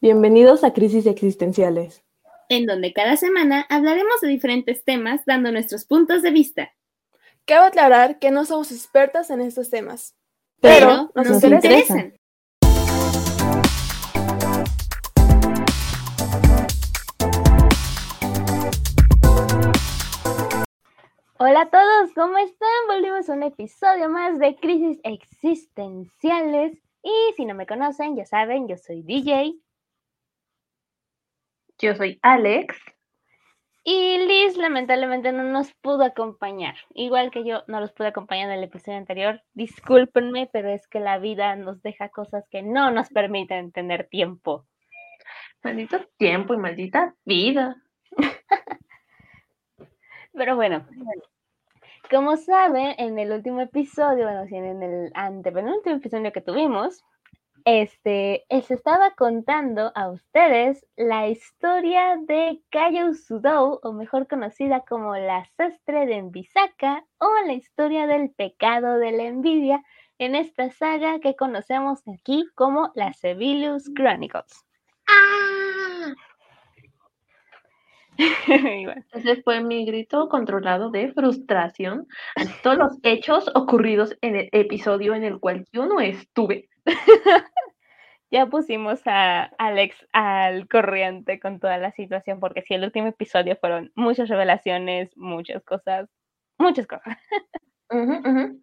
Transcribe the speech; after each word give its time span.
Bienvenidos 0.00 0.64
a 0.64 0.72
Crisis 0.72 1.06
Existenciales, 1.06 2.04
en 2.48 2.66
donde 2.66 2.92
cada 2.92 3.16
semana 3.16 3.66
hablaremos 3.68 4.20
de 4.20 4.28
diferentes 4.28 4.84
temas 4.84 5.22
dando 5.26 5.52
nuestros 5.52 5.84
puntos 5.84 6.22
de 6.22 6.30
vista. 6.30 6.72
Cabe 7.44 7.66
aclarar 7.66 8.18
que 8.18 8.30
no 8.30 8.44
somos 8.44 8.72
expertas 8.72 9.30
en 9.30 9.40
estos 9.40 9.70
temas, 9.70 10.16
pero, 10.60 11.10
nos, 11.14 11.42
interesan. 11.42 12.14
Hola 21.38 21.60
a 21.60 21.70
todos, 21.70 22.14
¿cómo 22.14 22.38
están? 22.38 22.68
Volvimos 22.88 23.28
a 23.28 23.32
un 23.34 23.42
episodio 23.42 24.08
más 24.08 24.38
de 24.38 24.56
Crisis 24.56 24.98
Existenciales. 25.02 26.78
Y 27.02 27.34
si 27.36 27.44
no 27.44 27.54
me 27.54 27.66
conocen, 27.66 28.16
ya 28.16 28.24
saben, 28.24 28.66
yo 28.66 28.78
soy 28.78 29.02
DJ. 29.02 29.63
Yo 31.84 31.94
soy 31.94 32.18
Alex. 32.22 32.78
Y 33.84 34.16
Liz 34.26 34.56
lamentablemente 34.56 35.32
no 35.32 35.42
nos 35.42 35.70
pudo 35.82 36.04
acompañar. 36.04 36.76
Igual 36.94 37.30
que 37.30 37.44
yo 37.44 37.62
no 37.66 37.78
los 37.78 37.92
pude 37.92 38.08
acompañar 38.08 38.48
en 38.48 38.56
el 38.56 38.64
episodio 38.64 38.96
anterior. 38.96 39.42
Discúlpenme, 39.52 40.48
pero 40.50 40.70
es 40.70 40.88
que 40.88 40.98
la 40.98 41.18
vida 41.18 41.56
nos 41.56 41.82
deja 41.82 42.08
cosas 42.08 42.48
que 42.48 42.62
no 42.62 42.90
nos 42.90 43.10
permiten 43.10 43.70
tener 43.70 44.08
tiempo. 44.08 44.64
Maldito 45.62 46.00
tiempo 46.16 46.54
y 46.54 46.56
maldita 46.56 47.14
vida. 47.26 47.76
pero 50.32 50.56
bueno, 50.56 50.86
como 52.10 52.38
saben, 52.38 52.94
en 52.96 53.18
el 53.18 53.30
último 53.30 53.60
episodio, 53.60 54.24
bueno, 54.24 54.46
en 54.50 54.82
el 54.82 55.10
antepenúltimo 55.12 55.96
episodio 55.96 56.32
que 56.32 56.40
tuvimos, 56.40 57.04
este, 57.64 58.44
se 58.50 58.74
estaba 58.74 59.14
contando 59.14 59.90
a 59.94 60.10
ustedes 60.10 60.86
la 60.96 61.28
historia 61.28 62.16
de 62.26 62.60
Kayo 62.70 63.14
Sudou, 63.14 63.80
o 63.82 63.92
mejor 63.92 64.28
conocida 64.28 64.80
como 64.80 65.16
la 65.16 65.44
sastre 65.56 66.06
de 66.06 66.16
Envisaka, 66.16 67.04
o 67.18 67.28
la 67.46 67.54
historia 67.54 68.06
del 68.06 68.30
pecado 68.30 68.98
de 68.98 69.12
la 69.12 69.24
envidia, 69.24 69.82
en 70.18 70.34
esta 70.34 70.70
saga 70.70 71.20
que 71.20 71.36
conocemos 71.36 72.02
aquí 72.06 72.46
como 72.54 72.92
la 72.94 73.12
Sevillus 73.14 73.90
Chronicles. 73.94 74.64
¡Ah! 75.08 76.14
Ese 79.12 79.42
fue 79.42 79.60
mi 79.60 79.84
grito 79.84 80.28
controlado 80.28 80.90
de 80.90 81.12
frustración 81.12 82.06
ante 82.36 82.54
todos 82.62 82.78
los 82.78 82.98
hechos 83.02 83.50
ocurridos 83.54 84.16
en 84.20 84.36
el 84.36 84.48
episodio 84.52 85.14
en 85.14 85.24
el 85.24 85.40
cual 85.40 85.66
yo 85.72 85.86
no 85.86 86.00
estuve. 86.00 86.68
ya 88.34 88.46
pusimos 88.46 89.00
a 89.06 89.44
Alex 89.58 89.94
al 90.12 90.66
corriente 90.66 91.38
con 91.38 91.60
toda 91.60 91.78
la 91.78 91.92
situación, 91.92 92.40
porque 92.40 92.62
si 92.62 92.74
el 92.74 92.82
último 92.82 93.06
episodio 93.06 93.56
fueron 93.60 93.92
muchas 93.94 94.28
revelaciones, 94.28 95.16
muchas 95.16 95.62
cosas, 95.62 96.08
muchas 96.58 96.88
cosas. 96.88 97.16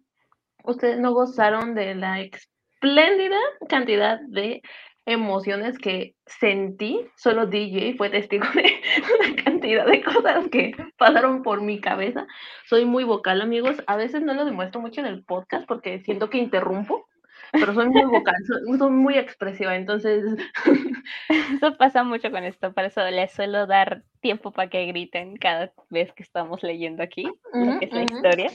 Ustedes 0.64 1.00
no 1.00 1.14
gozaron 1.14 1.74
de 1.74 1.94
la 1.94 2.20
espléndida 2.20 3.38
cantidad 3.66 4.20
de 4.28 4.60
emociones 5.06 5.78
que 5.78 6.16
sentí, 6.26 7.00
solo 7.16 7.46
DJ 7.46 7.94
fue 7.96 8.10
testigo 8.10 8.44
de 8.54 8.74
una 9.30 9.42
cantidad 9.42 9.86
de 9.86 10.02
cosas 10.02 10.50
que 10.50 10.76
pasaron 10.98 11.42
por 11.42 11.62
mi 11.62 11.80
cabeza. 11.80 12.26
Soy 12.66 12.84
muy 12.84 13.04
vocal, 13.04 13.40
amigos. 13.40 13.82
A 13.86 13.96
veces 13.96 14.20
no 14.20 14.34
lo 14.34 14.44
demuestro 14.44 14.82
mucho 14.82 15.00
en 15.00 15.06
el 15.06 15.24
podcast 15.24 15.66
porque 15.66 16.00
siento 16.00 16.28
que 16.28 16.36
interrumpo, 16.36 17.08
pero 17.52 17.74
soy 17.74 17.88
muy 17.88 18.04
vocal, 18.04 18.34
soy, 18.46 18.90
muy 18.90 19.18
expresiva, 19.18 19.76
entonces... 19.76 20.24
Eso 21.28 21.76
pasa 21.76 22.02
mucho 22.02 22.30
con 22.30 22.44
esto, 22.44 22.72
por 22.72 22.84
eso 22.84 23.04
les 23.10 23.32
suelo 23.32 23.66
dar 23.66 24.02
tiempo 24.20 24.52
para 24.52 24.70
que 24.70 24.86
griten 24.86 25.36
cada 25.36 25.72
vez 25.90 26.12
que 26.12 26.22
estamos 26.22 26.62
leyendo 26.62 27.02
aquí 27.02 27.24
lo 27.52 27.78
que 27.78 27.86
es 27.86 27.92
la 27.92 28.02
historia. 28.02 28.50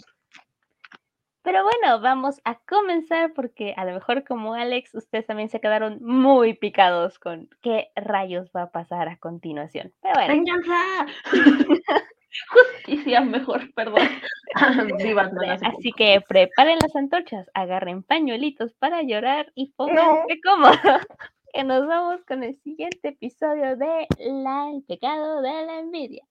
Pero 1.48 1.64
bueno, 1.64 2.02
vamos 2.02 2.42
a 2.44 2.60
comenzar 2.67 3.33
porque 3.33 3.73
a 3.77 3.86
lo 3.86 3.94
mejor 3.94 4.26
como 4.26 4.54
Alex, 4.54 4.94
ustedes 4.95 5.26
también 5.26 5.48
se 5.48 5.61
quedaron 5.61 5.99
muy 6.02 6.55
picados 6.55 7.20
con 7.20 7.48
qué 7.61 7.88
rayos 7.95 8.52
va 8.54 8.64
a 8.64 8.72
pasar 8.72 9.08
a 9.08 9.17
continuación. 9.17 9.93
Pero 10.02 10.16
bueno. 10.16 10.33
¡Venganza! 10.33 11.05
Justicia 12.83 13.21
mejor, 13.21 13.73
perdón. 13.73 14.08
Así 15.61 15.92
que 15.93 16.21
preparen 16.27 16.80
las 16.80 16.95
antorchas, 16.95 17.49
agarren 17.53 18.03
pañuelitos 18.03 18.73
para 18.75 19.02
llorar 19.03 19.52
y 19.55 19.71
pónganse 19.73 20.39
cómodos. 20.43 21.05
Que 21.53 21.64
nos 21.64 21.87
vamos 21.87 22.23
con 22.25 22.43
el 22.43 22.55
siguiente 22.61 23.09
episodio 23.09 23.75
de 23.77 24.08
La, 24.20 24.70
El 24.70 24.83
pecado 24.83 25.42
de 25.42 25.65
la 25.65 25.80
envidia. 25.80 26.23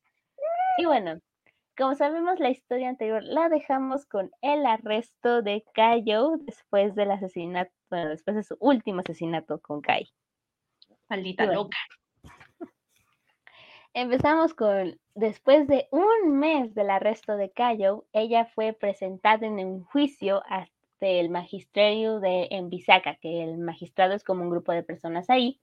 Y 0.78 0.84
bueno, 0.84 1.20
como 1.76 1.94
sabemos, 1.94 2.38
la 2.38 2.50
historia 2.50 2.88
anterior 2.88 3.22
la 3.22 3.48
dejamos 3.48 4.06
con 4.06 4.30
el 4.40 4.64
arresto 4.64 5.42
de 5.42 5.64
Kayo 5.74 6.36
después 6.40 6.94
del 6.94 7.10
asesinato, 7.10 7.72
bueno, 7.90 8.10
después 8.10 8.36
de 8.36 8.44
su 8.44 8.56
último 8.60 9.00
asesinato 9.00 9.60
con 9.60 9.80
Kai. 9.80 10.10
Maldita 11.08 11.46
loca. 11.46 11.76
Empezamos 13.98 14.52
con, 14.52 15.00
después 15.14 15.66
de 15.68 15.88
un 15.90 16.38
mes 16.38 16.74
del 16.74 16.90
arresto 16.90 17.38
de 17.38 17.50
Kayo, 17.50 18.04
ella 18.12 18.44
fue 18.44 18.74
presentada 18.74 19.46
en 19.46 19.54
un 19.54 19.84
juicio 19.84 20.42
ante 20.48 21.18
el 21.18 21.30
magisterio 21.30 22.20
de 22.20 22.46
Envisaka, 22.50 23.16
que 23.16 23.42
el 23.42 23.56
magistrado 23.56 24.12
es 24.12 24.22
como 24.22 24.42
un 24.42 24.50
grupo 24.50 24.72
de 24.72 24.82
personas 24.82 25.30
ahí, 25.30 25.62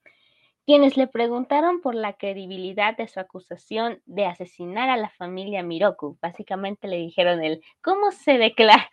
quienes 0.66 0.96
le 0.96 1.06
preguntaron 1.06 1.80
por 1.80 1.94
la 1.94 2.14
credibilidad 2.14 2.96
de 2.96 3.06
su 3.06 3.20
acusación 3.20 4.02
de 4.04 4.26
asesinar 4.26 4.90
a 4.90 4.96
la 4.96 5.10
familia 5.10 5.62
Miroku. 5.62 6.18
Básicamente 6.20 6.88
le 6.88 6.96
dijeron 6.96 7.40
él, 7.40 7.62
¿cómo 7.82 8.10
se 8.10 8.36
declara? 8.38 8.90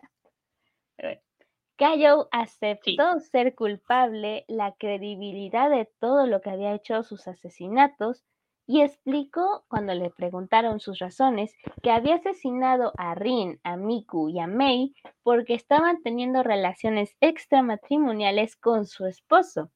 Kayo 1.77 2.27
aceptó 2.31 3.19
ser 3.19 3.55
culpable, 3.55 4.45
la 4.47 4.73
credibilidad 4.73 5.71
de 5.71 5.89
todo 5.99 6.27
lo 6.27 6.41
que 6.41 6.51
había 6.51 6.75
hecho 6.75 7.01
sus 7.01 7.27
asesinatos 7.27 8.23
y 8.67 8.81
explicó, 8.81 9.65
cuando 9.67 9.93
le 9.93 10.09
preguntaron 10.09 10.79
sus 10.79 10.99
razones, 10.99 11.55
que 11.81 11.91
había 11.91 12.15
asesinado 12.15 12.93
a 12.97 13.15
Rin, 13.15 13.59
a 13.63 13.75
Miku 13.75 14.29
y 14.29 14.39
a 14.39 14.47
Mei 14.47 14.93
porque 15.23 15.55
estaban 15.55 16.01
teniendo 16.03 16.43
relaciones 16.43 17.15
extramatrimoniales 17.19 18.55
con 18.55 18.85
su 18.85 19.05
esposo. 19.05 19.71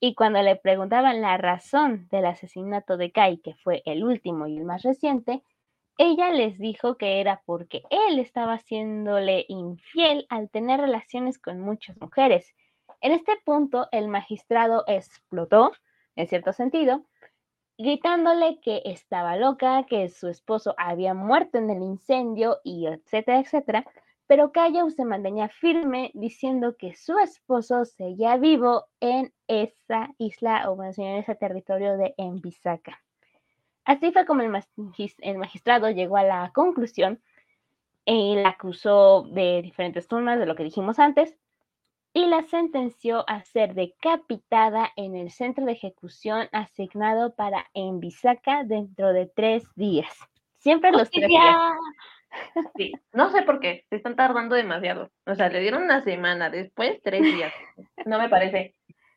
Y 0.00 0.14
cuando 0.14 0.42
le 0.42 0.56
preguntaban 0.56 1.20
la 1.20 1.36
razón 1.36 2.08
del 2.10 2.26
asesinato 2.26 2.96
de 2.96 3.12
Kai, 3.12 3.38
que 3.38 3.54
fue 3.54 3.82
el 3.84 4.02
último 4.02 4.46
y 4.46 4.56
el 4.56 4.64
más 4.64 4.82
reciente, 4.82 5.44
ella 5.98 6.30
les 6.30 6.58
dijo 6.58 6.96
que 6.96 7.20
era 7.20 7.42
porque 7.44 7.82
él 7.90 8.18
estaba 8.18 8.54
haciéndole 8.54 9.44
infiel 9.48 10.26
al 10.30 10.48
tener 10.50 10.80
relaciones 10.80 11.38
con 11.38 11.60
muchas 11.60 12.00
mujeres. 12.00 12.54
En 13.00 13.12
este 13.12 13.36
punto, 13.44 13.88
el 13.92 14.08
magistrado 14.08 14.84
explotó, 14.86 15.72
en 16.16 16.26
cierto 16.26 16.52
sentido, 16.52 17.04
gritándole 17.78 18.60
que 18.60 18.82
estaba 18.84 19.36
loca, 19.36 19.84
que 19.88 20.08
su 20.08 20.28
esposo 20.28 20.74
había 20.78 21.14
muerto 21.14 21.58
en 21.58 21.70
el 21.70 21.82
incendio 21.82 22.58
y 22.64 22.86
etcétera, 22.86 23.40
etcétera, 23.40 23.84
pero 24.26 24.52
Cayo 24.52 24.88
se 24.90 25.04
mantenía 25.04 25.48
firme 25.48 26.10
diciendo 26.14 26.76
que 26.78 26.94
su 26.94 27.18
esposo 27.18 27.84
seguía 27.84 28.36
vivo 28.36 28.86
en 29.00 29.32
esa 29.46 30.08
isla 30.18 30.70
o 30.70 30.82
en 30.82 31.16
ese 31.18 31.34
territorio 31.34 31.96
de 31.96 32.14
Envisaka. 32.16 33.02
Así 33.84 34.12
fue 34.12 34.24
como 34.24 34.42
el, 34.42 35.36
magistrado 35.36 35.90
llegó 35.90 36.16
a 36.16 36.22
la 36.22 36.50
conclusión 36.54 37.20
y 38.04 38.36
la 38.36 38.50
acusó 38.50 39.26
de 39.30 39.60
diferentes 39.60 40.06
turmas 40.08 40.38
de 40.38 40.46
lo 40.46 40.54
que 40.54 40.64
dijimos 40.64 40.98
antes 40.98 41.36
y 42.14 42.26
la 42.26 42.42
sentenció 42.42 43.24
a 43.28 43.42
ser 43.42 43.74
decapitada 43.74 44.90
en 44.96 45.16
el 45.16 45.30
centro 45.30 45.64
de 45.64 45.72
ejecución 45.72 46.48
asignado 46.52 47.34
para 47.34 47.66
Envisaka 47.74 48.64
dentro 48.64 49.12
de 49.12 49.26
tres 49.26 49.64
días. 49.74 50.12
Siempre 50.58 50.92
los 50.92 51.10
tres 51.10 51.26
días. 51.28 51.56
Sí, 52.76 52.92
no 53.12 53.30
sé 53.30 53.42
por 53.42 53.60
qué, 53.60 53.84
se 53.90 53.96
están 53.96 54.16
tardando 54.16 54.54
demasiado. 54.54 55.10
O 55.26 55.34
sea, 55.34 55.48
le 55.48 55.60
dieron 55.60 55.82
una 55.82 56.02
semana, 56.02 56.50
después 56.50 57.00
tres 57.02 57.22
días. 57.22 57.52
No 58.06 58.18
me 58.18 58.28
parece. 58.28 58.74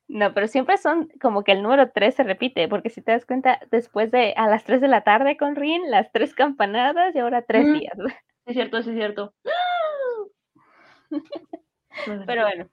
No, 0.08 0.34
pero 0.34 0.48
siempre 0.48 0.78
son 0.78 1.10
como 1.22 1.44
que 1.44 1.54
el 1.54 1.64
número 1.64 1.90
tres 1.92 2.16
se 2.16 2.24
repite, 2.24 2.68
porque 2.68 2.90
si 2.90 3.02
te 3.02 3.12
das 3.12 3.26
cuenta, 3.26 3.60
después 3.72 4.12
de 4.12 4.34
a 4.38 4.48
las 4.48 4.64
tres 4.64 4.82
de 4.82 4.88
la 4.88 5.02
tarde 5.02 5.38
con 5.38 5.56
Rin, 5.56 5.90
las 5.90 6.12
tres 6.12 6.36
campanadas 6.36 7.16
y 7.16 7.20
ahora 7.20 7.42
tres 7.42 7.66
días. 7.74 7.98
Es 8.46 8.54
cierto, 8.54 8.78
es 8.78 8.86
cierto. 8.86 9.34
pero 12.28 12.44
bueno. 12.44 12.70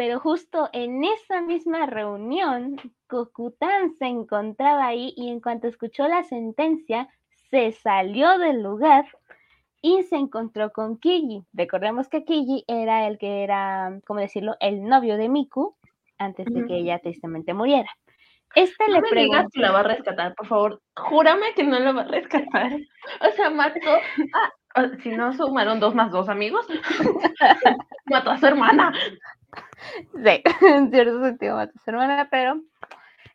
Pero 0.00 0.18
justo 0.18 0.70
en 0.72 1.04
esa 1.04 1.42
misma 1.42 1.84
reunión, 1.84 2.78
Kokután 3.06 3.92
se 3.98 4.06
encontraba 4.06 4.86
ahí 4.86 5.12
y 5.14 5.28
en 5.28 5.42
cuanto 5.42 5.68
escuchó 5.68 6.08
la 6.08 6.24
sentencia, 6.24 7.10
se 7.50 7.72
salió 7.72 8.38
del 8.38 8.62
lugar 8.62 9.04
y 9.82 10.02
se 10.04 10.16
encontró 10.16 10.72
con 10.72 10.96
Kiji. 10.96 11.44
Recordemos 11.52 12.08
que 12.08 12.24
Kiji 12.24 12.64
era 12.66 13.06
el 13.08 13.18
que 13.18 13.42
era, 13.42 14.00
¿cómo 14.06 14.20
decirlo?, 14.20 14.56
el 14.60 14.84
novio 14.84 15.18
de 15.18 15.28
Miku 15.28 15.76
antes 16.16 16.46
de 16.46 16.64
que 16.64 16.78
ella 16.78 16.98
tristemente 17.00 17.52
muriera. 17.52 17.90
Este 18.54 18.84
No 18.88 18.94
le 18.94 19.00
me 19.00 19.08
digas 19.08 19.10
preguntó, 19.10 19.50
que 19.52 19.60
la 19.60 19.70
va 19.72 19.80
a 19.80 19.84
rescatar, 19.84 20.34
por 20.34 20.46
favor. 20.46 20.82
Júrame 20.96 21.54
que 21.54 21.62
no 21.64 21.78
la 21.78 21.92
va 21.92 22.02
a 22.02 22.08
rescatar. 22.08 22.72
O 23.20 23.30
sea, 23.36 23.50
mató 23.50 23.90
a... 23.90 24.52
ah, 24.74 24.90
Si 25.02 25.10
no 25.10 25.32
sumaron 25.32 25.78
dos 25.80 25.94
más 25.94 26.10
dos 26.10 26.28
amigos, 26.28 26.66
mató 28.06 28.30
a 28.30 28.38
su 28.38 28.46
hermana. 28.46 28.92
sí, 30.14 30.42
en 30.66 30.90
cierto 30.90 31.22
sentido 31.22 31.56
mató 31.56 31.72
a 31.76 31.82
su 31.84 31.90
hermana, 31.90 32.28
pero 32.30 32.60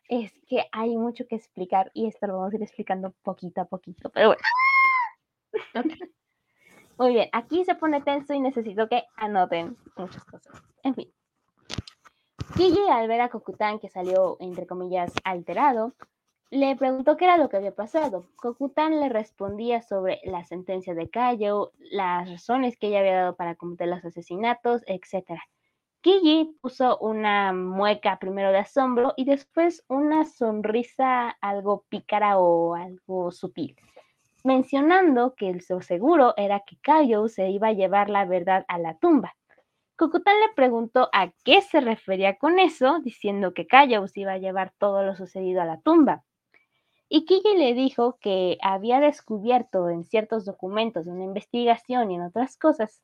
es 0.08 0.32
que 0.48 0.64
hay 0.70 0.96
mucho 0.96 1.26
que 1.26 1.36
explicar 1.36 1.90
y 1.94 2.06
esto 2.06 2.26
lo 2.26 2.38
vamos 2.38 2.52
a 2.52 2.56
ir 2.56 2.62
explicando 2.62 3.12
poquito 3.22 3.60
a 3.62 3.64
poquito, 3.64 4.10
pero 4.10 4.28
bueno. 4.28 4.42
Muy 6.98 7.12
bien, 7.12 7.28
aquí 7.32 7.64
se 7.64 7.74
pone 7.74 8.00
tenso 8.00 8.32
y 8.32 8.40
necesito 8.40 8.88
que 8.88 9.04
anoten 9.16 9.76
muchas 9.96 10.24
cosas. 10.24 10.62
En 10.82 10.94
fin. 10.94 11.12
Kiji, 12.54 12.88
al 12.90 13.08
ver 13.08 13.20
a 13.20 13.28
Kokután 13.28 13.78
que 13.78 13.88
salió, 13.88 14.36
entre 14.40 14.66
comillas, 14.66 15.12
alterado, 15.24 15.94
le 16.50 16.76
preguntó 16.76 17.16
qué 17.16 17.24
era 17.24 17.36
lo 17.36 17.48
que 17.48 17.56
había 17.56 17.74
pasado. 17.74 18.26
Kokután 18.36 19.00
le 19.00 19.08
respondía 19.08 19.82
sobre 19.82 20.20
la 20.24 20.44
sentencia 20.44 20.94
de 20.94 21.10
Kayo, 21.10 21.72
las 21.90 22.28
razones 22.30 22.78
que 22.78 22.88
ella 22.88 23.00
había 23.00 23.16
dado 23.16 23.36
para 23.36 23.56
cometer 23.56 23.88
los 23.88 24.04
asesinatos, 24.04 24.82
etc. 24.86 25.40
Kiji 26.00 26.56
puso 26.60 26.98
una 26.98 27.52
mueca 27.52 28.18
primero 28.18 28.52
de 28.52 28.58
asombro 28.58 29.12
y 29.16 29.24
después 29.24 29.84
una 29.88 30.24
sonrisa 30.24 31.30
algo 31.40 31.84
pícara 31.88 32.38
o 32.38 32.74
algo 32.74 33.32
sutil 33.32 33.76
mencionando 34.46 35.34
que 35.34 35.50
el 35.50 35.60
seguro 35.60 36.32
era 36.36 36.60
que 36.60 36.76
Kayo 36.76 37.26
se 37.28 37.50
iba 37.50 37.68
a 37.68 37.72
llevar 37.72 38.08
la 38.08 38.24
verdad 38.24 38.64
a 38.68 38.78
la 38.78 38.96
tumba. 38.96 39.34
Kokután 39.96 40.38
le 40.40 40.54
preguntó 40.54 41.08
a 41.12 41.32
qué 41.44 41.62
se 41.62 41.80
refería 41.80 42.36
con 42.36 42.58
eso, 42.58 43.00
diciendo 43.00 43.54
que 43.54 43.66
se 44.08 44.20
iba 44.20 44.32
a 44.32 44.38
llevar 44.38 44.72
todo 44.78 45.02
lo 45.02 45.16
sucedido 45.16 45.62
a 45.62 45.64
la 45.64 45.80
tumba. 45.80 46.22
Y 47.08 47.24
Kiji 47.24 47.56
le 47.56 47.72
dijo 47.74 48.18
que 48.20 48.58
había 48.62 49.00
descubierto 49.00 49.88
en 49.88 50.04
ciertos 50.04 50.44
documentos 50.44 51.06
de 51.06 51.12
una 51.12 51.24
investigación 51.24 52.10
y 52.10 52.16
en 52.16 52.22
otras 52.22 52.56
cosas 52.58 53.00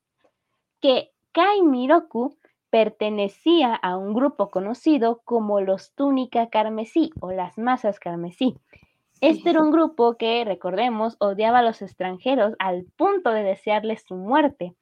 que 0.81 1.11
Kai 1.33 1.63
Miroku 1.63 2.37
pertenecía 2.69 3.75
a 3.75 3.97
un 3.97 4.13
grupo 4.13 4.51
conocido 4.51 5.23
como 5.25 5.61
los 5.61 5.93
Túnica 5.95 6.49
Carmesí 6.49 7.11
o 7.21 7.31
las 7.31 7.59
Masas 7.59 8.01
Carmesí. 8.01 8.57
Este 9.21 9.51
era 9.51 9.63
un 9.63 9.71
grupo 9.71 10.17
que, 10.17 10.45
recordemos, 10.45 11.17
odiaba 11.21 11.61
a 11.61 11.63
los 11.63 11.81
extranjeros 11.81 12.55
al 12.59 12.87
punto 12.97 13.31
de 13.31 13.45
desearles 13.45 14.03
su 14.07 14.17
muerte. 14.17 14.75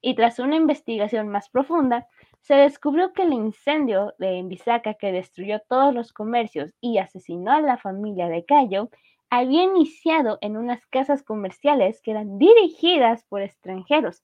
Y 0.00 0.14
tras 0.14 0.38
una 0.38 0.56
investigación 0.56 1.28
más 1.28 1.48
profunda, 1.48 2.06
se 2.40 2.54
descubrió 2.54 3.12
que 3.12 3.22
el 3.22 3.32
incendio 3.32 4.14
de 4.18 4.42
Mbisaka 4.42 4.94
que 4.94 5.12
destruyó 5.12 5.60
todos 5.68 5.92
los 5.94 6.12
comercios 6.12 6.74
y 6.80 6.98
asesinó 6.98 7.52
a 7.52 7.60
la 7.60 7.76
familia 7.76 8.28
de 8.28 8.44
Cayo 8.44 8.90
había 9.30 9.64
iniciado 9.64 10.38
en 10.40 10.56
unas 10.56 10.86
casas 10.86 11.22
comerciales 11.22 12.00
que 12.00 12.12
eran 12.12 12.38
dirigidas 12.38 13.24
por 13.24 13.42
extranjeros, 13.42 14.22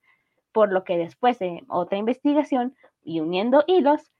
por 0.52 0.72
lo 0.72 0.84
que 0.84 0.96
después 0.96 1.38
de 1.38 1.64
otra 1.68 1.98
investigación 1.98 2.76
y 3.02 3.20
uniendo 3.20 3.64
hilos, 3.66 4.12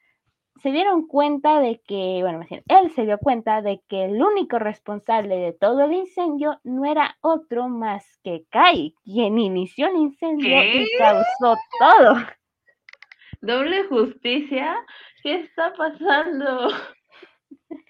se 0.60 0.70
dieron 0.70 1.06
cuenta 1.06 1.60
de 1.60 1.80
que, 1.86 2.18
bueno, 2.20 2.38
más 2.38 2.48
bien, 2.48 2.62
él 2.68 2.90
se 2.92 3.04
dio 3.04 3.18
cuenta 3.18 3.62
de 3.62 3.80
que 3.88 4.04
el 4.04 4.22
único 4.22 4.58
responsable 4.58 5.36
de 5.36 5.52
todo 5.52 5.82
el 5.82 5.92
incendio 5.92 6.60
no 6.62 6.84
era 6.84 7.16
otro 7.20 7.68
más 7.68 8.04
que 8.22 8.44
Kai, 8.50 8.94
quien 9.04 9.38
inició 9.38 9.88
el 9.88 9.96
incendio 9.96 10.62
y 10.62 10.86
causó 10.98 11.56
todo. 11.78 12.14
Doble 13.40 13.84
justicia. 13.84 14.76
¿Qué 15.22 15.36
está 15.40 15.72
pasando? 15.74 16.68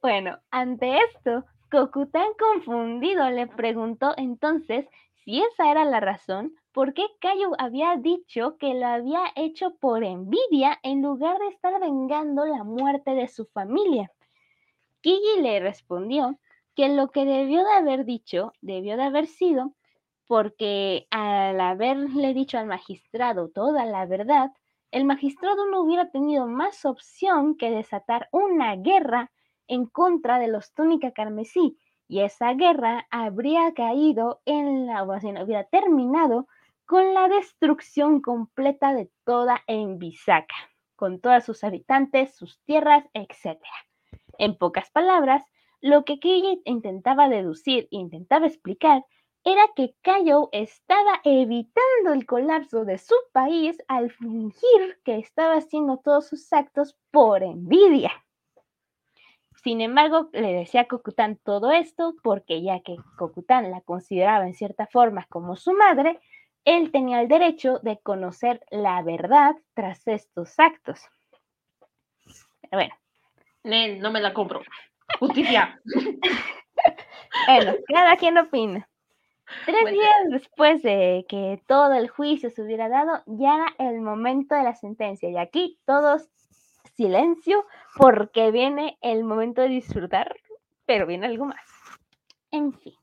Bueno, 0.00 0.38
ante 0.52 0.96
esto, 1.00 1.44
Kokután 1.72 2.28
confundido 2.38 3.28
le 3.30 3.48
preguntó 3.48 4.14
entonces 4.16 4.86
si 5.24 5.42
esa 5.42 5.72
era 5.72 5.84
la 5.84 5.98
razón 5.98 6.52
por 6.78 6.94
qué 6.94 7.06
Kayo 7.20 7.50
había 7.58 7.96
dicho 7.96 8.56
que 8.56 8.72
lo 8.72 8.86
había 8.86 9.22
hecho 9.34 9.74
por 9.80 10.04
envidia 10.04 10.78
en 10.84 11.02
lugar 11.02 11.36
de 11.40 11.48
estar 11.48 11.80
vengando 11.80 12.46
la 12.46 12.62
muerte 12.62 13.16
de 13.16 13.26
su 13.26 13.46
familia. 13.46 14.12
Kigi 15.00 15.42
le 15.42 15.58
respondió 15.58 16.38
que 16.76 16.88
lo 16.88 17.08
que 17.10 17.24
debió 17.24 17.64
de 17.64 17.72
haber 17.72 18.04
dicho 18.04 18.52
debió 18.60 18.96
de 18.96 19.02
haber 19.02 19.26
sido 19.26 19.74
porque 20.28 21.08
al 21.10 21.60
haberle 21.60 22.32
dicho 22.32 22.58
al 22.58 22.66
magistrado 22.66 23.48
toda 23.48 23.84
la 23.84 24.06
verdad, 24.06 24.52
el 24.92 25.04
magistrado 25.04 25.66
no 25.68 25.80
hubiera 25.80 26.12
tenido 26.12 26.46
más 26.46 26.84
opción 26.84 27.56
que 27.56 27.72
desatar 27.72 28.28
una 28.30 28.76
guerra 28.76 29.32
en 29.66 29.86
contra 29.86 30.38
de 30.38 30.46
los 30.46 30.72
túnica 30.74 31.10
carmesí 31.10 31.76
y 32.06 32.20
esa 32.20 32.54
guerra 32.54 33.08
habría 33.10 33.74
caído 33.74 34.42
en 34.44 34.86
la, 34.86 35.02
o 35.02 35.18
bien, 35.18 35.42
hubiera 35.42 35.64
terminado 35.64 36.46
con 36.88 37.12
la 37.12 37.28
destrucción 37.28 38.22
completa 38.22 38.94
de 38.94 39.10
toda 39.26 39.62
Envisaka, 39.66 40.56
con 40.96 41.20
todos 41.20 41.44
sus 41.44 41.62
habitantes, 41.62 42.34
sus 42.34 42.62
tierras, 42.64 43.04
etc. 43.12 43.60
En 44.38 44.56
pocas 44.56 44.90
palabras, 44.90 45.44
lo 45.82 46.06
que 46.06 46.18
Kiji 46.18 46.62
intentaba 46.64 47.28
deducir 47.28 47.88
e 47.92 47.96
intentaba 47.98 48.46
explicar 48.46 49.04
era 49.44 49.68
que 49.76 49.94
Kayo 50.00 50.48
estaba 50.52 51.20
evitando 51.24 52.14
el 52.14 52.24
colapso 52.24 52.86
de 52.86 52.96
su 52.96 53.14
país 53.32 53.76
al 53.86 54.10
fingir 54.10 54.98
que 55.04 55.18
estaba 55.18 55.56
haciendo 55.56 55.98
todos 55.98 56.28
sus 56.28 56.50
actos 56.54 56.96
por 57.10 57.42
envidia. 57.42 58.12
Sin 59.62 59.82
embargo, 59.82 60.30
le 60.32 60.54
decía 60.54 60.82
a 60.82 60.88
Kokután 60.88 61.36
todo 61.44 61.70
esto 61.70 62.14
porque 62.22 62.62
ya 62.62 62.80
que 62.80 62.96
Kokután 63.18 63.70
la 63.70 63.82
consideraba 63.82 64.46
en 64.46 64.54
cierta 64.54 64.86
forma 64.86 65.26
como 65.28 65.54
su 65.54 65.74
madre, 65.74 66.18
él 66.76 66.90
tenía 66.92 67.20
el 67.20 67.28
derecho 67.28 67.78
de 67.82 67.98
conocer 67.98 68.60
la 68.70 69.02
verdad 69.02 69.56
tras 69.74 70.06
estos 70.06 70.58
actos. 70.58 71.00
Pero 72.62 72.72
bueno, 72.72 72.94
Nen, 73.64 74.00
no 74.00 74.10
me 74.10 74.20
la 74.20 74.32
compro. 74.34 74.62
Justicia. 75.18 75.80
bueno, 77.46 77.74
cada 77.86 78.16
quien 78.16 78.38
opina. 78.38 78.88
Tres 79.64 79.80
Bueno. 79.80 79.96
días 79.98 80.14
después 80.28 80.82
de 80.82 81.24
que 81.28 81.62
todo 81.66 81.94
el 81.94 82.08
juicio 82.08 82.50
se 82.50 82.62
hubiera 82.62 82.88
dado, 82.88 83.22
ya 83.26 83.54
era 83.78 83.90
el 83.90 84.00
momento 84.02 84.54
de 84.54 84.62
la 84.62 84.74
sentencia. 84.74 85.30
Y 85.30 85.38
aquí 85.38 85.78
todos 85.86 86.28
silencio 86.96 87.64
porque 87.96 88.50
viene 88.50 88.98
el 89.00 89.24
momento 89.24 89.62
de 89.62 89.68
disfrutar, 89.68 90.34
pero 90.84 91.06
viene 91.06 91.26
algo 91.26 91.46
más. 91.46 91.60
En 92.50 92.72
fin. 92.74 92.94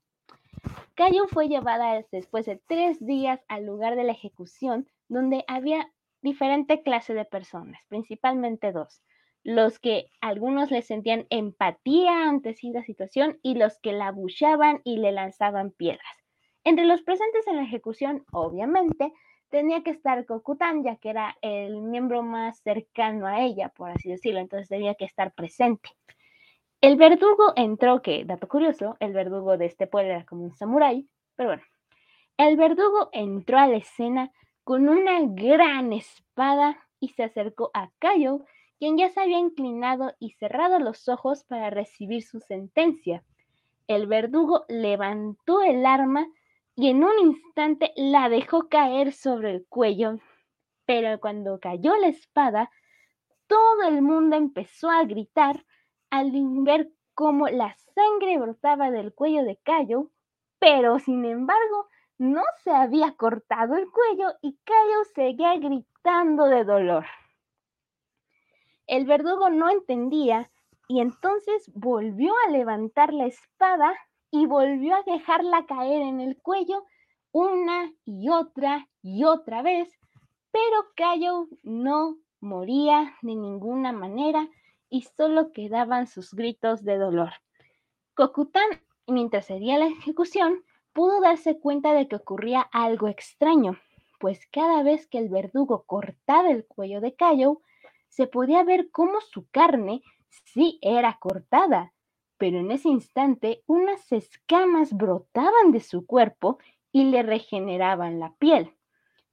Cayo 0.95 1.27
fue 1.27 1.47
llevada 1.47 2.01
después 2.11 2.45
de 2.45 2.61
tres 2.67 3.05
días 3.05 3.43
al 3.47 3.65
lugar 3.65 3.95
de 3.95 4.03
la 4.03 4.13
ejecución, 4.13 4.87
donde 5.09 5.43
había 5.47 5.91
diferente 6.21 6.81
clase 6.83 7.13
de 7.13 7.25
personas, 7.25 7.81
principalmente 7.87 8.71
dos. 8.71 9.01
Los 9.43 9.77
que 9.77 10.07
algunos 10.21 10.71
le 10.71 10.81
sentían 10.81 11.27
empatía 11.29 12.27
ante 12.27 12.49
esta 12.49 12.81
situación 12.81 13.39
y 13.43 13.55
los 13.55 13.77
que 13.79 13.93
la 13.93 14.07
abuchaban 14.07 14.81
y 14.83 14.97
le 14.97 15.11
lanzaban 15.11 15.71
piedras. 15.71 16.17
Entre 16.63 16.85
los 16.85 17.03
presentes 17.03 17.45
en 17.45 17.57
la 17.57 17.63
ejecución, 17.63 18.25
obviamente, 18.31 19.13
tenía 19.49 19.83
que 19.83 19.91
estar 19.91 20.25
Kokután, 20.25 20.83
ya 20.83 20.95
que 20.95 21.11
era 21.11 21.37
el 21.41 21.81
miembro 21.81 22.23
más 22.23 22.59
cercano 22.61 23.27
a 23.27 23.41
ella, 23.41 23.69
por 23.69 23.91
así 23.91 24.09
decirlo, 24.09 24.39
entonces 24.39 24.67
tenía 24.67 24.95
que 24.95 25.05
estar 25.05 25.31
presente. 25.33 25.89
El 26.85 26.97
verdugo 26.97 27.51
entró, 27.55 28.03
que, 28.03 28.25
dato 28.25 28.47
curioso, 28.47 28.95
el 28.99 29.11
verdugo 29.11 29.57
de 29.57 29.65
este 29.65 29.87
pueblo 29.87 30.11
era 30.11 30.23
como 30.23 30.43
un 30.43 30.53
samurái, 30.53 31.09
pero 31.35 31.49
bueno. 31.49 31.63
El 32.37 32.57
verdugo 32.57 33.09
entró 33.11 33.57
a 33.57 33.65
la 33.65 33.77
escena 33.77 34.31
con 34.63 34.87
una 34.87 35.19
gran 35.21 35.93
espada 35.93 36.77
y 36.99 37.07
se 37.07 37.23
acercó 37.23 37.71
a 37.73 37.89
Kayo, 37.97 38.45
quien 38.77 38.99
ya 38.99 39.09
se 39.09 39.19
había 39.19 39.39
inclinado 39.39 40.13
y 40.19 40.33
cerrado 40.33 40.77
los 40.77 41.09
ojos 41.09 41.43
para 41.45 41.71
recibir 41.71 42.21
su 42.21 42.39
sentencia. 42.39 43.23
El 43.87 44.05
verdugo 44.05 44.65
levantó 44.69 45.63
el 45.63 45.87
arma 45.87 46.27
y 46.75 46.91
en 46.91 47.03
un 47.03 47.17
instante 47.19 47.93
la 47.95 48.29
dejó 48.29 48.69
caer 48.69 49.11
sobre 49.11 49.49
el 49.49 49.65
cuello. 49.67 50.19
Pero 50.85 51.19
cuando 51.19 51.59
cayó 51.59 51.95
la 51.95 52.09
espada, 52.09 52.69
todo 53.47 53.87
el 53.87 54.03
mundo 54.03 54.35
empezó 54.35 54.91
a 54.91 55.03
gritar 55.03 55.65
al 56.15 56.31
ver 56.63 56.91
cómo 57.13 57.47
la 57.47 57.75
sangre 57.93 58.37
brotaba 58.37 58.89
del 58.89 59.13
cuello 59.13 59.43
de 59.43 59.57
Cayo, 59.57 60.11
pero 60.59 60.97
sin 60.99 61.25
embargo 61.25 61.87
no 62.17 62.41
se 62.63 62.71
había 62.71 63.11
cortado 63.17 63.75
el 63.75 63.91
cuello 63.91 64.33
y 64.41 64.57
Cayo 64.63 65.03
seguía 65.13 65.57
gritando 65.57 66.45
de 66.45 66.63
dolor. 66.63 67.05
El 68.87 69.05
verdugo 69.05 69.49
no 69.49 69.69
entendía 69.69 70.49
y 70.87 71.01
entonces 71.01 71.69
volvió 71.73 72.33
a 72.47 72.51
levantar 72.51 73.11
la 73.11 73.25
espada 73.25 73.93
y 74.31 74.45
volvió 74.45 74.95
a 74.95 75.03
dejarla 75.03 75.65
caer 75.65 76.01
en 76.01 76.21
el 76.21 76.37
cuello 76.41 76.85
una 77.33 77.91
y 78.05 78.29
otra 78.29 78.87
y 79.01 79.25
otra 79.25 79.61
vez, 79.61 79.99
pero 80.51 80.85
Cayo 80.95 81.47
no 81.63 82.15
moría 82.39 83.13
de 83.21 83.35
ninguna 83.35 83.91
manera 83.91 84.47
y 84.95 85.01
solo 85.01 85.51
quedaban 85.51 86.07
sus 86.07 86.33
gritos 86.33 86.85
de 86.85 86.97
dolor. 86.97 87.33
Cocután, 88.13 88.63
mientras 89.07 89.47
sería 89.47 89.77
la 89.77 89.87
ejecución, 89.87 90.63
pudo 90.93 91.19
darse 91.19 91.59
cuenta 91.59 91.91
de 91.91 92.07
que 92.07 92.15
ocurría 92.15 92.61
algo 92.71 93.09
extraño, 93.09 93.77
pues 94.21 94.47
cada 94.53 94.83
vez 94.83 95.05
que 95.07 95.17
el 95.17 95.27
verdugo 95.27 95.83
cortaba 95.85 96.49
el 96.49 96.65
cuello 96.65 97.01
de 97.01 97.13
Cayo, 97.13 97.61
se 98.07 98.25
podía 98.25 98.63
ver 98.63 98.89
cómo 98.89 99.19
su 99.19 99.45
carne 99.49 100.01
sí 100.29 100.79
era 100.81 101.17
cortada, 101.19 101.91
pero 102.37 102.59
en 102.59 102.71
ese 102.71 102.87
instante 102.87 103.63
unas 103.67 104.09
escamas 104.13 104.93
brotaban 104.93 105.73
de 105.73 105.81
su 105.81 106.05
cuerpo 106.05 106.57
y 106.93 107.03
le 107.03 107.21
regeneraban 107.21 108.21
la 108.21 108.33
piel. 108.35 108.73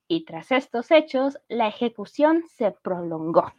Y 0.08 0.24
tras 0.24 0.50
estos 0.50 0.90
hechos, 0.90 1.38
la 1.46 1.68
ejecución 1.68 2.42
se 2.48 2.72
prolongó. 2.72 3.52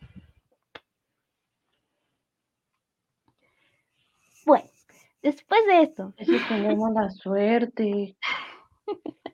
Bueno, 4.46 4.70
después 5.24 5.66
de 5.66 5.82
esto. 5.82 6.14
Eso 6.18 6.36
es 6.36 6.48
tener 6.48 6.78
mala 6.78 7.10
suerte. 7.10 8.16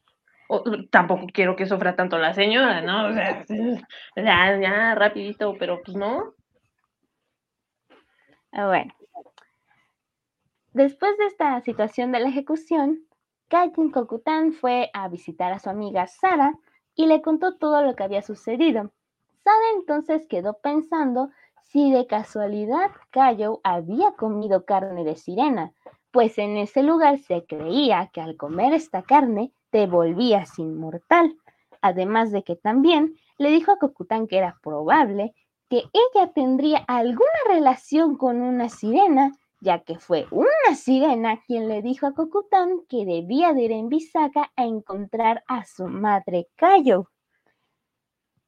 O, 0.51 0.63
tampoco 0.89 1.27
quiero 1.31 1.55
que 1.55 1.67
sufra 1.67 1.95
tanto 1.95 2.17
la 2.17 2.33
señora, 2.33 2.81
¿no? 2.81 3.09
O 3.09 3.13
sea, 3.13 3.45
ya, 4.15 4.59
ya, 4.59 4.95
rapidito, 4.95 5.55
pero 5.59 5.79
pues 5.83 5.95
no. 5.95 6.33
Ah, 8.51 8.65
Bueno, 8.65 8.91
después 10.73 11.15
de 11.19 11.27
esta 11.27 11.61
situación 11.61 12.11
de 12.11 12.19
la 12.21 12.29
ejecución, 12.29 13.05
Kaiten 13.47 13.91
Kokután 13.91 14.53
fue 14.53 14.89
a 14.95 15.07
visitar 15.07 15.53
a 15.53 15.59
su 15.59 15.69
amiga 15.69 16.07
Sara 16.07 16.55
y 16.95 17.05
le 17.05 17.21
contó 17.21 17.55
todo 17.57 17.83
lo 17.83 17.95
que 17.95 18.01
había 18.01 18.23
sucedido. 18.23 18.91
Sara 19.43 19.55
entonces 19.75 20.25
quedó 20.27 20.53
pensando 20.57 21.29
si 21.71 21.91
de 21.91 22.07
casualidad 22.07 22.89
Kayo 23.11 23.61
había 23.63 24.13
comido 24.13 24.65
carne 24.65 25.03
de 25.03 25.15
sirena, 25.15 25.71
pues 26.11 26.39
en 26.39 26.57
ese 26.57 26.81
lugar 26.81 27.19
se 27.19 27.45
creía 27.45 28.09
que 28.11 28.21
al 28.21 28.37
comer 28.37 28.73
esta 28.73 29.03
carne 29.03 29.51
te 29.69 29.85
volvías 29.85 30.57
inmortal. 30.57 31.35
Además 31.81 32.31
de 32.31 32.43
que 32.43 32.55
también 32.55 33.15
le 33.37 33.51
dijo 33.51 33.71
a 33.71 33.77
Kokután 33.77 34.27
que 34.27 34.37
era 34.37 34.57
probable 34.63 35.33
que 35.69 35.83
ella 35.93 36.33
tendría 36.33 36.79
alguna 36.87 37.29
relación 37.47 38.17
con 38.17 38.41
una 38.41 38.69
sirena, 38.69 39.31
ya 39.61 39.79
que 39.83 39.99
fue 39.99 40.25
una 40.31 40.75
sirena 40.75 41.39
quien 41.45 41.67
le 41.67 41.83
dijo 41.83 42.07
a 42.07 42.15
Kokután 42.15 42.81
que 42.89 43.05
debía 43.05 43.53
de 43.53 43.61
ir 43.63 43.71
en 43.73 43.89
Bisaka 43.89 44.51
a 44.55 44.65
encontrar 44.65 45.43
a 45.47 45.65
su 45.65 45.87
madre 45.87 46.47
Kayo. 46.55 47.09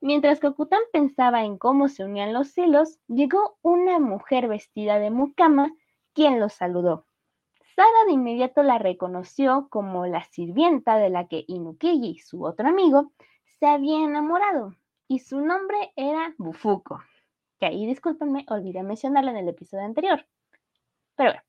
Mientras 0.04 0.40
Kokután 0.40 0.82
pensaba 0.92 1.44
en 1.44 1.60
cómo 1.60 1.88
se 1.88 2.04
unían 2.04 2.34
los 2.34 2.58
hilos, 2.58 2.98
llegó 3.08 3.60
una 3.62 4.00
mujer 4.00 4.48
vestida 4.48 4.98
de 4.98 5.12
mucama, 5.12 5.72
quien 6.14 6.40
los 6.40 6.54
saludó. 6.54 7.06
Sara 7.76 8.06
de 8.08 8.14
inmediato 8.14 8.64
la 8.64 8.80
reconoció 8.80 9.68
como 9.70 10.08
la 10.08 10.24
sirvienta 10.24 10.98
de 10.98 11.12
la 11.12 11.28
que 11.28 11.46
Inukigi, 11.48 12.18
su 12.18 12.44
otro 12.44 12.68
amigo, 12.68 13.12
se 13.60 13.68
había 13.68 14.04
enamorado, 14.04 14.76
y 15.08 15.20
su 15.20 15.40
nombre 15.40 15.94
era 15.96 16.34
Bufuko. 16.40 17.04
Que 17.60 17.68
ahí, 17.68 17.86
discúlpenme, 17.86 18.44
olvidé 18.50 18.82
mencionarla 18.82 19.30
en 19.30 19.38
el 19.38 19.50
episodio 19.50 19.86
anterior. 19.86 20.26
Pero 21.16 21.34
bueno, 21.34 21.44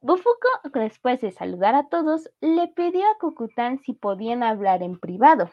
Bufuko, 0.00 0.48
después 0.74 1.20
de 1.20 1.32
saludar 1.32 1.74
a 1.74 1.88
todos, 1.88 2.30
le 2.40 2.68
pidió 2.68 3.04
a 3.10 3.18
Kokután 3.18 3.80
si 3.80 3.94
podían 3.94 4.44
hablar 4.44 4.84
en 4.84 5.00
privado. 5.00 5.50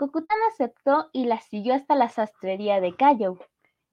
Kokután 0.00 0.38
aceptó 0.48 1.10
y 1.12 1.26
la 1.26 1.42
siguió 1.42 1.74
hasta 1.74 1.94
la 1.94 2.08
sastrería 2.08 2.80
de 2.80 2.96
Kayo. 2.96 3.36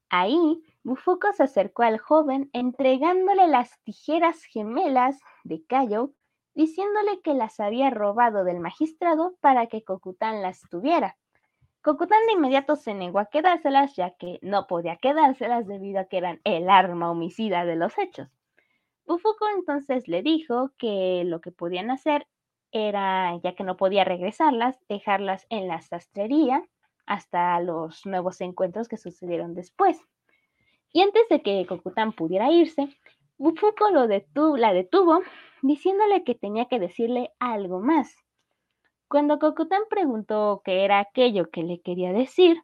Ahí, 0.08 0.64
Bufuko 0.86 1.34
se 1.34 1.44
acercó 1.44 1.84
al 1.84 1.98
joven 1.98 2.50
entregándole 2.54 3.46
las 3.50 3.78
tijeras 3.84 4.42
gemelas 4.46 5.20
de 5.44 5.66
Kayo, 5.66 6.14
diciéndole 6.54 7.20
que 7.20 7.34
las 7.34 7.60
había 7.60 7.90
robado 7.90 8.46
del 8.46 8.62
magistrado 8.62 9.36
para 9.42 9.68
que 9.68 9.84
Kokután 9.84 10.42
las 10.42 10.62
tuviera. 10.70 11.18
Kokután 11.84 12.26
de 12.28 12.36
inmediato 12.36 12.78
se 12.78 12.94
negó 12.94 13.20
a 13.20 13.26
quedárselas, 13.26 13.94
ya 13.98 14.12
que 14.12 14.40
no 14.42 14.66
podía 14.66 14.96
quedárselas 14.96 15.68
debido 15.68 16.00
a 16.00 16.06
que 16.06 16.20
eran 16.20 16.40
el 16.46 16.70
arma 16.70 17.12
homicida 17.12 17.66
de 17.66 17.76
los 17.76 17.98
hechos. 17.98 18.30
Bufuko 19.06 19.46
entonces 19.58 20.08
le 20.08 20.22
dijo 20.22 20.72
que 20.78 21.24
lo 21.26 21.42
que 21.42 21.52
podían 21.52 21.92
hacer 21.92 22.28
era, 22.72 23.38
ya 23.44 23.56
que 23.56 23.64
no 23.64 23.78
podía 23.78 24.04
regresarlas, 24.04 24.78
dejarlas 24.88 25.46
en 25.50 25.68
la 25.68 25.82
sastrería 25.82 26.64
hasta 27.06 27.60
los 27.62 28.06
nuevos 28.06 28.42
encuentros 28.42 28.88
que 28.88 28.98
sucedieron 28.98 29.54
después. 29.54 30.00
Y 30.92 31.02
antes 31.02 31.24
de 31.30 31.42
que 31.42 31.66
Kokután 31.66 32.14
pudiera 32.14 32.52
irse, 32.52 32.90
detu 33.38 34.58
la 34.58 34.74
detuvo 34.74 35.22
diciéndole 35.62 36.24
que 36.24 36.36
tenía 36.36 36.66
que 36.66 36.80
decirle 36.80 37.32
algo 37.40 37.80
más. 37.80 38.16
Cuando 39.08 39.40
Kokután 39.40 39.84
preguntó 39.90 40.62
qué 40.66 40.84
era 40.84 41.00
aquello 41.00 41.50
que 41.50 41.64
le 41.64 41.82
quería 41.82 42.12
decir, 42.12 42.62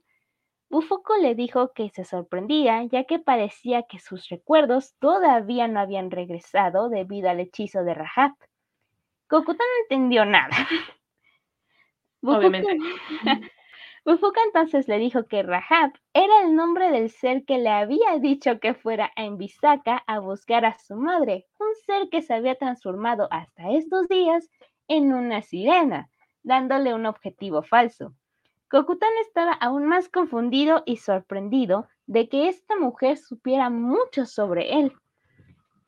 Bufuko 0.69 1.15
le 1.17 1.35
dijo 1.35 1.71
que 1.73 1.89
se 1.89 2.03
sorprendía 2.03 2.83
ya 2.85 3.03
que 3.03 3.19
parecía 3.19 3.83
que 3.83 3.99
sus 3.99 4.27
recuerdos 4.29 4.95
todavía 4.99 5.67
no 5.67 5.79
habían 5.79 6.09
regresado 6.09 6.89
debido 6.89 7.29
al 7.29 7.39
hechizo 7.39 7.83
de 7.83 7.93
Rahab. 7.93 8.33
Kokután 9.33 9.65
no 9.65 9.81
entendió 9.81 10.25
nada. 10.25 10.55
Obviamente. 12.21 12.77
Bufuka 14.05 14.39
entonces 14.45 14.87
le 14.87 14.99
dijo 14.99 15.25
que 15.25 15.41
Rahab 15.41 15.91
era 16.13 16.43
el 16.43 16.55
nombre 16.55 16.91
del 16.91 17.09
ser 17.09 17.43
que 17.43 17.57
le 17.57 17.69
había 17.69 18.19
dicho 18.19 18.59
que 18.59 18.75
fuera 18.75 19.11
a 19.15 19.23
Envisaka 19.23 20.03
a 20.05 20.19
buscar 20.19 20.65
a 20.65 20.77
su 20.77 20.95
madre, 20.97 21.47
un 21.59 21.73
ser 21.83 22.09
que 22.09 22.21
se 22.21 22.35
había 22.35 22.53
transformado 22.59 23.27
hasta 23.31 23.71
estos 23.71 24.07
días 24.07 24.47
en 24.87 25.11
una 25.11 25.41
sirena, 25.41 26.11
dándole 26.43 26.93
un 26.93 27.07
objetivo 27.07 27.63
falso. 27.63 28.13
Kokután 28.69 29.13
estaba 29.25 29.53
aún 29.53 29.87
más 29.87 30.09
confundido 30.09 30.83
y 30.85 30.97
sorprendido 30.97 31.87
de 32.05 32.29
que 32.29 32.49
esta 32.49 32.75
mujer 32.75 33.17
supiera 33.17 33.71
mucho 33.71 34.27
sobre 34.27 34.77
él. 34.79 34.93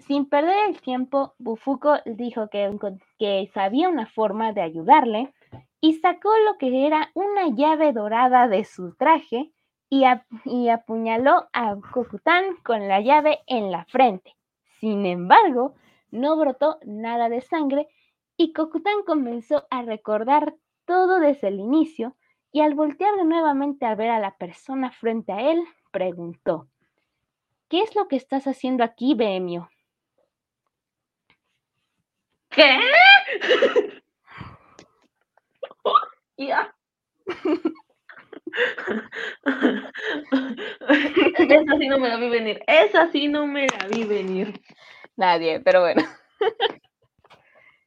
Sin 0.08 0.28
perder 0.30 0.70
el 0.70 0.82
tiempo, 0.82 1.34
Bufuko 1.40 1.96
dijo 2.06 2.48
que, 2.50 3.50
sabía 3.54 3.90
una 3.90 4.06
forma 4.06 4.54
de 4.54 4.62
ayudarle 4.62 5.34
y 5.82 5.94
sacó 5.94 6.30
lo 6.46 6.58
que 6.58 6.86
era 6.86 7.10
una 7.16 7.48
llave 7.50 7.92
dorada 7.92 8.48
de 8.48 8.66
su 8.66 8.94
traje 8.96 9.52
y, 9.90 10.04
ap- 10.04 10.26
y 10.46 10.70
apuñaló 10.70 11.48
a 11.54 11.76
Kokután 11.92 12.56
con 12.64 12.88
la 12.88 13.02
llave 13.02 13.40
en 13.48 13.72
la 13.72 13.86
frente. 13.86 14.36
Sin 14.80 15.06
embargo, 15.08 15.74
no 16.12 16.38
brotó 16.38 16.78
nada 16.86 17.30
de 17.30 17.42
sangre 17.42 17.88
y 18.38 18.54
Kokután 18.54 19.04
comenzó 19.08 19.66
a 19.72 19.82
recordar 19.82 20.54
todo 20.86 21.20
desde 21.20 21.48
el 21.48 21.60
inicio 21.60 22.16
y 22.52 22.62
al 22.62 22.76
voltear 22.76 23.14
nuevamente 23.26 23.86
a 23.86 23.96
ver 23.96 24.12
a 24.12 24.20
la 24.20 24.38
persona 24.38 24.92
frente 24.92 25.32
a 25.32 25.52
él, 25.52 25.64
preguntó, 25.92 26.68
¿Qué 27.70 27.82
es 27.82 27.96
lo 27.96 28.08
que 28.08 28.16
estás 28.16 28.46
haciendo 28.46 28.84
aquí, 28.84 29.16
Bohemio? 29.16 29.68
¿Qué? 32.56 32.80
Ya. 36.38 36.74
Esa 41.50 41.78
sí 41.78 41.88
no 41.88 42.00
me 42.00 42.10
la 42.10 42.18
vi 42.18 42.30
venir. 42.30 42.62
Esa 42.68 43.12
sí 43.12 43.28
no 43.28 43.48
me 43.48 43.68
la 43.68 43.88
vi 43.88 44.04
venir. 44.04 44.62
Nadie, 45.16 45.60
pero 45.62 45.82
bueno. 45.82 46.04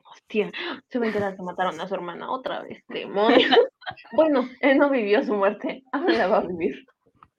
Hostia, 0.04 0.50
se 0.88 0.98
va 0.98 1.04
a 1.04 1.08
enterar 1.08 1.36
que 1.36 1.42
mataron 1.42 1.80
a 1.80 1.88
su 1.88 1.94
hermana 1.94 2.30
otra 2.30 2.62
vez. 2.62 2.82
Demonio. 2.88 3.48
Bueno, 4.12 4.46
él 4.60 4.76
no 4.76 4.90
vivió 4.90 5.24
su 5.24 5.32
muerte. 5.34 5.82
Ahora 5.92 6.12
la 6.12 6.26
va 6.26 6.38
a 6.38 6.46
vivir. 6.46 6.84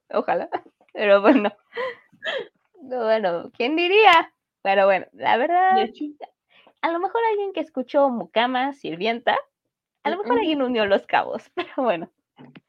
Ojalá. 0.09 0.49
Pero 0.93 1.21
bueno. 1.21 1.51
No, 2.81 3.03
Bueno, 3.03 3.51
¿quién 3.55 3.75
diría? 3.75 4.33
Pero 4.61 4.85
bueno, 4.85 5.05
la 5.13 5.37
verdad, 5.37 5.75
De 5.75 5.83
hecho, 5.83 6.05
A 6.81 6.91
lo 6.91 6.99
mejor 6.99 7.21
alguien 7.29 7.53
que 7.53 7.59
escuchó 7.59 8.09
Mukama, 8.09 8.73
sirvienta, 8.73 9.37
a 10.03 10.09
lo 10.09 10.17
mejor 10.17 10.35
mm. 10.35 10.39
alguien 10.39 10.61
unió 10.61 10.85
los 10.85 11.05
cabos, 11.05 11.49
pero 11.55 11.69
bueno. 11.77 12.09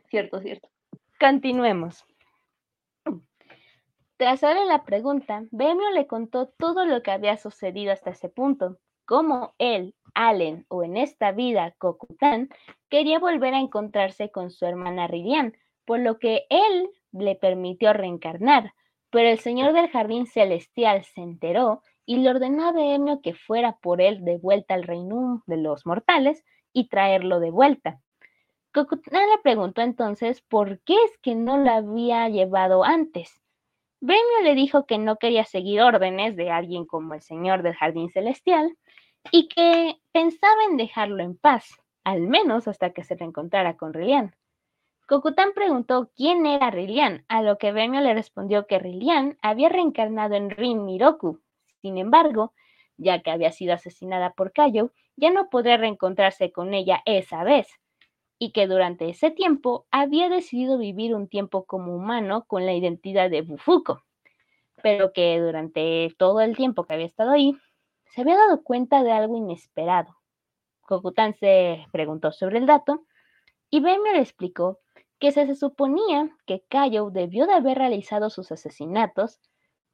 cierto, 0.09 0.40
cierto. 0.40 0.69
Continuemos. 1.19 2.05
Tras 4.17 4.43
darle 4.43 4.67
la 4.67 4.85
pregunta, 4.85 5.45
Bemio 5.50 5.90
le 5.93 6.07
contó 6.07 6.49
todo 6.49 6.85
lo 6.85 7.02
que 7.02 7.11
había 7.11 7.38
sucedido 7.38 7.93
hasta 7.93 8.11
ese 8.11 8.29
punto, 8.29 8.79
cómo 9.07 9.55
él, 9.59 9.95
Allen, 10.14 10.67
o 10.69 10.83
en 10.83 10.99
esta 10.99 11.33
vida, 11.33 11.75
Kokután, 11.79 12.50
quería 12.90 13.19
volver 13.19 13.55
a 13.55 13.61
encontrarse 13.61 14.31
con 14.31 14.50
su 14.50 14.67
hermana 14.67 15.07
Rilian, 15.07 15.57
por 15.87 16.00
lo 16.00 16.19
que 16.19 16.45
él 16.50 16.90
le 17.12 17.35
permitió 17.35 17.93
reencarnar, 17.95 18.75
pero 19.11 19.29
el 19.29 19.38
señor 19.38 19.73
del 19.73 19.88
jardín 19.88 20.26
celestial 20.26 21.05
se 21.05 21.23
enteró 21.23 21.83
y 22.11 22.17
le 22.17 22.29
ordenó 22.29 22.67
a 22.67 22.73
Bemio 22.73 23.21
que 23.23 23.35
fuera 23.35 23.76
por 23.76 24.00
él 24.00 24.25
de 24.25 24.37
vuelta 24.37 24.75
al 24.75 24.83
reino 24.83 25.45
de 25.47 25.57
los 25.59 25.87
mortales 25.87 26.45
y 26.73 26.88
traerlo 26.88 27.38
de 27.38 27.52
vuelta. 27.52 28.00
Cocutan 28.75 29.31
le 29.31 29.38
preguntó 29.45 29.81
entonces 29.81 30.40
por 30.40 30.81
qué 30.81 30.95
es 31.05 31.19
que 31.19 31.37
no 31.37 31.57
la 31.57 31.76
había 31.76 32.29
llevado 32.29 32.83
antes. 32.83 33.40
Bremio 34.00 34.43
le 34.43 34.57
dijo 34.57 34.87
que 34.87 34.99
no 34.99 35.19
quería 35.19 35.45
seguir 35.45 35.83
órdenes 35.83 36.35
de 36.35 36.50
alguien 36.50 36.85
como 36.85 37.14
el 37.14 37.23
señor 37.23 37.62
del 37.62 37.76
jardín 37.76 38.11
celestial 38.11 38.76
y 39.31 39.47
que 39.47 39.95
pensaba 40.11 40.64
en 40.69 40.79
dejarlo 40.79 41.23
en 41.23 41.37
paz, 41.38 41.76
al 42.02 42.23
menos 42.23 42.67
hasta 42.67 42.90
que 42.90 43.05
se 43.05 43.14
reencontrara 43.14 43.76
con 43.76 43.95
Rilian. 43.95 44.35
Cocután 45.07 45.52
preguntó 45.55 46.11
quién 46.17 46.45
era 46.45 46.73
Rilian, 46.73 47.25
a 47.29 47.43
lo 47.43 47.57
que 47.57 47.71
Bremio 47.71 48.00
le 48.00 48.14
respondió 48.14 48.67
que 48.67 48.81
Rilian 48.81 49.38
había 49.43 49.69
reencarnado 49.69 50.35
en 50.35 50.50
Rin 50.50 50.85
Miroku. 50.85 51.38
Sin 51.80 51.99
embargo, 51.99 52.52
ya 52.96 53.22
que 53.22 53.30
había 53.30 53.52
sido 53.52 53.75
asesinada 53.75 54.32
por 54.34 54.52
Kayo, 54.52 54.92
ya 55.16 55.30
no 55.30 55.49
podría 55.50 55.76
reencontrarse 55.76 56.52
con 56.52 56.75
ella 56.75 57.02
esa 57.06 57.44
vez, 57.44 57.68
y 58.38 58.52
que 58.52 58.66
durante 58.66 59.08
ese 59.08 59.30
tiempo 59.30 59.87
había 59.90 60.28
decidido 60.28 60.78
vivir 60.78 61.14
un 61.14 61.28
tiempo 61.28 61.64
como 61.64 61.94
humano 61.94 62.46
con 62.46 62.64
la 62.64 62.72
identidad 62.72 63.30
de 63.30 63.42
Bufuko, 63.42 64.02
pero 64.82 65.12
que 65.12 65.38
durante 65.38 66.14
todo 66.18 66.40
el 66.40 66.56
tiempo 66.56 66.84
que 66.84 66.94
había 66.94 67.06
estado 67.06 67.32
ahí, 67.32 67.56
se 68.06 68.22
había 68.22 68.37
dado 68.37 68.62
cuenta 68.62 69.02
de 69.02 69.12
algo 69.12 69.37
inesperado. 69.37 70.16
Kokután 70.80 71.34
se 71.34 71.87
preguntó 71.92 72.32
sobre 72.32 72.58
el 72.58 72.66
dato 72.66 73.04
y 73.68 73.80
Bemio 73.80 74.12
le 74.12 74.20
explicó 74.20 74.80
que 75.20 75.32
se, 75.32 75.54
suponía 75.54 76.30
que 76.46 76.64
Kayo 76.68 77.10
debió 77.10 77.46
de 77.46 77.52
haber 77.52 77.78
realizado 77.78 78.30
sus 78.30 78.50
asesinatos 78.50 79.38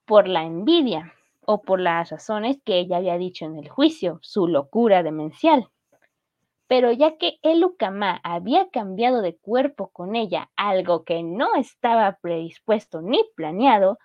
por 0.07 0.29
la 0.29 0.45
envidia 0.45 1.13
o 1.47 1.63
por 1.63 1.81
las 1.81 2.11
razones 2.11 2.59
que 2.65 2.79
ella 2.79 2.99
había 2.99 3.17
dicho 3.19 3.45
en 3.45 3.57
el 3.57 3.69
juicio, 3.69 4.19
su 4.23 4.47
locura 4.49 5.03
demencial. 5.03 5.69
Pero 6.69 6.91
ya 6.93 7.17
que 7.17 7.39
el 7.43 7.65
Ukama 7.65 8.21
había 8.25 8.69
cambiado 8.71 9.23
de 9.23 9.37
cuerpo 9.37 9.89
con 9.93 10.17
ella, 10.17 10.51
algo 10.57 11.05
que 11.05 11.23
no 11.23 11.55
estaba 11.55 12.19
predispuesto 12.21 13.01
ni 13.01 13.23
planeado, 13.37 13.99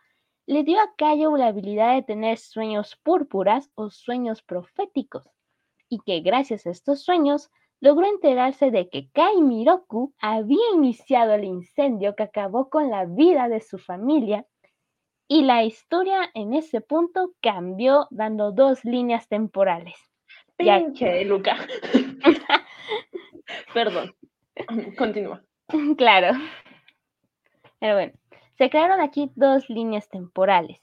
le 0.46 0.64
dio 0.64 0.80
a 0.80 0.94
Cayo 0.96 1.36
la 1.38 1.48
habilidad 1.48 1.96
de 1.96 2.04
tener 2.04 2.38
sueños 2.38 2.98
púrpuras 3.04 3.72
o 3.76 3.90
sueños 3.90 4.42
proféticos, 4.44 5.28
y 5.90 6.00
que 6.00 6.20
gracias 6.20 6.66
a 6.66 6.70
estos 6.70 7.04
sueños 7.04 7.50
logró 7.80 8.06
enterarse 8.06 8.70
de 8.70 8.90
que 8.90 9.10
Kai 9.12 9.42
Miroku 9.42 10.14
había 10.20 10.72
iniciado 10.76 11.34
el 11.34 11.46
incendio 11.46 12.16
que 12.16 12.24
acabó 12.24 12.70
con 12.70 12.92
la 12.92 13.06
vida 13.06 13.50
de 13.50 13.60
su 13.60 13.80
familia 13.80 14.46
y 15.32 15.44
la 15.44 15.64
historia 15.64 16.30
en 16.34 16.54
ese 16.54 16.82
punto 16.82 17.32
cambió 17.42 18.06
dando 18.10 18.52
dos 18.52 18.84
líneas 18.84 19.30
temporales. 19.30 19.96
Pinche 20.58 21.24
Luca. 21.24 21.56
Perdón. 23.74 24.14
Continúa. 24.98 25.42
Claro. 25.98 26.38
Pero 27.80 27.94
bueno, 27.94 28.12
se 28.58 28.70
crearon 28.70 29.00
aquí 29.00 29.32
dos 29.36 29.70
líneas 29.70 30.10
temporales. 30.10 30.82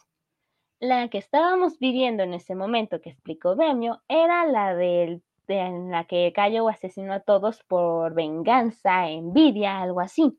La 0.80 1.08
que 1.08 1.18
estábamos 1.18 1.78
viviendo 1.78 2.22
en 2.22 2.32
ese 2.32 2.54
momento 2.54 3.02
que 3.02 3.10
explicó 3.10 3.54
Bemio 3.54 4.00
era 4.08 4.46
la 4.46 4.74
del, 4.74 5.22
de, 5.46 5.58
en 5.58 5.90
la 5.90 6.04
que 6.04 6.32
Cayo 6.34 6.66
asesinó 6.70 7.12
a 7.12 7.20
todos 7.20 7.62
por 7.64 8.14
venganza, 8.14 9.10
envidia, 9.10 9.82
algo 9.82 10.00
así 10.00 10.38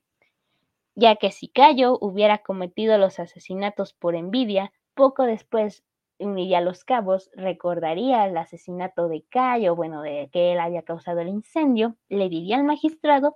ya 0.99 1.15
que 1.15 1.31
si 1.31 1.47
Cayo 1.47 1.97
hubiera 2.01 2.39
cometido 2.39 2.97
los 2.97 3.19
asesinatos 3.19 3.93
por 3.93 4.15
envidia, 4.15 4.73
poco 4.93 5.23
después 5.23 5.83
uniría 6.19 6.59
los 6.59 6.83
cabos, 6.83 7.31
recordaría 7.33 8.25
el 8.25 8.37
asesinato 8.37 9.07
de 9.07 9.23
Cayo, 9.29 9.75
bueno, 9.75 10.01
de 10.01 10.29
que 10.33 10.51
él 10.51 10.59
había 10.59 10.81
causado 10.81 11.21
el 11.21 11.29
incendio, 11.29 11.95
le 12.09 12.27
diría 12.27 12.57
al 12.57 12.65
magistrado 12.65 13.35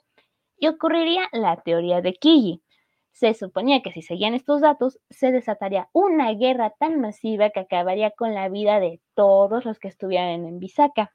y 0.57 0.67
ocurriría 0.67 1.29
la 1.31 1.55
teoría 1.61 2.01
de 2.01 2.13
Kiji. 2.13 2.61
Se 3.13 3.33
suponía 3.33 3.81
que 3.81 3.91
si 3.91 4.01
seguían 4.01 4.33
estos 4.33 4.59
datos, 4.59 4.99
se 5.09 5.31
desataría 5.31 5.87
una 5.93 6.33
guerra 6.33 6.73
tan 6.77 6.99
masiva 6.99 7.51
que 7.51 7.61
acabaría 7.61 8.11
con 8.11 8.33
la 8.33 8.49
vida 8.49 8.79
de 8.81 8.99
todos 9.13 9.63
los 9.63 9.79
que 9.79 9.87
estuvieran 9.87 10.45
en 10.45 10.59
Bisaka. 10.59 11.13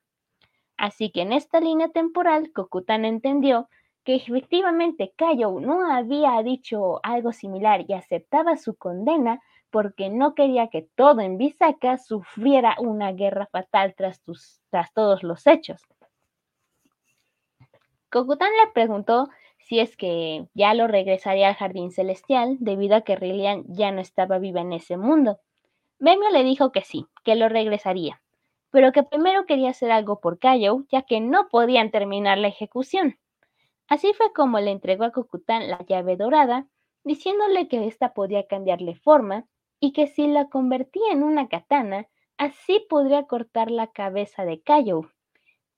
Así 0.79 1.11
que 1.11 1.23
en 1.23 1.33
esta 1.33 1.61
línea 1.61 1.89
temporal, 1.89 2.53
Kokutan 2.55 3.05
entendió 3.05 3.69
que 4.09 4.15
efectivamente 4.15 5.13
Cayo 5.17 5.61
no 5.61 5.93
había 5.93 6.43
dicho 6.43 6.99
algo 7.03 7.35
similar 7.35 7.85
y 7.87 7.93
aceptaba 7.93 8.57
su 8.57 8.75
condena 8.75 9.43
porque 9.69 10.09
no 10.09 10.35
quería 10.35 10.69
que 10.69 10.89
todo 10.95 11.21
en 11.21 11.37
Bisaka 11.37 11.99
sufriera 11.99 12.75
una 12.79 13.13
guerra 13.13 13.49
fatal 13.53 13.95
tras, 13.95 14.23
tras 14.71 14.95
todos 14.95 15.23
los 15.23 15.47
hechos. 15.47 15.83
Kokutan 18.11 18.49
le 18.65 18.73
preguntó 18.73 19.29
si 19.59 19.79
es 19.79 19.95
que 19.95 20.47
ya 20.55 20.73
lo 20.73 20.87
regresaría 20.87 21.49
al 21.49 21.57
jardín 21.57 21.91
celestial 21.91 22.57
debido 22.61 22.97
a 22.97 23.03
que 23.03 23.15
Rilian 23.15 23.65
ya 23.69 23.91
no 23.91 24.01
estaba 24.01 24.39
viva 24.39 24.63
en 24.63 24.73
ese 24.73 24.97
mundo. 24.97 25.39
Memio 25.99 26.31
le 26.31 26.45
dijo 26.45 26.73
que 26.73 26.81
sí, 26.81 27.05
que 27.25 27.37
lo 27.37 27.51
regresaría, 27.51 28.23
pero 28.71 28.91
que 28.91 29.03
primero 29.03 29.45
quería 29.45 29.69
hacer 29.69 29.91
algo 29.91 30.19
por 30.19 30.39
Kayo, 30.39 30.87
ya 30.91 31.03
que 31.03 31.21
no 31.21 31.49
podían 31.49 31.91
terminar 31.91 32.39
la 32.39 32.49
ejecución. 32.49 33.19
Así 33.89 34.13
fue 34.13 34.33
como 34.33 34.61
le 34.61 34.71
entregó 34.71 35.05
a 35.05 35.13
Cocután 35.13 35.69
la 35.69 35.79
llave 35.87 36.17
dorada, 36.17 36.67
diciéndole 37.05 37.69
que 37.69 37.87
ésta 37.87 38.13
podía 38.13 38.47
cambiarle 38.47 38.95
forma 38.95 39.47
y 39.81 39.93
que 39.93 40.07
si 40.07 40.27
la 40.27 40.49
convertía 40.49 41.13
en 41.13 41.23
una 41.23 41.49
katana, 41.49 42.07
así 42.37 42.85
podría 42.89 43.25
cortar 43.25 43.71
la 43.71 43.89
cabeza 43.89 44.45
de 44.45 44.63
Kayo. 44.63 45.11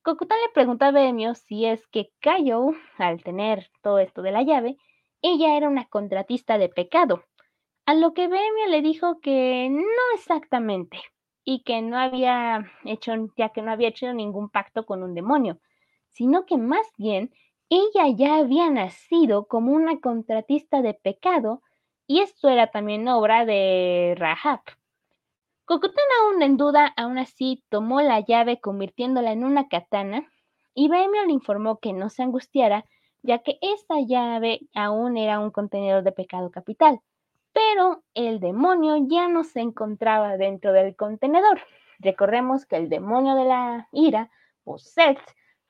Cocután 0.02 0.38
le 0.44 0.52
preguntó 0.52 0.86
a 0.86 0.90
Bemio 0.90 1.34
si 1.34 1.66
es 1.66 1.86
que 1.88 2.10
Kayo, 2.20 2.72
al 2.98 3.22
tener 3.22 3.70
todo 3.82 3.98
esto 3.98 4.22
de 4.22 4.32
la 4.32 4.42
llave, 4.42 4.76
ella 5.22 5.56
era 5.56 5.68
una 5.68 5.86
contratista 5.86 6.58
de 6.58 6.68
pecado, 6.68 7.24
a 7.86 7.94
lo 7.94 8.14
que 8.14 8.28
Bemio 8.28 8.66
le 8.68 8.82
dijo 8.82 9.20
que 9.20 9.68
no 9.70 10.14
exactamente, 10.14 10.98
y 11.44 11.62
que 11.62 11.82
no 11.82 11.98
había 11.98 12.70
hecho, 12.84 13.12
ya 13.36 13.50
que 13.50 13.62
no 13.62 13.70
había 13.70 13.88
hecho 13.88 14.12
ningún 14.12 14.50
pacto 14.50 14.86
con 14.86 15.02
un 15.02 15.14
demonio, 15.14 15.58
sino 16.08 16.46
que 16.46 16.56
más 16.56 16.86
bien 16.96 17.32
ella 17.70 18.08
ya 18.14 18.36
había 18.36 18.68
nacido 18.68 19.46
como 19.46 19.72
una 19.72 20.00
contratista 20.00 20.82
de 20.82 20.94
pecado 20.94 21.62
y 22.06 22.20
esto 22.20 22.48
era 22.48 22.70
también 22.70 23.08
obra 23.08 23.46
de 23.46 24.14
Rahab. 24.18 24.60
Cocotán 25.64 26.04
aún 26.20 26.42
en 26.42 26.56
duda, 26.56 26.92
aún 26.96 27.16
así 27.18 27.62
tomó 27.68 28.00
la 28.00 28.20
llave 28.20 28.60
convirtiéndola 28.60 29.30
en 29.32 29.44
una 29.44 29.68
katana 29.68 30.28
y 30.74 30.88
Baemio 30.88 31.24
le 31.24 31.32
informó 31.32 31.78
que 31.78 31.92
no 31.92 32.10
se 32.10 32.24
angustiara 32.24 32.84
ya 33.22 33.38
que 33.38 33.58
esta 33.60 34.00
llave 34.00 34.60
aún 34.74 35.16
era 35.16 35.38
un 35.38 35.50
contenedor 35.50 36.02
de 36.02 36.12
pecado 36.12 36.50
capital, 36.50 37.00
pero 37.52 38.02
el 38.14 38.40
demonio 38.40 38.96
ya 39.08 39.28
no 39.28 39.44
se 39.44 39.60
encontraba 39.60 40.36
dentro 40.36 40.72
del 40.72 40.96
contenedor. 40.96 41.60
Recordemos 41.98 42.66
que 42.66 42.76
el 42.76 42.88
demonio 42.88 43.34
de 43.34 43.44
la 43.44 43.88
ira, 43.92 44.30
o 44.64 44.78
Seth, 44.78 45.20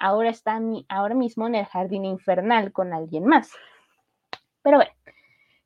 ahora 0.01 0.31
está 0.31 0.59
ahora 0.89 1.15
mismo 1.15 1.47
en 1.47 1.55
el 1.55 1.67
jardín 1.67 2.05
infernal 2.05 2.73
con 2.73 2.93
alguien 2.93 3.27
más. 3.27 3.53
Pero 4.63 4.79
bueno, 4.79 4.91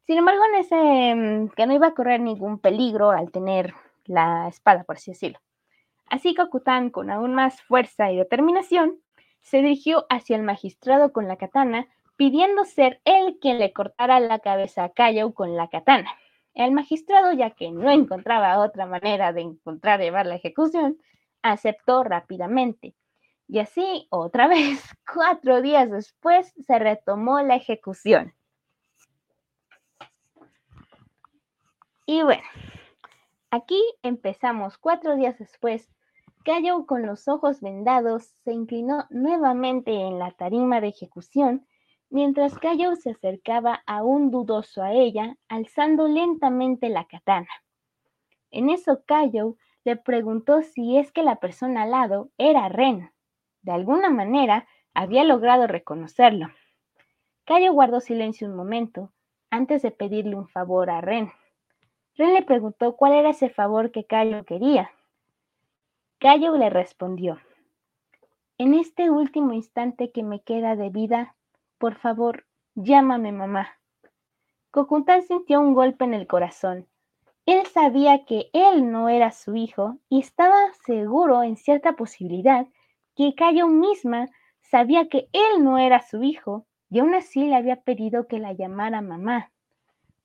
sin 0.06 0.18
embargo, 0.18 0.42
en 0.52 0.54
ese 0.56 1.14
mm, 1.14 1.48
que 1.56 1.66
no 1.66 1.72
iba 1.72 1.88
a 1.88 1.94
correr 1.94 2.20
ningún 2.20 2.58
peligro 2.58 3.10
al 3.10 3.30
tener 3.30 3.72
la 4.04 4.48
espada, 4.48 4.84
por 4.84 4.96
así 4.96 5.12
decirlo. 5.12 5.38
Así 6.10 6.34
que 6.34 6.44
con 6.90 7.10
aún 7.10 7.34
más 7.34 7.62
fuerza 7.62 8.12
y 8.12 8.16
determinación, 8.16 9.00
se 9.40 9.58
dirigió 9.58 10.06
hacia 10.10 10.36
el 10.36 10.42
magistrado 10.42 11.12
con 11.12 11.28
la 11.28 11.36
katana, 11.36 11.88
pidiendo 12.16 12.64
ser 12.64 13.00
él 13.04 13.38
quien 13.40 13.58
le 13.58 13.72
cortara 13.72 14.20
la 14.20 14.38
cabeza 14.38 14.84
a 14.84 14.88
Kayou 14.90 15.32
con 15.32 15.56
la 15.56 15.68
katana. 15.68 16.10
El 16.54 16.72
magistrado, 16.72 17.32
ya 17.32 17.50
que 17.50 17.70
no 17.70 17.90
encontraba 17.90 18.58
otra 18.60 18.86
manera 18.86 19.32
de 19.32 19.40
encontrar 19.40 20.00
llevar 20.00 20.26
la 20.26 20.36
ejecución, 20.36 20.98
aceptó 21.42 22.04
rápidamente. 22.04 22.94
Y 23.48 23.58
así, 23.58 24.06
otra 24.10 24.48
vez, 24.48 24.82
cuatro 25.12 25.62
días 25.62 25.90
después, 25.90 26.52
se 26.66 26.78
retomó 26.78 27.40
la 27.40 27.56
ejecución. 27.56 28.34
Y 32.06 32.22
bueno, 32.22 32.42
aquí 33.50 33.80
empezamos 34.02 34.76
cuatro 34.76 35.16
días 35.16 35.38
después. 35.38 35.90
Cayo 36.44 36.84
con 36.84 37.06
los 37.06 37.26
ojos 37.28 37.62
vendados 37.62 38.24
se 38.44 38.52
inclinó 38.52 39.06
nuevamente 39.08 39.92
en 39.92 40.18
la 40.18 40.30
tarima 40.32 40.82
de 40.82 40.88
ejecución, 40.88 41.66
mientras 42.10 42.58
Cayo 42.58 42.94
se 42.96 43.12
acercaba 43.12 43.82
aún 43.86 44.30
dudoso 44.30 44.82
a 44.82 44.92
ella, 44.92 45.36
alzando 45.48 46.06
lentamente 46.06 46.90
la 46.90 47.06
katana. 47.06 47.48
En 48.50 48.68
eso 48.68 49.02
Cayo 49.06 49.56
le 49.84 49.96
preguntó 49.96 50.60
si 50.60 50.98
es 50.98 51.10
que 51.12 51.22
la 51.22 51.36
persona 51.36 51.84
al 51.84 51.92
lado 51.92 52.30
era 52.36 52.68
Ren. 52.68 53.13
De 53.64 53.72
alguna 53.72 54.10
manera 54.10 54.66
había 54.92 55.24
logrado 55.24 55.66
reconocerlo. 55.66 56.48
Cayo 57.44 57.72
guardó 57.72 58.00
silencio 58.00 58.46
un 58.46 58.54
momento 58.54 59.10
antes 59.50 59.82
de 59.82 59.90
pedirle 59.90 60.36
un 60.36 60.48
favor 60.48 60.90
a 60.90 61.00
Ren. 61.00 61.32
Ren 62.16 62.34
le 62.34 62.42
preguntó 62.42 62.94
cuál 62.96 63.14
era 63.14 63.30
ese 63.30 63.48
favor 63.48 63.90
que 63.90 64.04
Cayo 64.04 64.44
quería. 64.44 64.90
Cayo 66.18 66.56
le 66.56 66.70
respondió, 66.70 67.38
en 68.56 68.74
este 68.74 69.10
último 69.10 69.52
instante 69.52 70.12
que 70.12 70.22
me 70.22 70.40
queda 70.40 70.76
de 70.76 70.88
vida, 70.88 71.34
por 71.78 71.96
favor, 71.96 72.46
llámame 72.76 73.32
mamá. 73.32 73.80
Kokutan 74.70 75.22
sintió 75.22 75.60
un 75.60 75.74
golpe 75.74 76.04
en 76.04 76.14
el 76.14 76.26
corazón. 76.28 76.86
Él 77.46 77.66
sabía 77.66 78.24
que 78.24 78.50
él 78.52 78.92
no 78.92 79.08
era 79.08 79.32
su 79.32 79.56
hijo 79.56 79.98
y 80.08 80.20
estaba 80.20 80.56
seguro 80.86 81.42
en 81.42 81.56
cierta 81.56 81.94
posibilidad 81.94 82.66
que 83.14 83.34
misma 83.68 84.28
sabía 84.60 85.08
que 85.08 85.28
él 85.32 85.62
no 85.62 85.78
era 85.78 86.02
su 86.02 86.22
hijo 86.22 86.66
y 86.90 87.00
aún 87.00 87.14
así 87.14 87.46
le 87.46 87.56
había 87.56 87.82
pedido 87.82 88.26
que 88.26 88.38
la 88.38 88.52
llamara 88.52 89.00
mamá. 89.00 89.50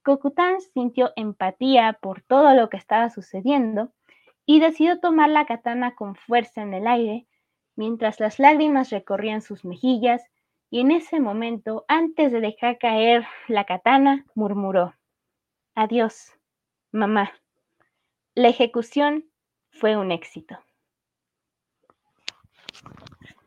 Kokutan 0.04 0.62
sintió 0.62 1.12
empatía 1.16 1.98
por 2.02 2.22
todo 2.22 2.54
lo 2.54 2.70
que 2.70 2.78
estaba 2.78 3.10
sucediendo 3.10 3.92
y 4.46 4.60
decidió 4.60 5.00
tomar 5.00 5.30
la 5.30 5.46
katana 5.46 5.96
con 5.96 6.16
fuerza 6.16 6.62
en 6.62 6.74
el 6.74 6.88
aire, 6.88 7.28
mientras 7.76 8.20
las 8.20 8.40
lágrimas 8.40 8.90
recorrían 8.90 9.42
sus 9.42 9.66
mejillas, 9.66 10.24
y 10.72 10.82
en 10.82 10.92
ese 10.92 11.20
momento, 11.20 11.86
antes 11.88 12.32
de 12.32 12.42
dejar 12.42 12.78
caer 12.78 13.26
la 13.48 13.66
katana, 13.66 14.26
murmuró, 14.36 14.94
Adiós, 15.76 16.34
mamá. 16.92 17.32
La 18.36 18.50
ejecución 18.50 19.26
fue 19.72 19.98
un 19.98 20.12
éxito. 20.12 20.60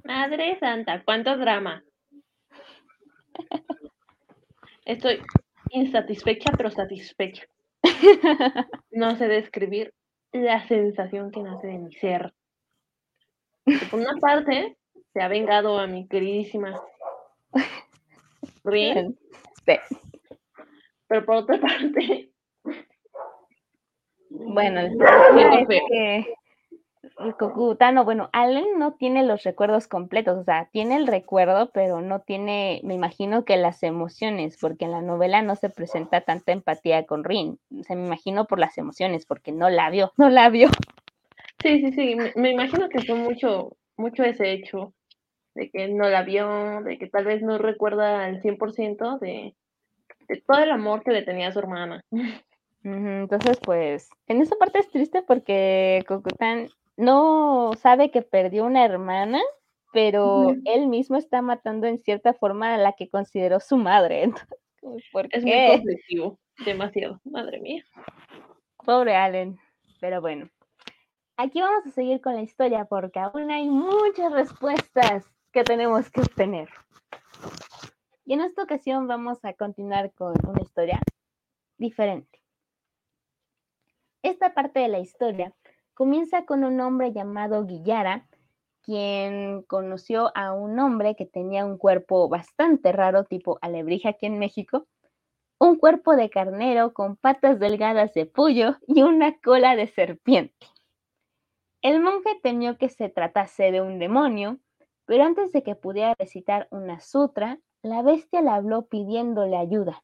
Madre 0.04 0.58
Santa, 0.58 1.02
cuánto 1.04 1.37
drama. 1.37 1.82
Estoy 4.85 5.22
insatisfecha, 5.70 6.52
pero 6.56 6.70
satisfecha. 6.70 7.44
No 8.90 9.16
sé 9.16 9.28
describir 9.28 9.94
la 10.32 10.66
sensación 10.66 11.30
que 11.30 11.42
nace 11.42 11.66
de 11.66 11.78
mi 11.78 11.92
ser. 11.92 12.32
por 13.90 14.00
una 14.00 14.14
parte, 14.20 14.76
se 15.12 15.22
ha 15.22 15.28
vengado 15.28 15.78
a 15.78 15.87
mi 15.87 16.08
queridísima 16.08 16.80
Rin. 18.64 19.18
Pero 19.64 21.24
por 21.26 21.37
otra 21.37 21.61
parte. 21.61 22.30
Bueno, 24.30 24.80
el 24.80 24.96
problema 24.96 25.58
es 25.61 25.68
que 25.68 26.35
el 27.18 27.37
Kokutano, 27.37 28.05
bueno, 28.05 28.31
Allen 28.33 28.79
no 28.79 28.94
tiene 28.94 29.25
los 29.25 29.42
recuerdos 29.42 29.87
completos, 29.88 30.38
o 30.38 30.44
sea, 30.44 30.68
tiene 30.72 30.96
el 30.96 31.07
recuerdo, 31.07 31.70
pero 31.72 32.01
no 32.01 32.20
tiene, 32.20 32.81
me 32.85 32.94
imagino 32.94 33.44
que 33.44 33.57
las 33.57 33.83
emociones, 33.83 34.57
porque 34.61 34.85
en 34.85 34.92
la 34.92 35.03
novela 35.03 35.42
no 35.42 35.57
se 35.57 35.70
presenta 35.70 36.22
tanta 36.22 36.53
empatía 36.53 37.05
con 37.07 37.25
Rin, 37.25 37.59
o 37.79 37.83
sea, 37.83 37.96
me 37.96 38.07
imagino 38.07 38.46
por 38.46 38.59
las 38.59 38.77
emociones, 38.79 39.27
porque 39.27 39.53
no 39.53 39.70
la 39.70 39.90
vio, 39.90 40.12
no 40.16 40.31
la 40.31 40.48
vio. 40.48 40.68
Sí, 41.62 41.81
sí, 41.81 41.92
sí, 41.92 42.16
me, 42.37 42.51
imagino 42.51 42.88
que 42.88 43.03
fue 43.03 43.14
mucho, 43.14 43.77
mucho 43.96 44.25
ese 44.25 44.53
hecho 44.53 44.92
de 45.55 45.70
que 45.70 45.88
no 45.88 46.09
la 46.09 46.22
vio, 46.22 46.83
de 46.83 46.98
que 46.98 47.09
tal 47.09 47.25
vez 47.25 47.42
no 47.42 47.59
recuerda 47.59 48.25
al 48.25 48.42
100% 48.42 49.18
de, 49.20 49.55
de 50.29 50.42
todo 50.46 50.59
el 50.59 50.70
amor 50.70 51.05
que 51.05 51.12
le 51.12 51.22
tenía 51.22 51.48
a 51.48 51.53
su 51.53 51.59
hermana. 51.59 52.05
Entonces, 52.85 53.61
pues, 53.62 54.11
en 54.27 54.40
esa 54.40 54.57
parte 54.57 54.81
es 54.81 54.90
triste 54.90 55.22
porque 55.22 56.05
Kokutan 56.09 56.68
no 56.96 57.72
sabe 57.78 58.11
que 58.11 58.22
perdió 58.22 58.64
una 58.64 58.85
hermana, 58.85 59.40
pero 59.92 60.55
él 60.64 60.87
mismo 60.87 61.16
está 61.16 61.42
matando 61.42 61.87
en 61.87 61.98
cierta 61.98 62.33
forma 62.35 62.74
a 62.74 62.78
la 62.78 62.92
que 62.92 63.09
consideró 63.09 63.61
su 63.61 63.76
madre. 63.76 64.24
es 65.31 65.44
muy 65.44 65.68
conflictivo, 65.68 66.38
demasiado, 66.64 67.20
madre 67.24 67.61
mía. 67.61 67.85
Pobre 68.85 69.14
Allen, 69.14 69.59
pero 70.00 70.20
bueno. 70.20 70.48
Aquí 71.37 71.61
vamos 71.61 71.87
a 71.87 71.90
seguir 71.90 72.20
con 72.20 72.35
la 72.35 72.42
historia 72.42 72.85
porque 72.85 73.18
aún 73.18 73.50
hay 73.50 73.68
muchas 73.68 74.33
respuestas 74.33 75.24
que 75.52 75.64
tenemos 75.64 76.11
que 76.11 76.20
obtener. 76.20 76.68
Y 78.24 78.35
en 78.35 78.42
esta 78.42 78.62
ocasión 78.62 79.07
vamos 79.07 79.44
a 79.44 79.52
continuar 79.55 80.12
con 80.12 80.35
una 80.46 80.62
historia 80.62 81.00
diferente. 81.78 82.40
Esta 84.22 84.55
parte 84.55 84.81
de 84.81 84.88
la 84.88 85.00
historia 85.00 85.52
Comienza 86.02 86.44
con 86.46 86.64
un 86.64 86.80
hombre 86.80 87.12
llamado 87.12 87.64
Guillara, 87.64 88.26
quien 88.80 89.62
conoció 89.62 90.36
a 90.36 90.52
un 90.52 90.80
hombre 90.80 91.14
que 91.14 91.26
tenía 91.26 91.64
un 91.64 91.78
cuerpo 91.78 92.28
bastante 92.28 92.90
raro, 92.90 93.22
tipo 93.22 93.60
alebrija 93.62 94.08
aquí 94.08 94.26
en 94.26 94.40
México, 94.40 94.88
un 95.60 95.76
cuerpo 95.76 96.16
de 96.16 96.28
carnero 96.28 96.92
con 96.92 97.14
patas 97.14 97.60
delgadas 97.60 98.14
de 98.14 98.26
pollo 98.26 98.78
y 98.88 99.02
una 99.02 99.38
cola 99.38 99.76
de 99.76 99.86
serpiente. 99.86 100.66
El 101.82 102.00
monje 102.00 102.30
temió 102.42 102.76
que 102.78 102.88
se 102.88 103.08
tratase 103.08 103.70
de 103.70 103.80
un 103.80 104.00
demonio, 104.00 104.58
pero 105.04 105.22
antes 105.22 105.52
de 105.52 105.62
que 105.62 105.76
pudiera 105.76 106.16
recitar 106.18 106.66
una 106.72 106.98
sutra, 106.98 107.60
la 107.80 108.02
bestia 108.02 108.42
le 108.42 108.50
habló 108.50 108.86
pidiéndole 108.86 109.56
ayuda. 109.56 110.02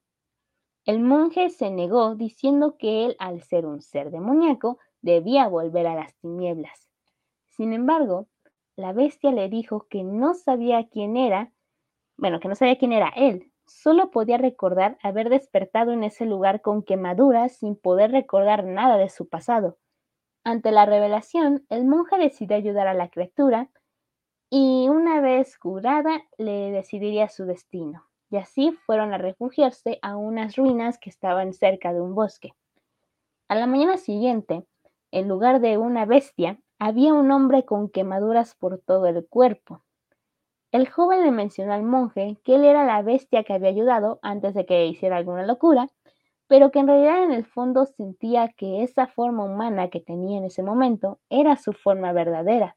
El 0.85 1.01
monje 1.01 1.51
se 1.51 1.73
negó 1.73 2.15
diciendo 2.15 2.77
que 2.79 3.05
él, 3.05 3.17
al 3.19 3.43
ser 3.43 3.67
un 3.67 3.83
ser 3.83 4.13
demoníaco, 4.13 4.79
debía 5.03 5.49
volver 5.49 5.87
a 5.87 5.95
las 5.95 6.15
tinieblas. 6.17 6.89
Sin 7.49 7.73
embargo, 7.73 8.29
la 8.77 8.93
bestia 8.93 9.33
le 9.33 9.49
dijo 9.49 9.87
que 9.89 10.05
no 10.05 10.35
sabía 10.35 10.89
quién 10.89 11.17
era, 11.17 11.53
bueno, 12.17 12.41
que 12.41 12.49
no 12.49 12.55
sabía 12.55 12.79
quién 12.79 12.93
era 12.93 13.09
él, 13.17 13.53
solo 13.67 14.11
podía 14.11 14.39
recordar 14.39 14.99
haber 15.03 15.29
despertado 15.29 15.93
en 15.93 16.05
ese 16.05 16.27
lugar 16.27 16.63
con 16.63 16.83
quemaduras 16.83 17.57
sin 17.57 17.77
poder 17.77 18.11
recordar 18.13 18.65
nada 18.65 18.97
de 18.97 19.09
su 19.09 19.29
pasado. 19.29 19.79
Ante 20.45 20.73
la 20.73 20.87
revelación, 20.87 21.67
el 21.69 21.85
monje 21.85 22.17
decidió 22.17 22.57
ayudar 22.57 22.87
a 22.87 22.95
la 22.95 23.11
criatura 23.11 23.69
y 24.51 24.89
una 24.89 25.21
vez 25.21 25.59
curada 25.59 26.23
le 26.39 26.71
decidiría 26.71 27.29
su 27.29 27.45
destino. 27.45 28.05
Y 28.31 28.37
así 28.37 28.73
fueron 28.87 29.13
a 29.13 29.19
refugiarse 29.19 29.99
a 30.03 30.17
unas 30.17 30.57
ruinas 30.57 30.99
que 30.99 31.11
estaban 31.11 31.53
cerca 31.53 31.93
de 31.93 32.01
un 32.01 32.15
bosque. 32.15 32.55
A 33.49 33.55
la 33.55 33.67
mañana 33.67 33.97
siguiente, 33.97 34.65
en 35.11 35.29
lugar 35.29 35.61
de 35.61 35.79
una 35.79 36.05
bestia, 36.05 36.59
había 36.79 37.15
un 37.15 37.31
hombre 37.31 37.65
con 37.65 37.89
quemaduras 37.89 38.55
por 38.55 38.79
todo 38.79 39.07
el 39.07 39.27
cuerpo. 39.27 39.83
El 40.71 40.89
joven 40.89 41.23
le 41.23 41.31
mencionó 41.31 41.73
al 41.73 41.83
monje 41.83 42.37
que 42.45 42.57
él 42.57 42.65
era 42.65 42.85
la 42.85 43.01
bestia 43.03 43.43
que 43.43 43.55
había 43.55 43.71
ayudado 43.71 44.19
antes 44.23 44.55
de 44.55 44.67
que 44.67 44.87
hiciera 44.87 45.17
alguna 45.17 45.47
locura, 45.47 45.89
pero 46.47 46.71
que 46.71 46.79
en 46.79 46.89
realidad 46.89 47.25
en 47.25 47.33
el 47.33 47.45
fondo 47.45 47.87
sentía 47.87 48.49
que 48.49 48.83
esa 48.83 49.07
forma 49.07 49.45
humana 49.45 49.89
que 49.89 50.01
tenía 50.01 50.39
en 50.39 50.45
ese 50.45 50.63
momento 50.63 51.19
era 51.31 51.57
su 51.57 51.73
forma 51.73 52.13
verdadera. 52.13 52.77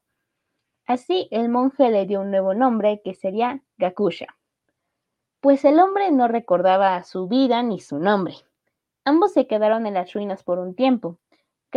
Así 0.86 1.28
el 1.30 1.48
monje 1.48 1.90
le 1.90 2.06
dio 2.06 2.20
un 2.20 2.30
nuevo 2.30 2.54
nombre 2.54 3.00
que 3.04 3.14
sería 3.14 3.62
Gakusha, 3.78 4.26
pues 5.40 5.64
el 5.64 5.80
hombre 5.80 6.10
no 6.12 6.28
recordaba 6.28 7.02
su 7.02 7.28
vida 7.28 7.62
ni 7.62 7.80
su 7.80 7.98
nombre. 7.98 8.34
Ambos 9.04 9.32
se 9.32 9.46
quedaron 9.46 9.86
en 9.86 9.94
las 9.94 10.12
ruinas 10.12 10.44
por 10.44 10.58
un 10.58 10.74
tiempo, 10.74 11.18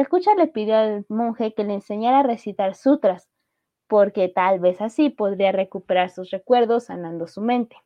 escucha 0.01 0.35
le 0.35 0.47
pidió 0.47 0.75
al 0.75 1.05
monje 1.09 1.53
que 1.53 1.63
le 1.63 1.75
enseñara 1.75 2.19
a 2.19 2.23
recitar 2.23 2.75
sutras, 2.75 3.29
porque 3.87 4.29
tal 4.29 4.59
vez 4.59 4.81
así 4.81 5.09
podría 5.09 5.51
recuperar 5.51 6.09
sus 6.09 6.31
recuerdos 6.31 6.85
sanando 6.85 7.27
su 7.27 7.41
mente. 7.41 7.77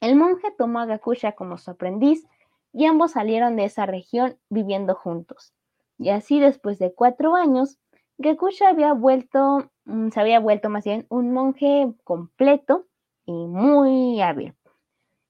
El 0.00 0.16
monje 0.16 0.48
tomó 0.56 0.80
a 0.80 0.86
Gakusha 0.86 1.32
como 1.32 1.58
su 1.58 1.70
aprendiz 1.70 2.26
y 2.72 2.86
ambos 2.86 3.12
salieron 3.12 3.56
de 3.56 3.64
esa 3.64 3.86
región 3.86 4.38
viviendo 4.48 4.94
juntos. 4.94 5.52
Y 5.98 6.10
así 6.10 6.40
después 6.40 6.78
de 6.78 6.94
cuatro 6.94 7.34
años, 7.34 7.78
Gakusha 8.16 8.68
había 8.68 8.94
vuelto, 8.94 9.70
mm, 9.84 10.08
se 10.08 10.20
había 10.20 10.40
vuelto 10.40 10.70
más 10.70 10.84
bien 10.84 11.06
un 11.10 11.32
monje 11.32 11.92
completo 12.04 12.86
y 13.26 13.32
muy 13.32 14.20
hábil. 14.20 14.54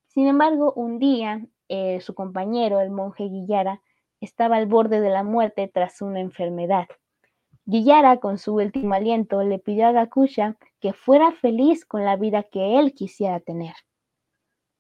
Sin 0.07 0.27
embargo, 0.27 0.73
un 0.75 0.99
día 0.99 1.41
eh, 1.69 2.01
su 2.01 2.15
compañero, 2.15 2.81
el 2.81 2.91
monje 2.91 3.25
Guillara, 3.25 3.81
estaba 4.21 4.57
al 4.57 4.67
borde 4.67 5.01
de 5.01 5.11
la 5.11 5.23
muerte 5.23 5.71
tras 5.73 6.03
una 6.03 6.21
enfermedad. 6.21 6.89
Guillara, 7.65 8.19
con 8.19 8.39
su 8.39 8.55
último 8.57 8.95
aliento, 8.95 9.43
le 9.43 9.59
pidió 9.59 9.87
a 9.87 9.93
Gakusha 9.93 10.57
que 10.81 10.93
fuera 10.93 11.33
feliz 11.33 11.85
con 11.85 12.05
la 12.05 12.17
vida 12.17 12.43
que 12.43 12.79
él 12.79 12.95
quisiera 12.95 13.41
tener. 13.41 13.75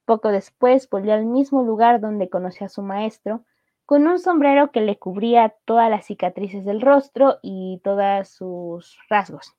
Poco 0.04 0.30
después 0.30 0.88
volvió 0.90 1.14
al 1.14 1.24
mismo 1.24 1.62
lugar 1.62 2.00
donde 2.00 2.28
conoció 2.28 2.66
a 2.66 2.70
su 2.70 2.82
maestro, 2.82 3.44
con 3.86 4.06
un 4.06 4.18
sombrero 4.18 4.70
que 4.70 4.80
le 4.80 4.98
cubría 4.98 5.54
todas 5.64 5.90
las 5.90 6.06
cicatrices 6.06 6.64
del 6.64 6.80
rostro 6.80 7.38
y 7.42 7.80
todos 7.84 8.28
sus 8.28 8.98
rasgos. 9.08 9.54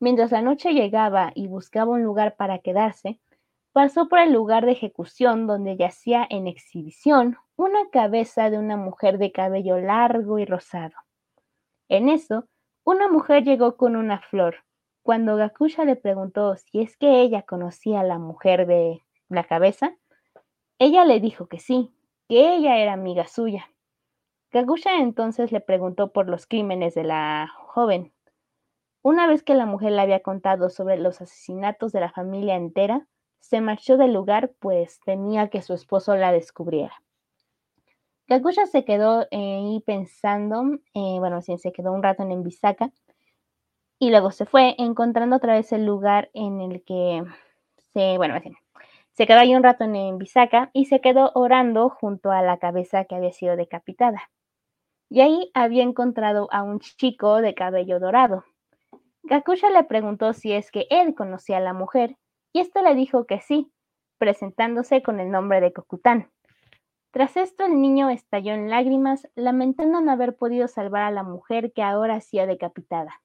Mientras 0.00 0.30
la 0.30 0.42
noche 0.42 0.72
llegaba 0.72 1.32
y 1.34 1.48
buscaba 1.48 1.92
un 1.92 2.02
lugar 2.02 2.36
para 2.36 2.60
quedarse, 2.60 3.20
pasó 3.78 4.08
por 4.08 4.18
el 4.18 4.32
lugar 4.32 4.66
de 4.66 4.72
ejecución 4.72 5.46
donde 5.46 5.76
yacía 5.76 6.26
en 6.28 6.48
exhibición 6.48 7.36
una 7.54 7.88
cabeza 7.92 8.50
de 8.50 8.58
una 8.58 8.76
mujer 8.76 9.18
de 9.18 9.30
cabello 9.30 9.78
largo 9.78 10.40
y 10.40 10.44
rosado. 10.44 10.96
En 11.88 12.08
eso, 12.08 12.48
una 12.82 13.06
mujer 13.06 13.44
llegó 13.44 13.76
con 13.76 13.94
una 13.94 14.18
flor. 14.20 14.64
Cuando 15.04 15.36
Gakusha 15.36 15.84
le 15.84 15.94
preguntó 15.94 16.56
si 16.56 16.80
es 16.80 16.96
que 16.96 17.20
ella 17.20 17.42
conocía 17.42 18.00
a 18.00 18.02
la 18.02 18.18
mujer 18.18 18.66
de 18.66 19.04
la 19.28 19.44
cabeza, 19.44 19.96
ella 20.80 21.04
le 21.04 21.20
dijo 21.20 21.46
que 21.46 21.60
sí, 21.60 21.94
que 22.28 22.56
ella 22.56 22.78
era 22.78 22.94
amiga 22.94 23.28
suya. 23.28 23.70
Gakusha 24.50 24.96
entonces 24.96 25.52
le 25.52 25.60
preguntó 25.60 26.10
por 26.10 26.28
los 26.28 26.48
crímenes 26.48 26.96
de 26.96 27.04
la 27.04 27.48
joven. 27.54 28.12
Una 29.02 29.28
vez 29.28 29.44
que 29.44 29.54
la 29.54 29.66
mujer 29.66 29.92
le 29.92 30.00
había 30.00 30.18
contado 30.18 30.68
sobre 30.68 30.98
los 30.98 31.20
asesinatos 31.20 31.92
de 31.92 32.00
la 32.00 32.10
familia 32.10 32.56
entera, 32.56 33.06
se 33.40 33.60
marchó 33.60 33.96
del 33.96 34.12
lugar 34.12 34.52
pues 34.58 35.00
temía 35.04 35.48
que 35.48 35.62
su 35.62 35.74
esposo 35.74 36.16
la 36.16 36.32
descubriera. 36.32 36.92
Gakusha 38.28 38.66
se 38.66 38.84
quedó 38.84 39.26
ahí 39.30 39.82
pensando, 39.86 40.62
eh, 40.92 41.16
bueno, 41.18 41.40
sí, 41.40 41.56
se 41.56 41.72
quedó 41.72 41.92
un 41.92 42.02
rato 42.02 42.22
en 42.22 42.32
Envisaca 42.32 42.90
y 43.98 44.10
luego 44.10 44.30
se 44.30 44.44
fue 44.44 44.74
encontrando 44.78 45.36
otra 45.36 45.54
vez 45.54 45.72
el 45.72 45.86
lugar 45.86 46.30
en 46.34 46.60
el 46.60 46.84
que 46.84 47.24
se, 47.94 48.18
bueno, 48.18 48.34
se 49.12 49.26
quedó 49.26 49.38
ahí 49.38 49.54
un 49.56 49.62
rato 49.62 49.84
en 49.84 49.96
Envisaca 49.96 50.70
y 50.74 50.84
se 50.84 51.00
quedó 51.00 51.32
orando 51.34 51.88
junto 51.88 52.30
a 52.30 52.42
la 52.42 52.58
cabeza 52.58 53.06
que 53.06 53.14
había 53.14 53.32
sido 53.32 53.56
decapitada. 53.56 54.30
Y 55.08 55.22
ahí 55.22 55.50
había 55.54 55.82
encontrado 55.82 56.48
a 56.52 56.62
un 56.62 56.80
chico 56.80 57.40
de 57.40 57.54
cabello 57.54 57.98
dorado. 57.98 58.44
Gakusha 59.22 59.70
le 59.70 59.84
preguntó 59.84 60.34
si 60.34 60.52
es 60.52 60.70
que 60.70 60.86
él 60.90 61.14
conocía 61.14 61.56
a 61.56 61.60
la 61.60 61.72
mujer 61.72 62.16
y 62.58 62.60
éste 62.60 62.82
le 62.82 62.96
dijo 62.96 63.24
que 63.24 63.40
sí, 63.40 63.70
presentándose 64.18 65.00
con 65.00 65.20
el 65.20 65.30
nombre 65.30 65.60
de 65.60 65.72
Kokután. 65.72 66.32
Tras 67.12 67.36
esto 67.36 67.64
el 67.64 67.80
niño 67.80 68.10
estalló 68.10 68.52
en 68.52 68.68
lágrimas, 68.68 69.28
lamentando 69.36 70.00
no 70.00 70.10
haber 70.10 70.34
podido 70.36 70.66
salvar 70.66 71.04
a 71.04 71.12
la 71.12 71.22
mujer 71.22 71.72
que 71.72 71.84
ahora 71.84 72.16
hacía 72.16 72.46
decapitada. 72.46 73.22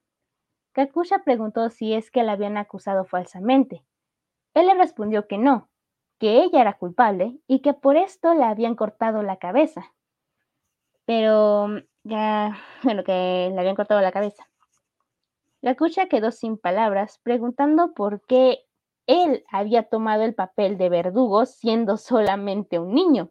Kakusha 0.70 1.24
preguntó 1.24 1.68
si 1.70 1.94
es 1.94 2.12
que 2.12 2.22
la 2.22 2.32
habían 2.32 2.56
acusado 2.56 3.06
falsamente. 3.06 3.84
Él 4.54 4.68
le 4.68 4.74
respondió 4.74 5.26
que 5.26 5.36
no, 5.36 5.68
que 6.20 6.44
ella 6.44 6.60
era 6.60 6.74
culpable 6.74 7.36
y 7.48 7.58
que 7.58 7.74
por 7.74 7.96
esto 7.96 8.34
le 8.34 8.44
habían 8.44 8.76
cortado 8.76 9.24
la 9.24 9.38
cabeza. 9.38 9.92
Pero 11.06 11.70
ya, 12.04 12.56
bueno, 12.84 13.02
que 13.02 13.50
le 13.52 13.58
habían 13.58 13.74
cortado 13.74 14.00
la 14.00 14.12
cabeza. 14.12 14.48
Gakusha 15.60 16.06
quedó 16.06 16.30
sin 16.30 16.56
palabras, 16.56 17.18
preguntando 17.24 17.94
por 17.94 18.24
qué 18.26 18.60
él 19.06 19.44
había 19.50 19.84
tomado 19.84 20.22
el 20.22 20.34
papel 20.34 20.78
de 20.78 20.88
verdugo 20.88 21.46
siendo 21.46 21.96
solamente 21.96 22.78
un 22.78 22.94
niño. 22.94 23.30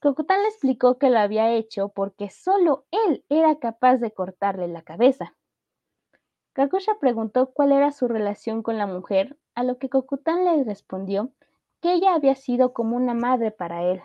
Cocotán 0.00 0.42
le 0.42 0.48
explicó 0.48 0.98
que 0.98 1.10
lo 1.10 1.20
había 1.20 1.52
hecho 1.52 1.88
porque 1.90 2.28
solo 2.30 2.86
él 2.90 3.24
era 3.28 3.58
capaz 3.60 3.98
de 3.98 4.10
cortarle 4.10 4.66
la 4.66 4.82
cabeza. 4.82 5.36
Kakusha 6.54 6.98
preguntó 7.00 7.52
cuál 7.52 7.72
era 7.72 7.92
su 7.92 8.08
relación 8.08 8.62
con 8.62 8.78
la 8.78 8.86
mujer, 8.86 9.38
a 9.54 9.62
lo 9.62 9.78
que 9.78 9.88
Kokután 9.88 10.44
le 10.44 10.64
respondió 10.64 11.30
que 11.80 11.94
ella 11.94 12.14
había 12.14 12.34
sido 12.34 12.72
como 12.72 12.96
una 12.96 13.14
madre 13.14 13.52
para 13.52 13.84
él. 13.84 14.02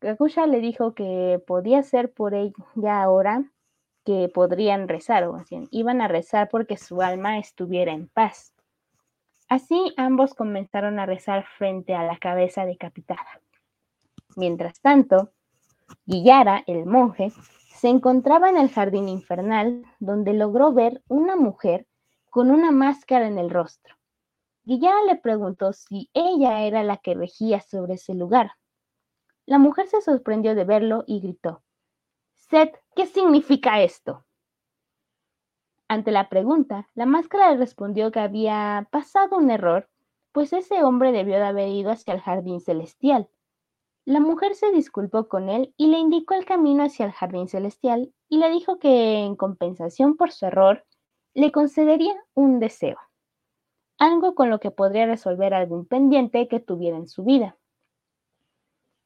Kakusha 0.00 0.46
le 0.46 0.60
dijo 0.60 0.94
que 0.94 1.42
podía 1.46 1.82
ser 1.82 2.12
por 2.12 2.34
ella 2.34 3.02
ahora 3.02 3.44
que 4.04 4.30
podrían 4.32 4.88
rezar, 4.88 5.24
o 5.24 5.36
así, 5.36 5.68
iban 5.70 6.00
a 6.00 6.08
rezar 6.08 6.48
porque 6.50 6.76
su 6.76 7.00
alma 7.00 7.38
estuviera 7.38 7.92
en 7.92 8.08
paz. 8.08 8.52
Así 9.50 9.92
ambos 9.96 10.32
comenzaron 10.32 11.00
a 11.00 11.06
rezar 11.06 11.44
frente 11.58 11.92
a 11.96 12.04
la 12.04 12.18
cabeza 12.18 12.64
decapitada. 12.64 13.40
Mientras 14.36 14.80
tanto, 14.80 15.32
Guillara, 16.06 16.62
el 16.68 16.86
monje, 16.86 17.32
se 17.74 17.88
encontraba 17.88 18.48
en 18.48 18.56
el 18.56 18.70
jardín 18.70 19.08
infernal, 19.08 19.84
donde 19.98 20.34
logró 20.34 20.72
ver 20.72 21.02
una 21.08 21.34
mujer 21.34 21.88
con 22.30 22.52
una 22.52 22.70
máscara 22.70 23.26
en 23.26 23.38
el 23.38 23.50
rostro. 23.50 23.96
Guillara 24.62 25.02
le 25.04 25.16
preguntó 25.16 25.72
si 25.72 26.08
ella 26.14 26.62
era 26.62 26.84
la 26.84 26.98
que 26.98 27.14
regía 27.14 27.60
sobre 27.60 27.94
ese 27.94 28.14
lugar. 28.14 28.52
La 29.46 29.58
mujer 29.58 29.88
se 29.88 30.00
sorprendió 30.00 30.54
de 30.54 30.64
verlo 30.64 31.02
y 31.08 31.18
gritó, 31.18 31.64
Seth, 32.36 32.76
¿qué 32.94 33.08
significa 33.08 33.82
esto? 33.82 34.24
Ante 35.90 36.10
la 36.10 36.28
pregunta, 36.28 36.88
la 36.94 37.04
máscara 37.04 37.50
le 37.50 37.58
respondió 37.58 38.10
que 38.10 38.20
había 38.20 38.88
pasado 38.90 39.36
un 39.36 39.50
error, 39.50 39.90
pues 40.32 40.52
ese 40.52 40.84
hombre 40.84 41.12
debió 41.12 41.36
de 41.36 41.44
haber 41.44 41.68
ido 41.68 41.90
hacia 41.90 42.14
el 42.14 42.20
jardín 42.20 42.60
celestial 42.60 43.28
la 44.10 44.18
mujer 44.18 44.54
se 44.54 44.72
disculpó 44.72 45.28
con 45.28 45.48
él 45.48 45.74
y 45.76 45.88
le 45.88 45.98
indicó 45.98 46.34
el 46.34 46.44
camino 46.44 46.82
hacia 46.82 47.06
el 47.06 47.12
jardín 47.12 47.48
celestial 47.48 48.12
y 48.28 48.38
le 48.38 48.50
dijo 48.50 48.78
que 48.78 49.18
en 49.18 49.36
compensación 49.36 50.16
por 50.16 50.32
su 50.32 50.46
error 50.46 50.84
le 51.34 51.52
concedería 51.52 52.14
un 52.34 52.58
deseo, 52.58 52.98
algo 53.98 54.34
con 54.34 54.50
lo 54.50 54.58
que 54.58 54.70
podría 54.70 55.06
resolver 55.06 55.54
algún 55.54 55.86
pendiente 55.86 56.48
que 56.48 56.60
tuviera 56.60 56.96
en 56.96 57.06
su 57.06 57.24
vida. 57.24 57.56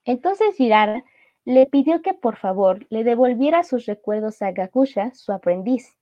Entonces 0.04 0.56
Girara 0.56 1.04
le 1.44 1.66
pidió 1.66 2.00
que 2.00 2.14
por 2.14 2.36
favor 2.36 2.86
le 2.88 3.04
devolviera 3.04 3.62
sus 3.62 3.84
recuerdos 3.86 4.40
a 4.42 4.52
Gakusha, 4.52 5.12
su 5.12 5.32
aprendiz. 5.32 5.98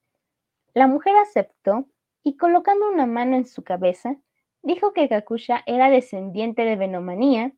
La 0.74 0.86
mujer 0.86 1.14
aceptó 1.16 1.86
y 2.22 2.36
colocando 2.36 2.88
una 2.88 3.06
mano 3.06 3.36
en 3.36 3.46
su 3.46 3.62
cabeza, 3.62 4.16
dijo 4.62 4.92
que 4.92 5.06
Gakusha 5.06 5.62
era 5.66 5.90
descendiente 5.90 6.62
de 6.62 6.76
Venomanía 6.76 7.52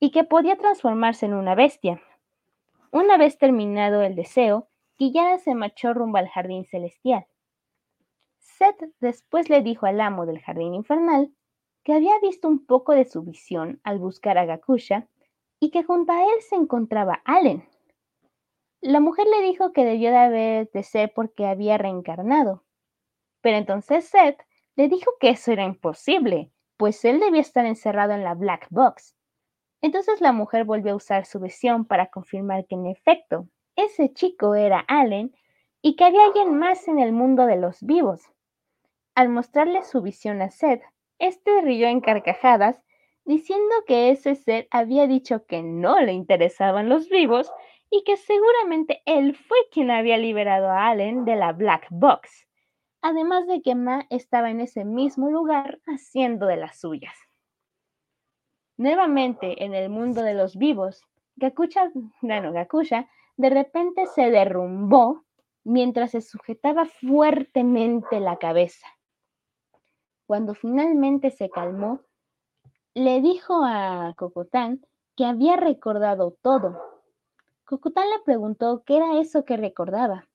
y 0.00 0.10
que 0.10 0.24
podía 0.24 0.56
transformarse 0.56 1.26
en 1.26 1.34
una 1.34 1.54
bestia. 1.54 2.02
Una 2.90 3.16
vez 3.18 3.38
terminado 3.38 4.02
el 4.02 4.14
deseo, 4.14 4.68
Guillara 4.98 5.38
se 5.38 5.54
marchó 5.54 5.92
rumbo 5.92 6.18
al 6.18 6.28
jardín 6.28 6.64
celestial. 6.64 7.26
Seth 8.38 8.82
después 9.00 9.50
le 9.50 9.62
dijo 9.62 9.86
al 9.86 10.00
amo 10.00 10.24
del 10.24 10.40
jardín 10.40 10.74
infernal 10.74 11.30
que 11.84 11.92
había 11.92 12.18
visto 12.20 12.48
un 12.48 12.64
poco 12.64 12.92
de 12.92 13.04
su 13.04 13.22
visión 13.22 13.80
al 13.84 13.98
buscar 13.98 14.38
a 14.38 14.46
Gakusha 14.46 15.06
y 15.60 15.70
que 15.70 15.84
junto 15.84 16.12
a 16.12 16.22
él 16.24 16.40
se 16.40 16.56
encontraba 16.56 17.22
Allen. 17.24 17.64
La 18.86 19.00
mujer 19.00 19.26
le 19.26 19.46
dijo 19.46 19.72
que 19.72 19.84
debió 19.84 20.10
de 20.10 20.16
haber 20.16 20.70
de 20.70 20.82
ser 20.82 21.12
porque 21.14 21.46
había 21.46 21.78
reencarnado. 21.78 22.64
Pero 23.40 23.56
entonces 23.56 24.08
Seth 24.08 24.40
le 24.76 24.88
dijo 24.88 25.12
que 25.20 25.30
eso 25.30 25.52
era 25.52 25.64
imposible, 25.64 26.50
pues 26.76 27.04
él 27.04 27.20
debía 27.20 27.40
estar 27.40 27.66
encerrado 27.66 28.12
en 28.12 28.24
la 28.24 28.34
Black 28.34 28.66
Box 28.70 29.16
entonces 29.82 30.20
la 30.20 30.32
mujer 30.32 30.64
volvió 30.64 30.92
a 30.92 30.96
usar 30.96 31.26
su 31.26 31.38
visión 31.38 31.84
para 31.84 32.06
confirmar 32.06 32.66
que 32.66 32.74
en 32.74 32.86
efecto 32.86 33.46
ese 33.76 34.12
chico 34.12 34.54
era 34.54 34.80
Allen 34.80 35.34
y 35.82 35.96
que 35.96 36.04
había 36.04 36.24
alguien 36.24 36.58
más 36.58 36.88
en 36.88 36.98
el 36.98 37.12
mundo 37.12 37.46
de 37.46 37.56
los 37.56 37.82
vivos. 37.82 38.22
Al 39.14 39.28
mostrarle 39.28 39.82
su 39.82 40.02
visión 40.02 40.42
a 40.42 40.50
Seth, 40.50 40.82
este 41.18 41.60
rió 41.60 41.86
en 41.86 42.00
carcajadas, 42.00 42.82
diciendo 43.24 43.74
que 43.86 44.10
ese 44.10 44.34
Seth 44.34 44.66
había 44.70 45.06
dicho 45.06 45.46
que 45.46 45.62
no 45.62 46.00
le 46.00 46.12
interesaban 46.12 46.88
los 46.88 47.08
vivos 47.08 47.50
y 47.96 48.04
que 48.04 48.18
seguramente 48.18 49.00
él 49.06 49.34
fue 49.34 49.56
quien 49.70 49.90
había 49.90 50.18
liberado 50.18 50.68
a 50.68 50.88
Allen 50.88 51.24
de 51.24 51.34
la 51.36 51.52
Black 51.52 51.86
Box, 51.90 52.46
además 53.00 53.46
de 53.46 53.62
que 53.62 53.74
Ma 53.74 54.06
estaba 54.10 54.50
en 54.50 54.60
ese 54.60 54.84
mismo 54.84 55.30
lugar 55.30 55.80
haciendo 55.86 56.46
de 56.46 56.58
las 56.58 56.78
suyas. 56.78 57.16
Nuevamente 58.76 59.64
en 59.64 59.72
el 59.72 59.88
mundo 59.88 60.22
de 60.22 60.34
los 60.34 60.56
vivos, 60.56 61.02
Gakusha, 61.36 61.90
bueno, 62.20 62.52
de 62.52 63.50
repente 63.50 64.06
se 64.06 64.30
derrumbó 64.30 65.24
mientras 65.64 66.10
se 66.10 66.20
sujetaba 66.20 66.84
fuertemente 66.84 68.20
la 68.20 68.36
cabeza. 68.36 68.86
Cuando 70.26 70.54
finalmente 70.54 71.30
se 71.30 71.48
calmó, 71.48 72.00
le 72.92 73.22
dijo 73.22 73.62
a 73.64 74.12
Kokotán 74.18 74.84
que 75.16 75.24
había 75.24 75.56
recordado 75.56 76.36
todo. 76.42 76.95
Kokotán 77.66 78.08
le 78.10 78.20
preguntó 78.24 78.84
qué 78.86 78.96
era 78.96 79.18
eso 79.18 79.44
que 79.44 79.56
recordaba. 79.56 80.28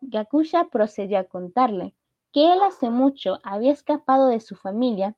Gakusha 0.00 0.68
procedió 0.70 1.18
a 1.18 1.24
contarle 1.24 1.94
que 2.32 2.52
él 2.52 2.62
hace 2.62 2.88
mucho 2.88 3.38
había 3.42 3.70
escapado 3.70 4.28
de 4.28 4.40
su 4.40 4.56
familia 4.56 5.14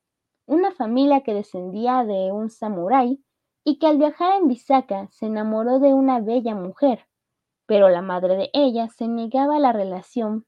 una 0.46 0.70
familia 0.70 1.22
que 1.22 1.34
descendía 1.34 2.04
de 2.04 2.32
un 2.32 2.50
samurái 2.50 3.20
y 3.64 3.78
que 3.78 3.86
al 3.86 3.98
viajar 3.98 4.40
en 4.40 4.48
Visaka 4.48 5.08
se 5.10 5.26
enamoró 5.26 5.80
de 5.80 5.92
una 5.92 6.20
bella 6.20 6.54
mujer, 6.54 7.06
pero 7.66 7.88
la 7.88 8.02
madre 8.02 8.36
de 8.36 8.50
ella 8.52 8.88
se 8.88 9.08
negaba 9.08 9.56
a 9.56 9.60
la 9.60 9.72
relación. 9.72 10.46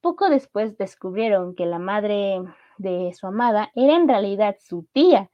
Poco 0.00 0.28
después 0.28 0.78
descubrieron 0.78 1.56
que 1.56 1.66
la 1.66 1.80
madre 1.80 2.40
de 2.78 3.12
su 3.14 3.26
amada 3.26 3.70
era 3.74 3.96
en 3.96 4.06
realidad 4.06 4.56
su 4.60 4.86
tía, 4.92 5.30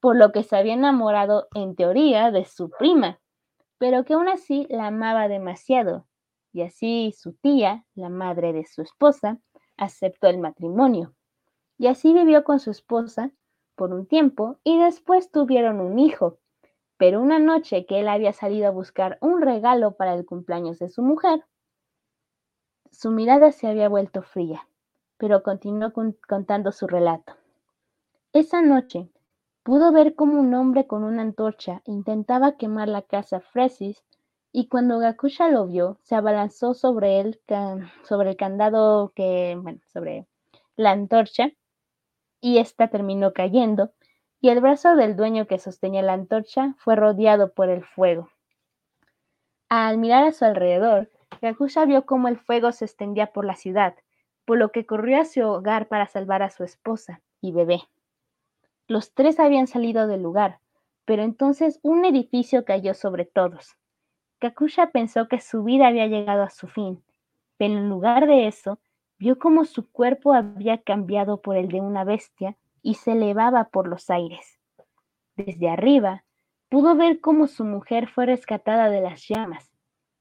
por 0.00 0.16
lo 0.16 0.32
que 0.32 0.42
se 0.42 0.56
había 0.56 0.74
enamorado 0.74 1.48
en 1.54 1.74
teoría 1.76 2.30
de 2.30 2.44
su 2.44 2.70
prima, 2.70 3.18
pero 3.80 4.04
que 4.04 4.12
aún 4.12 4.28
así 4.28 4.66
la 4.68 4.88
amaba 4.88 5.26
demasiado, 5.26 6.06
y 6.52 6.60
así 6.60 7.14
su 7.16 7.32
tía, 7.32 7.86
la 7.94 8.10
madre 8.10 8.52
de 8.52 8.66
su 8.66 8.82
esposa, 8.82 9.38
aceptó 9.78 10.26
el 10.26 10.36
matrimonio 10.36 11.14
y 11.78 11.86
así 11.86 12.12
vivió 12.12 12.44
con 12.44 12.60
su 12.60 12.70
esposa 12.70 13.30
por 13.76 13.94
un 13.94 14.06
tiempo 14.06 14.58
y 14.64 14.78
después 14.78 15.30
tuvieron 15.30 15.80
un 15.80 15.98
hijo. 15.98 16.36
Pero 16.98 17.22
una 17.22 17.38
noche 17.38 17.86
que 17.86 18.00
él 18.00 18.08
había 18.08 18.34
salido 18.34 18.68
a 18.68 18.70
buscar 18.70 19.16
un 19.22 19.40
regalo 19.40 19.96
para 19.96 20.12
el 20.12 20.26
cumpleaños 20.26 20.78
de 20.78 20.90
su 20.90 21.02
mujer, 21.02 21.46
su 22.90 23.10
mirada 23.10 23.50
se 23.50 23.66
había 23.66 23.88
vuelto 23.88 24.20
fría, 24.20 24.68
pero 25.16 25.42
continuó 25.42 25.90
contando 26.28 26.70
su 26.70 26.86
relato. 26.86 27.34
Esa 28.34 28.60
noche 28.60 29.08
pudo 29.62 29.92
ver 29.92 30.14
cómo 30.14 30.40
un 30.40 30.54
hombre 30.54 30.86
con 30.86 31.04
una 31.04 31.22
antorcha 31.22 31.82
intentaba 31.84 32.56
quemar 32.56 32.88
la 32.88 33.02
casa 33.02 33.40
Fresis 33.40 34.02
y 34.52 34.68
cuando 34.68 34.98
Gakusha 34.98 35.48
lo 35.48 35.66
vio, 35.66 35.98
se 36.02 36.14
abalanzó 36.16 36.74
sobre 36.74 37.20
él, 37.20 37.40
sobre 38.02 38.30
el 38.30 38.36
candado 38.36 39.12
que, 39.14 39.56
bueno, 39.60 39.80
sobre 39.92 40.26
la 40.76 40.90
antorcha 40.90 41.52
y 42.40 42.58
ésta 42.58 42.88
terminó 42.88 43.32
cayendo, 43.32 43.92
y 44.40 44.48
el 44.48 44.60
brazo 44.60 44.96
del 44.96 45.14
dueño 45.14 45.46
que 45.46 45.58
sostenía 45.58 46.02
la 46.02 46.14
antorcha 46.14 46.74
fue 46.78 46.96
rodeado 46.96 47.52
por 47.52 47.68
el 47.68 47.84
fuego. 47.84 48.30
Al 49.68 49.98
mirar 49.98 50.24
a 50.24 50.32
su 50.32 50.46
alrededor, 50.46 51.10
Gakusha 51.42 51.84
vio 51.84 52.06
cómo 52.06 52.28
el 52.28 52.38
fuego 52.38 52.72
se 52.72 52.86
extendía 52.86 53.26
por 53.28 53.44
la 53.44 53.54
ciudad, 53.54 53.94
por 54.46 54.58
lo 54.58 54.72
que 54.72 54.86
corrió 54.86 55.20
a 55.20 55.26
su 55.26 55.42
hogar 55.42 55.86
para 55.86 56.06
salvar 56.08 56.42
a 56.42 56.50
su 56.50 56.64
esposa 56.64 57.20
y 57.40 57.52
bebé. 57.52 57.82
Los 58.90 59.14
tres 59.14 59.38
habían 59.38 59.68
salido 59.68 60.08
del 60.08 60.20
lugar, 60.20 60.58
pero 61.04 61.22
entonces 61.22 61.78
un 61.84 62.04
edificio 62.04 62.64
cayó 62.64 62.92
sobre 62.92 63.24
todos. 63.24 63.76
Kakusha 64.40 64.90
pensó 64.90 65.28
que 65.28 65.38
su 65.38 65.62
vida 65.62 65.86
había 65.86 66.08
llegado 66.08 66.42
a 66.42 66.50
su 66.50 66.66
fin, 66.66 67.00
pero 67.56 67.74
en 67.74 67.88
lugar 67.88 68.26
de 68.26 68.48
eso, 68.48 68.80
vio 69.16 69.38
cómo 69.38 69.64
su 69.64 69.88
cuerpo 69.92 70.34
había 70.34 70.82
cambiado 70.82 71.40
por 71.40 71.56
el 71.56 71.68
de 71.68 71.80
una 71.80 72.02
bestia 72.02 72.56
y 72.82 72.94
se 72.94 73.12
elevaba 73.12 73.68
por 73.68 73.86
los 73.86 74.10
aires. 74.10 74.58
Desde 75.36 75.70
arriba, 75.70 76.24
pudo 76.68 76.96
ver 76.96 77.20
cómo 77.20 77.46
su 77.46 77.64
mujer 77.64 78.08
fue 78.08 78.26
rescatada 78.26 78.90
de 78.90 79.02
las 79.02 79.24
llamas. 79.28 79.70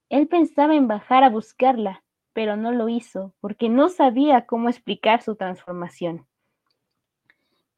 Él 0.10 0.28
pensaba 0.28 0.76
en 0.76 0.88
bajar 0.88 1.24
a 1.24 1.32
buscarla, 1.32 2.04
pero 2.34 2.56
no 2.56 2.72
lo 2.72 2.88
hizo 2.88 3.34
porque 3.40 3.68
no 3.68 3.90
sabía 3.90 4.46
cómo 4.46 4.70
explicar 4.70 5.24
su 5.24 5.36
transformación. 5.36 6.29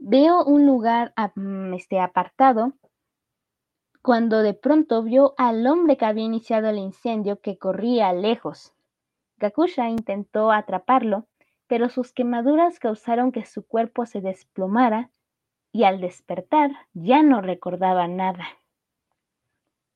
Veo 0.03 0.43
un 0.43 0.65
lugar 0.65 1.13
mm, 1.35 1.75
este, 1.75 1.99
apartado 1.99 2.73
cuando 4.01 4.41
de 4.41 4.55
pronto 4.55 5.03
vio 5.03 5.35
al 5.37 5.67
hombre 5.67 5.95
que 5.95 6.05
había 6.05 6.23
iniciado 6.23 6.69
el 6.69 6.79
incendio 6.79 7.39
que 7.39 7.59
corría 7.59 8.11
lejos. 8.11 8.73
Gakusha 9.37 9.89
intentó 9.89 10.51
atraparlo, 10.51 11.27
pero 11.67 11.87
sus 11.87 12.13
quemaduras 12.13 12.79
causaron 12.79 13.31
que 13.31 13.45
su 13.45 13.63
cuerpo 13.63 14.07
se 14.07 14.21
desplomara 14.21 15.11
y 15.71 15.83
al 15.83 16.01
despertar 16.01 16.71
ya 16.93 17.21
no 17.21 17.41
recordaba 17.41 18.07
nada. 18.07 18.47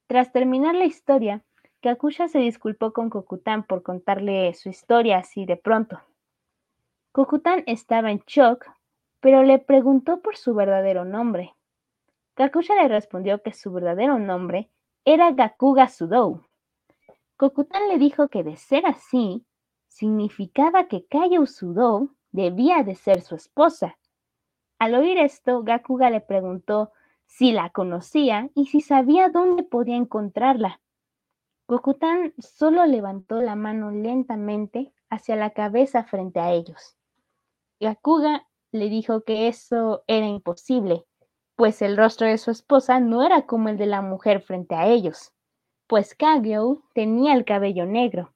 Tras 0.06 0.32
terminar 0.32 0.76
la 0.76 0.86
historia, 0.86 1.44
Gakusha 1.82 2.28
se 2.28 2.38
disculpó 2.38 2.94
con 2.94 3.10
Kokutan 3.10 3.64
por 3.64 3.82
contarle 3.82 4.54
su 4.54 4.70
historia 4.70 5.18
así 5.18 5.48
de 5.48 5.58
pronto. 5.58 6.00
Kokutan 7.12 7.64
estaba 7.66 8.12
en 8.12 8.22
shock 8.28 8.68
pero 9.26 9.42
le 9.42 9.58
preguntó 9.58 10.22
por 10.22 10.38
su 10.38 10.54
verdadero 10.54 11.04
nombre. 11.04 11.56
Kakusha 12.36 12.76
le 12.76 12.88
respondió 12.88 13.42
que 13.42 13.54
su 13.54 13.72
verdadero 13.74 14.20
nombre 14.20 14.70
era 15.04 15.32
Gakuga 15.32 15.88
Sudou. 15.90 16.44
Kokutan 17.36 17.90
le 17.90 17.98
dijo 17.98 18.28
que 18.28 18.44
de 18.44 18.56
ser 18.56 18.86
así, 18.86 19.44
significaba 19.88 20.88
que 20.88 21.08
Kayo 21.08 21.48
Sudou 21.48 22.12
debía 22.34 22.84
de 22.84 22.94
ser 22.94 23.22
su 23.22 23.34
esposa. 23.34 23.98
Al 24.78 24.94
oír 24.94 25.18
esto, 25.18 25.64
Gakuga 25.64 26.12
le 26.12 26.22
preguntó 26.22 26.92
si 27.26 27.52
la 27.52 27.72
conocía 27.72 28.52
y 28.54 28.68
si 28.68 28.80
sabía 28.80 29.30
dónde 29.30 29.64
podía 29.64 29.96
encontrarla. 29.96 30.82
Kokutan 31.66 32.36
solo 32.38 32.86
levantó 32.86 33.42
la 33.42 33.56
mano 33.56 33.90
lentamente 33.90 34.94
hacia 35.10 35.36
la 35.36 35.50
cabeza 35.50 36.04
frente 36.04 36.40
a 36.40 36.52
ellos. 36.52 36.96
Gakuga 37.80 38.46
le 38.76 38.90
dijo 38.90 39.22
que 39.22 39.48
eso 39.48 40.04
era 40.08 40.28
imposible, 40.28 41.06
pues 41.56 41.82
el 41.82 41.98
rostro 41.98 42.28
de 42.28 42.38
su 42.38 42.52
esposa 42.52 43.00
no 43.00 43.24
era 43.24 43.46
como 43.46 43.70
el 43.70 43.78
de 43.78 43.86
la 43.86 44.02
mujer 44.02 44.42
frente 44.42 44.76
a 44.76 44.88
ellos, 44.88 45.34
pues 45.88 46.16
Kagyo 46.16 46.84
tenía 46.94 47.34
el 47.34 47.46
cabello 47.46 47.86
negro. 47.86 48.34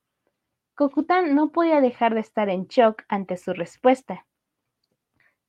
Kokutan 0.75 1.35
no 1.35 1.51
podía 1.51 1.81
dejar 1.81 2.13
de 2.13 2.21
estar 2.21 2.49
en 2.49 2.67
shock 2.67 3.03
ante 3.09 3.35
su 3.35 3.53
respuesta. 3.53 4.25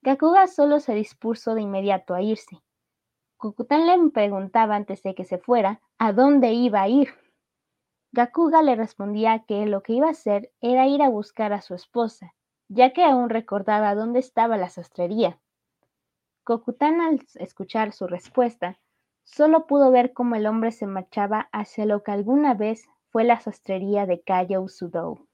Gakuga 0.03 0.49
solo 0.49 0.81
se 0.81 0.95
dispuso 0.95 1.55
de 1.55 1.63
inmediato 1.63 2.15
a 2.15 2.23
irse. 2.23 2.61
Kokutan 3.37 3.87
le 3.87 4.11
preguntaba 4.11 4.75
antes 4.75 5.03
de 5.03 5.15
que 5.15 5.25
se 5.25 5.39
fuera 5.39 5.81
a 5.99 6.13
dónde 6.13 6.53
iba 6.53 6.83
a 6.83 6.89
ir. 6.89 7.15
Gakuga 8.13 8.63
le 8.63 8.75
respondía 8.75 9.45
que 9.47 9.67
lo 9.67 9.83
que 9.83 9.93
iba 9.93 10.09
a 10.09 10.13
hacer 10.13 10.53
era 10.61 10.89
ir 10.89 11.01
a 11.01 11.09
buscar 11.09 11.53
a 11.53 11.61
su 11.61 11.75
esposa, 11.75 12.35
ya 12.71 12.93
que 12.93 13.05
aún 13.05 13.31
recordaba 13.31 13.97
dónde 13.97 14.21
estaba 14.21 14.57
la 14.57 14.69
sastrería. 14.69 15.39
Kokutan, 16.45 17.01
al 17.01 17.21
escuchar 17.35 17.93
su 17.93 18.07
respuesta, 18.07 18.79
solo 19.25 19.67
pudo 19.67 19.91
ver 19.91 20.13
cómo 20.13 20.37
el 20.37 20.47
hombre 20.47 20.71
se 20.71 20.87
marchaba 20.87 21.49
hacia 21.53 21.85
lo 21.85 22.03
que 22.05 22.13
alguna 22.13 22.55
vez 22.55 22.89
fue 23.11 23.25
la 23.25 23.41
sastrería 23.41 24.07
de 24.07 24.23
Kayo 24.23 24.69
Sudou. 24.69 25.27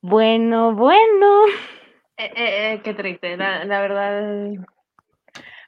Bueno, 0.00 0.74
bueno. 0.74 1.44
Eh, 2.16 2.30
eh, 2.36 2.74
eh, 2.74 2.80
qué 2.84 2.94
triste, 2.94 3.36
la, 3.36 3.80
verdad. 3.80 4.52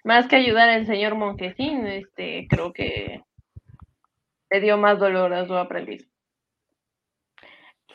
Más 0.04 0.28
que 0.28 0.36
ayudar 0.36 0.68
al 0.68 0.86
señor 0.86 1.16
Monquesín, 1.16 1.88
este, 1.88 2.46
creo 2.48 2.72
que 2.72 3.24
le 4.50 4.60
dio 4.60 4.76
más 4.76 4.98
dolor 4.98 5.32
a 5.34 5.46
su 5.46 5.54
aprendiz. 5.54 6.08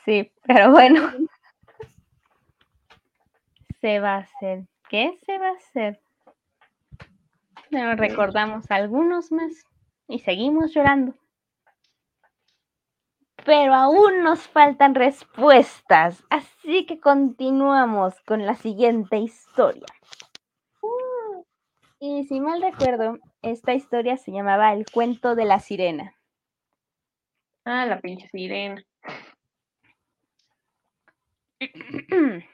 Sí, 0.06 0.32
pero 0.44 0.72
bueno. 0.72 1.12
se 3.82 4.00
va 4.00 4.16
a 4.16 4.20
hacer. 4.20 4.66
¿Qué 4.90 5.18
se 5.26 5.38
va 5.38 5.50
a 5.50 5.54
hacer? 5.54 6.00
Nos 7.70 7.98
recordamos 7.98 8.70
algunos 8.70 9.32
más 9.32 9.66
y 10.08 10.20
seguimos 10.20 10.74
llorando. 10.74 11.16
Pero 13.46 13.74
aún 13.74 14.24
nos 14.24 14.48
faltan 14.48 14.94
respuestas, 14.94 16.24
así 16.30 16.86
que 16.86 17.00
continuamos 17.00 18.20
con 18.22 18.46
la 18.46 18.56
siguiente 18.56 19.18
historia. 19.18 19.86
Y 22.00 22.26
si 22.26 22.40
mal 22.40 22.62
recuerdo, 22.62 23.18
esta 23.42 23.74
historia 23.74 24.18
se 24.18 24.32
llamaba 24.32 24.74
El 24.74 24.86
cuento 24.86 25.36
de 25.36 25.46
la 25.46 25.60
sirena. 25.60 26.14
Ah, 27.64 27.86
la 27.86 28.00
pinche 28.02 28.28
sirena. 28.30 28.84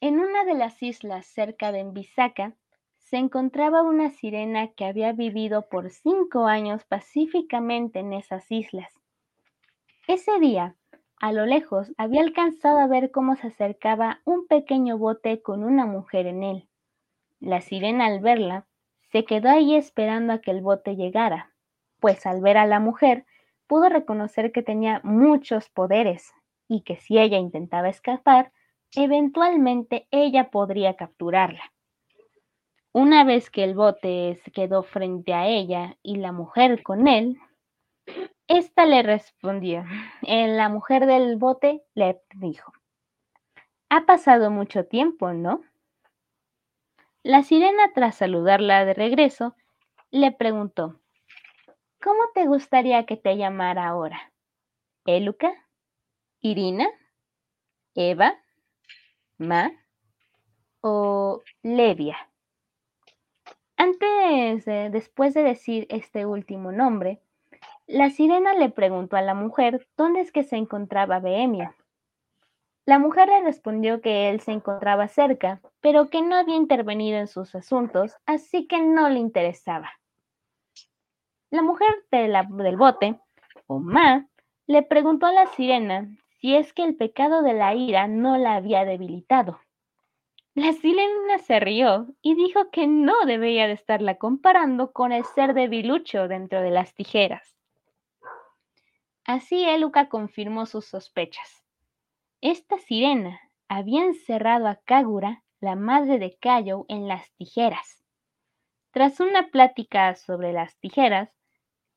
En 0.00 0.20
una 0.20 0.44
de 0.44 0.54
las 0.54 0.80
islas 0.80 1.26
cerca 1.26 1.72
de 1.72 1.80
Envisaca 1.80 2.54
se 2.98 3.16
encontraba 3.16 3.82
una 3.82 4.10
sirena 4.10 4.68
que 4.68 4.84
había 4.84 5.12
vivido 5.12 5.68
por 5.68 5.90
cinco 5.90 6.46
años 6.46 6.84
pacíficamente 6.84 7.98
en 7.98 8.12
esas 8.12 8.48
islas. 8.52 8.92
Ese 10.06 10.38
día, 10.38 10.76
a 11.20 11.32
lo 11.32 11.46
lejos, 11.46 11.92
había 11.98 12.20
alcanzado 12.20 12.78
a 12.78 12.86
ver 12.86 13.10
cómo 13.10 13.34
se 13.34 13.48
acercaba 13.48 14.20
un 14.24 14.46
pequeño 14.46 14.98
bote 14.98 15.42
con 15.42 15.64
una 15.64 15.84
mujer 15.84 16.26
en 16.26 16.44
él. 16.44 16.68
La 17.40 17.60
sirena 17.60 18.06
al 18.06 18.20
verla, 18.20 18.66
se 19.10 19.24
quedó 19.24 19.50
ahí 19.50 19.74
esperando 19.74 20.32
a 20.32 20.40
que 20.40 20.52
el 20.52 20.60
bote 20.60 20.94
llegara 20.94 21.52
pues 22.00 22.26
al 22.26 22.40
ver 22.40 22.56
a 22.56 22.66
la 22.66 22.80
mujer 22.80 23.26
pudo 23.66 23.88
reconocer 23.88 24.52
que 24.52 24.62
tenía 24.62 25.00
muchos 25.04 25.68
poderes 25.68 26.32
y 26.68 26.82
que 26.82 26.96
si 26.96 27.18
ella 27.18 27.38
intentaba 27.38 27.88
escapar, 27.88 28.52
eventualmente 28.94 30.06
ella 30.10 30.50
podría 30.50 30.94
capturarla. 30.96 31.72
Una 32.92 33.24
vez 33.24 33.50
que 33.50 33.64
el 33.64 33.74
bote 33.74 34.40
se 34.44 34.50
quedó 34.50 34.82
frente 34.82 35.34
a 35.34 35.46
ella 35.46 35.96
y 36.02 36.16
la 36.16 36.32
mujer 36.32 36.82
con 36.82 37.06
él, 37.06 37.38
ésta 38.46 38.86
le 38.86 39.02
respondió. 39.02 39.84
La 40.22 40.68
mujer 40.68 41.06
del 41.06 41.36
bote 41.36 41.82
le 41.94 42.20
dijo, 42.34 42.72
ha 43.90 44.06
pasado 44.06 44.50
mucho 44.50 44.86
tiempo, 44.86 45.32
¿no? 45.32 45.60
La 47.22 47.42
sirena, 47.42 47.92
tras 47.94 48.16
saludarla 48.16 48.84
de 48.84 48.94
regreso, 48.94 49.54
le 50.10 50.32
preguntó, 50.32 50.98
¿Cómo 52.00 52.20
te 52.32 52.46
gustaría 52.46 53.06
que 53.06 53.16
te 53.16 53.36
llamara 53.36 53.88
ahora? 53.88 54.32
¿Eluca? 55.04 55.52
¿Irina? 56.40 56.88
¿Eva? 57.94 58.34
¿Ma? 59.36 59.72
¿O 60.80 61.42
Levia? 61.62 62.16
Antes, 63.76 64.64
después 64.64 65.34
de 65.34 65.42
decir 65.42 65.86
este 65.90 66.24
último 66.24 66.70
nombre, 66.70 67.20
la 67.88 68.10
sirena 68.10 68.54
le 68.54 68.70
preguntó 68.70 69.16
a 69.16 69.22
la 69.22 69.34
mujer 69.34 69.88
dónde 69.96 70.20
es 70.20 70.30
que 70.30 70.44
se 70.44 70.56
encontraba 70.56 71.18
Bohemia. 71.18 71.74
La 72.86 73.00
mujer 73.00 73.28
le 73.28 73.42
respondió 73.42 74.00
que 74.00 74.30
él 74.30 74.40
se 74.40 74.52
encontraba 74.52 75.08
cerca, 75.08 75.60
pero 75.80 76.10
que 76.10 76.22
no 76.22 76.36
había 76.36 76.56
intervenido 76.56 77.18
en 77.18 77.26
sus 77.26 77.56
asuntos, 77.56 78.16
así 78.24 78.68
que 78.68 78.80
no 78.80 79.08
le 79.08 79.18
interesaba. 79.18 79.90
La 81.50 81.62
mujer 81.62 81.88
del 82.10 82.76
bote, 82.76 83.18
Ma, 83.68 84.26
le 84.66 84.82
preguntó 84.82 85.26
a 85.26 85.32
la 85.32 85.46
sirena 85.46 86.08
si 86.40 86.54
es 86.54 86.72
que 86.74 86.84
el 86.84 86.94
pecado 86.94 87.42
de 87.42 87.54
la 87.54 87.74
ira 87.74 88.06
no 88.06 88.36
la 88.36 88.54
había 88.54 88.84
debilitado. 88.84 89.58
La 90.54 90.72
sirena 90.72 91.38
se 91.38 91.58
rió 91.60 92.08
y 92.20 92.34
dijo 92.34 92.70
que 92.70 92.86
no 92.86 93.24
debía 93.24 93.66
de 93.66 93.72
estarla 93.74 94.16
comparando 94.16 94.92
con 94.92 95.12
el 95.12 95.24
ser 95.24 95.54
debilucho 95.54 96.28
dentro 96.28 96.60
de 96.60 96.70
las 96.70 96.94
tijeras. 96.94 97.56
Así 99.24 99.64
Eluca 99.64 100.08
confirmó 100.08 100.66
sus 100.66 100.86
sospechas. 100.86 101.64
esta 102.40 102.78
sirena 102.78 103.40
había 103.68 104.04
encerrado 104.04 104.66
a 104.68 104.76
Kagura, 104.76 105.44
la 105.60 105.76
madre 105.76 106.18
de 106.18 106.36
Kayo, 106.38 106.86
en 106.88 107.08
las 107.08 107.30
tijeras. 107.36 108.02
Tras 108.90 109.20
una 109.20 109.48
plática 109.48 110.14
sobre 110.14 110.52
las 110.52 110.78
tijeras, 110.78 111.37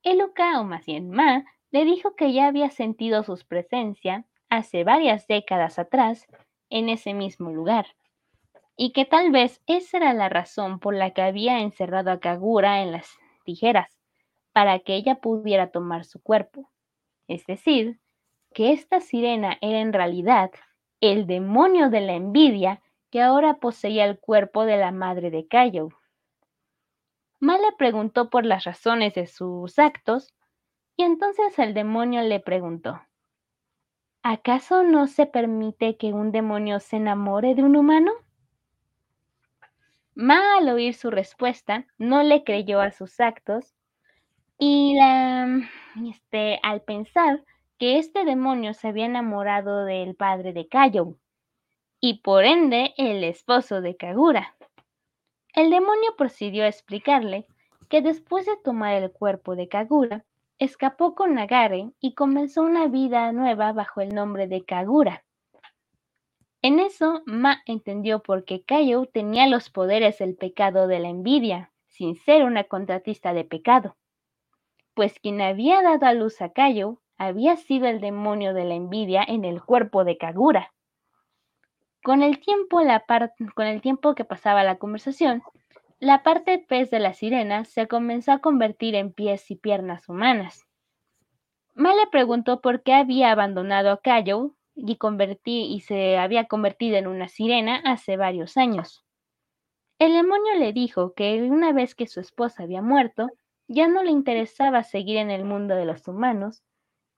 Eluka, 0.04 0.60
o 0.60 0.64
más 0.64 0.86
Ma, 1.04 1.46
le 1.70 1.86
dijo 1.86 2.16
que 2.16 2.34
ya 2.34 2.48
había 2.48 2.72
sentido 2.72 3.24
su 3.24 3.38
presencia 3.48 4.26
hace 4.50 4.84
varias 4.84 5.28
décadas 5.28 5.78
atrás 5.78 6.26
en 6.70 6.90
ese 6.90 7.14
mismo 7.14 7.52
lugar, 7.52 7.86
y 8.78 8.94
que 8.94 9.06
tal 9.06 9.32
vez 9.32 9.62
esa 9.68 9.98
era 9.98 10.14
la 10.14 10.30
razón 10.30 10.80
por 10.80 10.96
la 10.96 11.12
que 11.12 11.22
había 11.22 11.60
encerrado 11.60 12.12
a 12.12 12.20
Kagura 12.20 12.82
en 12.82 12.92
las 12.92 13.10
tijeras, 13.46 14.00
para 14.54 14.80
que 14.80 14.96
ella 14.96 15.16
pudiera 15.16 15.72
tomar 15.72 16.06
su 16.06 16.22
cuerpo. 16.22 16.70
Es 17.28 17.46
decir, 17.46 18.00
que 18.54 18.74
esta 18.74 19.02
sirena 19.02 19.58
era 19.62 19.82
en 19.82 19.94
realidad 19.94 20.52
el 21.02 21.28
demonio 21.28 21.90
de 21.90 22.02
la 22.02 22.14
envidia 22.14 22.82
que 23.12 23.22
ahora 23.22 23.56
poseía 23.56 24.06
el 24.06 24.20
cuerpo 24.20 24.66
de 24.66 24.78
la 24.78 24.92
madre 24.92 25.32
de 25.32 25.48
Cayo. 25.48 25.90
Ma 27.42 27.58
le 27.58 27.72
preguntó 27.76 28.30
por 28.30 28.46
las 28.46 28.66
razones 28.66 29.16
de 29.16 29.26
sus 29.26 29.80
actos 29.80 30.32
y 30.96 31.02
entonces 31.02 31.58
el 31.58 31.74
demonio 31.74 32.22
le 32.22 32.40
preguntó, 32.40 33.02
¿acaso 34.22 34.84
no 34.84 35.08
se 35.08 35.26
permite 35.26 35.98
que 35.98 36.14
un 36.14 36.32
demonio 36.32 36.80
se 36.80 36.98
enamore 36.98 37.56
de 37.56 37.64
un 37.64 37.76
humano? 37.76 38.12
Ma 40.14 40.58
al 40.60 40.70
oír 40.70 40.94
su 40.94 41.10
respuesta 41.10 41.88
no 41.98 42.22
le 42.22 42.44
creyó 42.44 42.80
a 42.80 42.92
sus 42.92 43.20
actos 43.20 43.74
y 44.60 44.96
este, 46.08 46.60
al 46.62 46.84
pensar 46.84 47.44
que 47.80 47.98
este 47.98 48.24
demonio 48.24 48.76
se 48.76 48.90
había 48.90 49.08
enamorado 49.08 49.86
del 49.86 50.14
padre 50.16 50.54
de 50.54 50.68
Kayo 50.68 51.18
y 52.00 52.22
por 52.22 52.44
ende 52.44 52.94
el 52.98 53.24
esposo 53.24 53.82
de 53.82 53.98
Kagura. 53.98 54.56
El 55.62 55.70
demonio 55.70 56.16
procedió 56.18 56.64
a 56.64 56.68
explicarle 56.68 57.46
que 57.88 58.02
después 58.02 58.48
de 58.48 58.58
tomar 58.64 58.96
el 58.96 59.12
cuerpo 59.12 59.56
de 59.56 59.68
Kagura, 59.68 60.26
escapó 60.58 61.14
con 61.14 61.36
Nagare 61.36 61.92
y 62.00 62.16
comenzó 62.16 62.64
una 62.64 62.88
vida 62.88 63.32
nueva 63.32 63.72
bajo 63.72 64.02
el 64.02 64.10
nombre 64.10 64.48
de 64.48 64.66
Kagura. 64.66 65.24
En 66.64 66.80
eso, 66.80 67.22
Ma 67.28 67.62
entendió 67.68 68.24
por 68.24 68.44
qué 68.44 68.64
Kayo 68.64 69.06
tenía 69.06 69.46
los 69.46 69.70
poderes 69.70 70.18
del 70.18 70.36
pecado 70.36 70.88
de 70.88 70.98
la 70.98 71.10
envidia, 71.10 71.72
sin 71.86 72.16
ser 72.16 72.44
una 72.44 72.64
contratista 72.64 73.36
de 73.36 73.46
pecado, 73.46 73.98
pues 74.96 75.20
quien 75.20 75.42
había 75.42 75.84
dado 75.84 76.08
a 76.08 76.14
luz 76.14 76.42
a 76.42 76.50
Kayo 76.50 77.04
había 77.20 77.56
sido 77.56 77.86
el 77.86 78.02
demonio 78.02 78.56
de 78.56 78.66
la 78.66 78.74
envidia 78.74 79.24
en 79.28 79.46
el 79.46 79.62
cuerpo 79.62 80.06
de 80.06 80.18
Kagura. 80.18 80.74
Con 82.04 82.24
el 82.24 82.40
tiempo, 82.40 82.80
con 83.54 83.68
el 83.68 83.82
tiempo 83.82 84.16
que 84.16 84.26
pasaba 84.26 84.64
la 84.64 84.78
conversación, 84.78 85.44
la 86.00 86.24
parte 86.24 86.58
pez 86.58 86.90
de 86.90 87.00
la 87.00 87.14
sirena 87.14 87.64
se 87.64 87.88
comenzó 87.88 88.32
a 88.32 88.40
convertir 88.40 88.96
en 88.96 89.14
pies 89.14 89.52
y 89.52 89.56
piernas 89.56 90.10
humanas. 90.10 90.66
Ma 91.76 91.94
le 91.94 92.08
preguntó 92.08 92.60
por 92.60 92.82
qué 92.82 92.94
había 92.94 93.32
abandonado 93.32 93.92
a 93.92 94.02
Kayo 94.02 94.56
y, 94.74 94.98
y 95.46 95.80
se 95.82 96.18
había 96.18 96.46
convertido 96.46 96.98
en 96.98 97.06
una 97.06 97.28
sirena 97.28 97.82
hace 97.86 98.18
varios 98.18 98.58
años. 98.58 99.06
El 100.00 100.14
demonio 100.14 100.56
le 100.56 100.74
dijo 100.74 101.14
que 101.14 101.44
una 101.44 101.72
vez 101.72 101.94
que 101.94 102.08
su 102.08 102.20
esposa 102.20 102.64
había 102.64 102.82
muerto, 102.82 103.30
ya 103.68 103.88
no 103.88 104.02
le 104.02 104.10
interesaba 104.10 104.84
seguir 104.84 105.18
en 105.18 105.30
el 105.30 105.46
mundo 105.46 105.76
de 105.76 105.86
los 105.86 106.08
humanos 106.08 106.64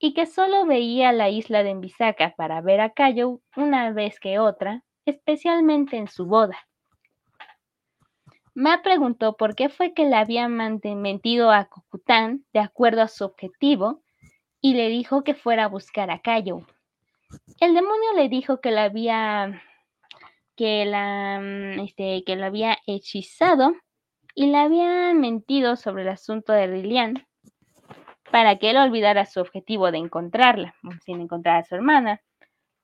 y 0.03 0.13
que 0.13 0.25
solo 0.25 0.65
veía 0.65 1.13
la 1.13 1.29
isla 1.29 1.63
de 1.63 1.69
Envisaca 1.69 2.33
para 2.35 2.59
ver 2.59 2.81
a 2.81 2.89
Cayo 2.89 3.39
una 3.55 3.89
vez 3.93 4.19
que 4.19 4.37
otra, 4.37 4.83
especialmente 5.05 5.95
en 5.95 6.09
su 6.09 6.25
boda. 6.25 6.57
Ma 8.53 8.81
preguntó 8.83 9.37
por 9.37 9.55
qué 9.55 9.69
fue 9.69 9.93
que 9.93 10.03
le 10.03 10.17
había 10.17 10.49
mentido 10.49 11.51
a 11.51 11.69
Cocután 11.69 12.43
de 12.51 12.59
acuerdo 12.59 13.01
a 13.01 13.07
su 13.07 13.23
objetivo 13.23 14.03
y 14.59 14.73
le 14.73 14.89
dijo 14.89 15.23
que 15.23 15.35
fuera 15.35 15.63
a 15.63 15.69
buscar 15.69 16.11
a 16.11 16.19
Cayo. 16.19 16.67
El 17.61 17.73
demonio 17.73 18.13
le 18.17 18.27
dijo 18.27 18.59
que 18.59 18.71
la 18.71 18.83
había 18.83 19.63
que 20.57 20.83
la 20.83 21.41
este, 21.81 22.25
que 22.25 22.35
lo 22.35 22.45
había 22.45 22.77
hechizado 22.87 23.73
y 24.35 24.47
le 24.47 24.57
había 24.57 25.13
mentido 25.13 25.77
sobre 25.77 26.01
el 26.01 26.09
asunto 26.09 26.51
de 26.51 26.67
Lilian 26.67 27.25
para 28.33 28.57
que 28.57 28.71
él 28.71 28.77
olvidara 28.77 29.27
su 29.27 29.41
objetivo 29.41 29.91
de 29.91 29.99
encontrarla, 29.99 30.73
sin 31.05 31.21
encontrar 31.21 31.57
a 31.57 31.65
su 31.65 31.75
hermana, 31.75 32.19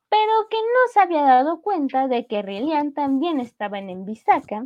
pero 0.08 0.48
que 0.48 0.56
no 0.56 0.92
se 0.92 1.00
había 1.00 1.22
dado 1.22 1.60
cuenta 1.60 2.06
de 2.06 2.28
que 2.28 2.40
Rilian 2.40 2.94
también 2.94 3.40
estaba 3.40 3.80
en 3.80 3.90
Envisaca 3.90 4.64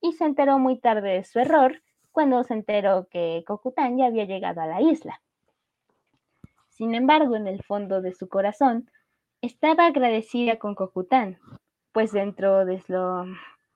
y 0.00 0.12
se 0.12 0.24
enteró 0.24 0.60
muy 0.60 0.78
tarde 0.78 1.14
de 1.14 1.24
su 1.24 1.40
error 1.40 1.82
cuando 2.12 2.44
se 2.44 2.54
enteró 2.54 3.08
que 3.10 3.42
Kokután 3.44 3.98
ya 3.98 4.06
había 4.06 4.24
llegado 4.24 4.60
a 4.60 4.66
la 4.66 4.80
isla. 4.80 5.20
Sin 6.68 6.94
embargo, 6.94 7.34
en 7.34 7.48
el 7.48 7.64
fondo 7.64 8.00
de 8.00 8.14
su 8.14 8.28
corazón, 8.28 8.88
estaba 9.42 9.86
agradecida 9.86 10.60
con 10.60 10.76
Kokután, 10.76 11.40
pues 11.90 12.12
dentro 12.12 12.64
de 12.64 12.80
lo, 12.86 13.24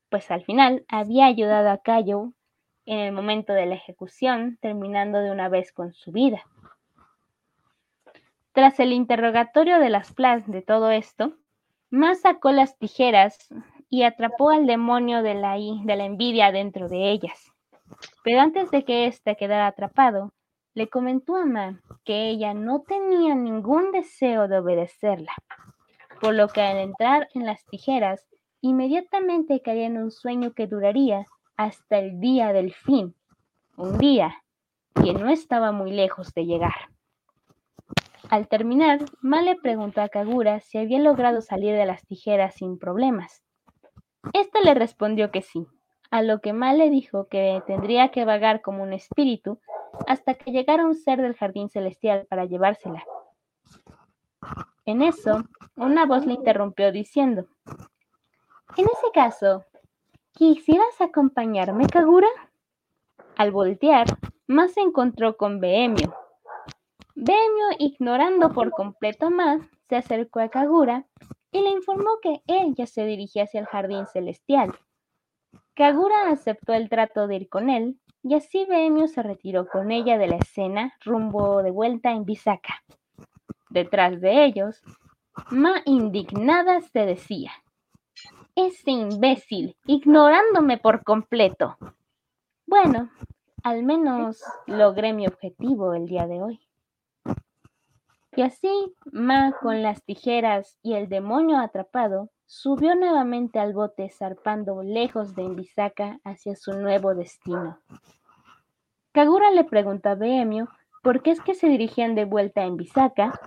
pues 0.09 0.31
al 0.31 0.45
final 0.45 0.85
había 0.89 1.27
ayudado 1.27 1.71
a 1.71 1.79
Kayo 1.79 2.33
en 2.89 3.01
el 3.01 3.13
momento 3.13 3.53
de 3.53 3.67
la 3.67 3.75
ejecución, 3.75 4.57
terminando 4.63 5.19
de 5.19 5.31
una 5.31 5.51
vez 5.51 5.73
con 5.73 5.93
su 5.93 6.11
vida. 6.11 6.43
Tras 8.53 8.81
el 8.81 8.95
interrogatorio 8.95 9.79
de 9.79 9.91
las 9.91 10.15
plas 10.15 10.51
de 10.51 10.63
todo 10.63 10.91
esto, 10.91 11.35
Ma 11.91 12.15
sacó 12.15 12.51
las 12.51 12.79
tijeras 12.79 13.39
y 13.91 14.05
atrapó 14.05 14.49
al 14.49 14.67
demonio 14.67 15.23
de 15.23 15.35
la, 15.35 15.57
de 15.57 15.97
la 15.97 16.05
envidia 16.07 16.51
dentro 16.51 16.89
de 16.89 17.11
ellas. 17.11 17.53
Pero 18.25 18.41
antes 18.41 18.71
de 18.71 18.85
que 18.85 19.07
éste 19.07 19.37
quedara 19.37 19.67
atrapado, 19.67 20.33
le 20.73 20.89
comentó 20.89 21.37
a 21.37 21.45
Ma 21.45 21.83
que 22.07 22.31
ella 22.31 22.55
no 22.55 22.81
tenía 22.89 23.35
ningún 23.35 23.93
deseo 23.93 24.49
de 24.49 24.61
obedecerla, 24.61 25.35
por 26.23 26.35
lo 26.35 26.49
que 26.49 26.63
al 26.63 26.79
entrar 26.79 27.29
en 27.35 27.45
las 27.45 27.67
tijeras, 27.67 28.27
inmediatamente 28.63 29.61
caía 29.61 29.87
en 29.87 29.99
un 29.99 30.11
sueño 30.11 30.55
que 30.55 30.67
duraría 30.67 31.27
hasta 31.59 31.99
el 31.99 32.21
día 32.21 32.53
del 32.53 32.73
fin, 32.73 33.15
un 33.77 33.99
día 33.99 34.43
que 34.95 35.13
no 35.13 35.29
estaba 35.29 35.73
muy 35.73 35.91
lejos 35.93 36.33
de 36.33 36.47
llegar. 36.47 36.75
Al 38.31 38.47
terminar, 38.47 39.01
Ma 39.21 39.43
le 39.43 39.57
preguntó 39.57 40.01
a 40.01 40.09
Kagura 40.09 40.61
si 40.61 40.79
había 40.79 41.01
logrado 41.01 41.41
salir 41.41 41.75
de 41.75 41.85
las 41.85 42.07
tijeras 42.07 42.55
sin 42.55 42.79
problemas. 42.79 43.43
Este 44.33 44.63
le 44.63 44.75
respondió 44.75 45.31
que 45.33 45.43
sí, 45.43 45.67
a 46.11 46.23
lo 46.23 46.41
que 46.41 46.53
Ma 46.53 46.73
le 46.73 46.91
dijo 46.91 47.27
que 47.27 47.61
tendría 47.67 48.11
que 48.11 48.25
vagar 48.25 48.63
como 48.63 48.85
un 48.85 48.93
espíritu 48.93 49.61
hasta 50.07 50.35
que 50.35 50.53
llegara 50.53 50.87
un 50.87 50.95
ser 50.95 51.21
del 51.21 51.35
jardín 51.35 51.69
celestial 51.71 52.27
para 52.31 52.45
llevársela. 52.45 53.03
En 54.85 55.03
eso, 55.03 55.43
una 55.77 56.07
voz 56.07 56.25
le 56.25 56.35
interrumpió 56.35 56.93
diciendo, 56.93 57.47
En 58.77 58.85
ese 58.85 59.11
caso, 59.13 59.65
¿Quisieras 60.39 61.01
acompañarme, 61.01 61.89
Kagura? 61.89 62.29
Al 63.35 63.51
voltear, 63.51 64.07
Ma 64.47 64.69
se 64.69 64.81
encontró 64.81 65.37
con 65.37 65.59
Behemio. 65.59 66.15
Behemio, 67.17 67.67
ignorando 67.81 68.53
por 68.53 68.71
completo 68.71 69.27
a 69.27 69.31
Ma, 69.31 69.69
se 69.89 69.97
acercó 69.97 70.39
a 70.39 70.49
Kagura 70.49 71.07
y 71.51 71.63
le 71.63 71.71
informó 71.71 72.21
que 72.23 72.41
él 72.47 72.77
ya 72.77 72.87
se 72.87 73.05
dirigía 73.05 73.43
hacia 73.43 73.59
el 73.59 73.67
jardín 73.67 74.07
celestial. 74.07 74.79
Kagura 75.75 76.31
aceptó 76.31 76.73
el 76.73 76.89
trato 76.89 77.27
de 77.27 77.35
ir 77.35 77.49
con 77.49 77.69
él 77.69 77.99
y 78.23 78.37
así 78.37 78.65
Behemio 78.65 79.09
se 79.09 79.25
retiró 79.25 79.67
con 79.67 79.91
ella 79.91 80.19
de 80.19 80.29
la 80.29 80.37
escena 80.37 80.95
rumbo 81.05 81.65
de 81.65 81.73
vuelta 81.73 82.13
en 82.13 82.25
Bisaka. 82.25 82.85
Detrás 83.71 84.21
de 84.21 84.45
ellos, 84.45 84.85
Ma 85.51 85.83
indignada 85.85 86.81
se 86.81 87.07
decía, 87.07 87.51
ese 88.59 88.91
imbécil, 88.91 89.77
ignorándome 89.87 90.79
por 90.79 91.05
completo. 91.05 91.77
Bueno, 92.67 93.09
al 93.63 93.85
menos 93.85 94.43
logré 94.67 95.13
mi 95.13 95.29
objetivo 95.29 95.95
el 95.95 96.07
día 96.07 96.27
de 96.27 96.43
hoy. 96.43 96.61
Y 98.35 98.43
así, 98.43 98.95
Ma, 99.13 99.53
con 99.63 99.83
las 99.83 100.03
tijeras 100.03 100.77
y 100.83 100.95
el 100.95 101.09
demonio 101.09 101.59
atrapado, 101.59 102.31
subió 102.47 102.97
nuevamente 102.97 103.61
al 103.61 103.75
bote 103.75 104.11
zarpando 104.11 104.83
lejos 104.83 105.37
de 105.37 105.43
Envisaka 105.43 106.19
hacia 106.25 106.57
su 106.57 106.73
nuevo 106.73 107.15
destino. 107.15 107.79
Kagura 109.13 109.53
le 109.53 109.65
preguntó 109.65 110.09
a 110.09 110.15
Behemio 110.17 110.69
por 111.05 111.23
qué 111.23 111.31
es 111.31 111.41
que 111.41 111.55
se 111.55 111.69
dirigían 111.69 112.17
de 112.17 112.25
vuelta 112.25 112.63
a 112.63 112.65
Envisaka 112.65 113.39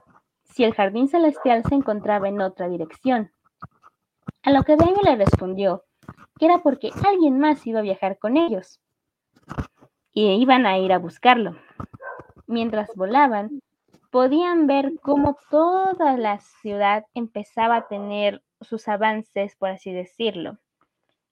si 0.44 0.64
el 0.64 0.74
jardín 0.74 1.10
celestial 1.10 1.64
se 1.68 1.76
encontraba 1.76 2.30
en 2.30 2.42
otra 2.42 2.70
dirección. 2.70 3.32
A 4.44 4.50
lo 4.50 4.64
que 4.64 4.76
Benny 4.76 5.02
le 5.04 5.16
respondió 5.18 5.84
que 6.40 6.46
era 6.46 6.64
porque 6.64 6.90
alguien 7.06 7.38
más 7.38 7.68
iba 7.68 7.78
a 7.78 7.84
viajar 7.84 8.18
con 8.18 8.38
ellos 8.38 8.82
y 10.12 10.32
iban 10.32 10.66
a 10.66 10.80
ir 10.80 10.92
a 10.94 10.98
buscarlo. 10.98 11.56
Mientras 12.48 12.90
volaban, 12.96 13.62
podían 14.10 14.66
ver 14.66 14.94
cómo 15.04 15.38
toda 15.52 16.18
la 16.18 16.40
ciudad 16.40 17.06
empezaba 17.14 17.76
a 17.76 17.88
tener 17.88 18.42
sus 18.62 18.88
avances, 18.88 19.56
por 19.58 19.70
así 19.70 19.94
decirlo. 19.94 20.58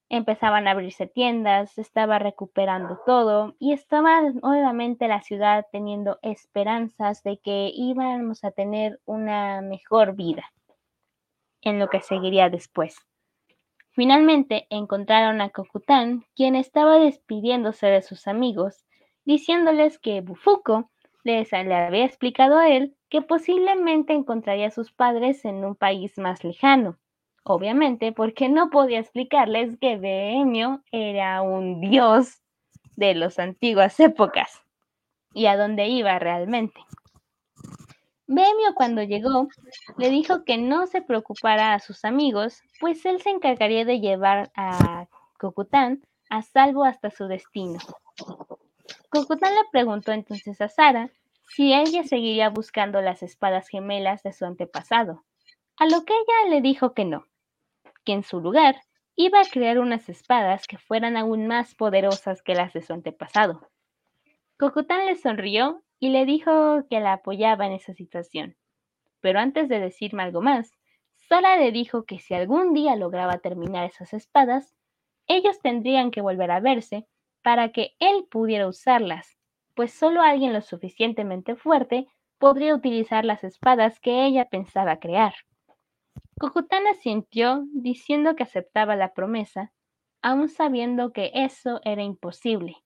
Empezaban 0.09 0.67
a 0.67 0.71
abrirse 0.71 1.07
tiendas, 1.07 1.79
estaba 1.79 2.19
recuperando 2.19 2.99
todo 3.07 3.55
y 3.57 3.73
estaba 3.73 4.21
nuevamente 4.21 5.07
la 5.07 5.23
ciudad 5.23 5.65
teniendo 5.71 6.19
esperanzas 6.21 7.23
de 7.23 7.39
que 7.39 7.71
íbamos 7.73 8.43
a 8.43 8.51
tener 8.51 8.99
una 9.05 9.61
mejor 9.61 10.13
vida 10.13 10.45
en 11.61 11.79
lo 11.79 11.89
que 11.89 12.01
seguiría 12.01 12.49
después. 12.49 12.97
Finalmente 13.91 14.67
encontraron 14.69 15.41
a 15.41 15.49
Kokután, 15.49 16.25
quien 16.35 16.55
estaba 16.55 16.99
despidiéndose 16.99 17.87
de 17.87 18.01
sus 18.01 18.27
amigos, 18.27 18.85
diciéndoles 19.25 19.99
que 19.99 20.21
Bufuko 20.21 20.89
les 21.23 21.51
le 21.51 21.75
había 21.75 22.05
explicado 22.05 22.57
a 22.57 22.69
él 22.69 22.95
que 23.09 23.21
posiblemente 23.21 24.13
encontraría 24.13 24.67
a 24.67 24.71
sus 24.71 24.91
padres 24.91 25.43
en 25.45 25.65
un 25.65 25.75
país 25.75 26.17
más 26.17 26.43
lejano 26.43 26.97
obviamente, 27.49 28.11
porque 28.11 28.47
no 28.47 28.69
podía 28.69 28.99
explicarles 28.99 29.77
que 29.79 29.97
Bohemio 29.97 30.83
era 30.91 31.41
un 31.41 31.81
dios 31.81 32.41
de 32.95 33.15
las 33.15 33.39
antiguas 33.39 33.99
épocas 33.99 34.61
y 35.33 35.47
a 35.47 35.57
dónde 35.57 35.87
iba 35.87 36.19
realmente. 36.19 36.79
Bohemio 38.31 38.75
cuando 38.75 39.01
llegó 39.01 39.47
le 39.97 40.11
dijo 40.11 40.43
que 40.43 40.59
no 40.59 40.85
se 40.85 41.01
preocupara 41.01 41.73
a 41.73 41.79
sus 41.79 42.05
amigos, 42.05 42.61
pues 42.79 43.03
él 43.07 43.19
se 43.23 43.31
encargaría 43.31 43.85
de 43.85 43.99
llevar 43.99 44.51
a 44.55 45.07
Cocután 45.39 46.03
a 46.29 46.43
salvo 46.43 46.85
hasta 46.85 47.09
su 47.09 47.25
destino. 47.27 47.79
Cocután 49.09 49.55
le 49.55 49.61
preguntó 49.71 50.11
entonces 50.11 50.61
a 50.61 50.69
Sara 50.69 51.09
si 51.47 51.73
ella 51.73 52.03
seguiría 52.03 52.49
buscando 52.49 53.01
las 53.01 53.23
espadas 53.23 53.67
gemelas 53.67 54.21
de 54.21 54.31
su 54.31 54.45
antepasado, 54.45 55.23
a 55.77 55.87
lo 55.87 56.05
que 56.05 56.13
ella 56.13 56.51
le 56.51 56.61
dijo 56.61 56.93
que 56.93 57.05
no, 57.05 57.25
que 58.05 58.13
en 58.13 58.21
su 58.21 58.41
lugar 58.41 58.75
iba 59.15 59.41
a 59.41 59.49
crear 59.49 59.79
unas 59.79 60.07
espadas 60.07 60.67
que 60.67 60.77
fueran 60.77 61.17
aún 61.17 61.47
más 61.47 61.73
poderosas 61.73 62.43
que 62.43 62.53
las 62.53 62.73
de 62.73 62.83
su 62.83 62.93
antepasado. 62.93 63.67
Cocután 64.59 65.07
le 65.07 65.15
sonrió 65.15 65.81
y 65.99 66.09
le 66.09 66.25
dijo 66.25 66.85
que 66.89 66.99
la 66.99 67.13
apoyaba 67.13 67.65
en 67.65 67.73
esa 67.73 67.93
situación. 67.93 68.55
Pero 69.21 69.39
antes 69.39 69.67
de 69.67 69.79
decirme 69.79 70.23
algo 70.23 70.41
más, 70.41 70.77
Sara 71.15 71.57
le 71.57 71.71
dijo 71.71 72.05
que 72.05 72.19
si 72.19 72.33
algún 72.33 72.73
día 72.73 72.95
lograba 72.95 73.37
terminar 73.37 73.85
esas 73.85 74.13
espadas, 74.13 74.75
ellos 75.27 75.59
tendrían 75.61 76.09
que 76.09 76.21
volver 76.21 76.51
a 76.51 76.59
verse 76.59 77.05
para 77.43 77.71
que 77.71 77.95
él 77.99 78.25
pudiera 78.29 78.67
usarlas, 78.67 79.37
pues 79.75 79.93
solo 79.93 80.21
alguien 80.21 80.53
lo 80.53 80.61
suficientemente 80.61 81.55
fuerte 81.55 82.07
podría 82.37 82.73
utilizar 82.73 83.25
las 83.25 83.43
espadas 83.43 83.99
que 83.99 84.25
ella 84.25 84.45
pensaba 84.49 84.99
crear. 84.99 85.33
Cocután 86.39 86.87
asintió, 86.87 87.65
diciendo 87.73 88.35
que 88.35 88.43
aceptaba 88.43 88.95
la 88.95 89.13
promesa, 89.13 89.71
aun 90.21 90.49
sabiendo 90.49 91.11
que 91.11 91.31
eso 91.33 91.81
era 91.83 92.01
imposible, 92.01 92.77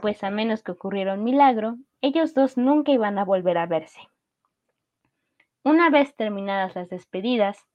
pues 0.00 0.22
a 0.22 0.30
menos 0.30 0.62
que 0.62 0.72
ocurriera 0.72 1.14
un 1.14 1.24
milagro, 1.24 1.76
ellos 2.02 2.34
dos 2.34 2.56
nunca 2.56 2.92
iban 2.92 3.18
a 3.18 3.24
volver 3.24 3.58
a 3.58 3.66
verse. 3.66 4.00
Una 5.62 5.90
vez 5.90 6.14
terminadas 6.16 6.74
las 6.74 6.88
despedidas, 6.88 7.66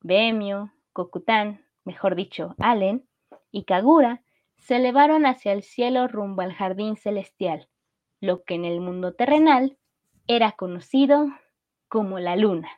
Bohemio, 0.00 0.72
Cocután, 0.92 1.66
mejor 1.84 2.14
dicho, 2.14 2.54
Allen 2.58 3.06
y 3.50 3.64
Kagura 3.64 4.22
se 4.56 4.76
elevaron 4.76 5.26
hacia 5.26 5.52
el 5.52 5.62
cielo 5.62 6.08
rumbo 6.08 6.42
al 6.42 6.54
jardín 6.54 6.96
celestial, 6.96 7.68
lo 8.20 8.42
que 8.44 8.54
en 8.54 8.64
el 8.64 8.80
mundo 8.80 9.14
terrenal 9.14 9.76
era 10.26 10.52
conocido 10.52 11.26
como 11.88 12.18
la 12.18 12.36
luna. 12.36 12.70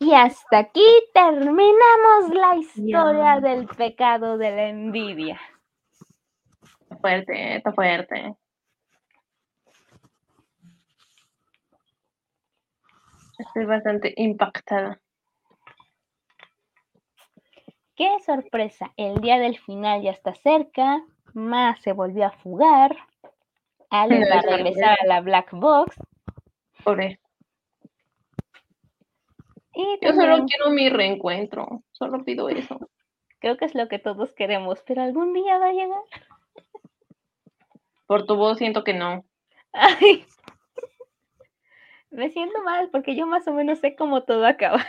Y 0.00 0.14
hasta 0.14 0.58
aquí 0.58 0.86
terminamos 1.12 2.32
la 2.32 2.56
historia 2.56 3.40
del 3.40 3.66
pecado 3.66 4.38
de 4.38 4.50
la 4.50 4.68
envidia. 4.68 5.40
Está 6.88 6.96
fuerte, 6.96 7.56
está 7.56 7.72
fuerte. 7.72 8.34
Estoy 13.38 13.66
bastante 13.66 14.14
impactada. 14.16 14.98
Qué 17.94 18.08
sorpresa, 18.24 18.92
el 18.96 19.20
día 19.20 19.38
del 19.38 19.58
final 19.58 20.00
ya 20.00 20.12
está 20.12 20.32
cerca, 20.34 21.04
más 21.34 21.80
se 21.82 21.92
volvió 21.92 22.26
a 22.26 22.30
fugar, 22.30 22.96
Ale 23.90 24.26
va 24.30 24.38
a 24.38 24.42
regresar 24.42 24.96
a 25.02 25.06
la 25.06 25.20
Black 25.20 25.50
Box. 25.52 25.96
Pobre. 26.84 27.20
Y 29.74 29.98
Yo 30.00 30.12
solo 30.12 30.44
quiero 30.46 30.70
mi 30.70 30.88
reencuentro. 30.88 31.82
Solo 31.92 32.24
pido 32.24 32.48
eso. 32.48 32.78
creo 33.40 33.56
que 33.56 33.66
es 33.66 33.74
lo 33.74 33.88
que 33.88 33.98
todos 33.98 34.32
queremos, 34.32 34.82
pero 34.86 35.02
algún 35.02 35.34
día 35.34 35.58
va 35.58 35.68
a 35.68 35.72
llegar. 35.72 36.02
Por 38.08 38.24
tu 38.24 38.36
voz 38.36 38.56
siento 38.56 38.84
que 38.84 38.94
no. 38.94 39.26
Ay, 39.72 40.24
me 42.10 42.30
siento 42.30 42.62
mal 42.62 42.88
porque 42.90 43.14
yo 43.14 43.26
más 43.26 43.46
o 43.46 43.52
menos 43.52 43.80
sé 43.80 43.94
cómo 43.94 44.24
todo 44.24 44.46
acaba. 44.46 44.84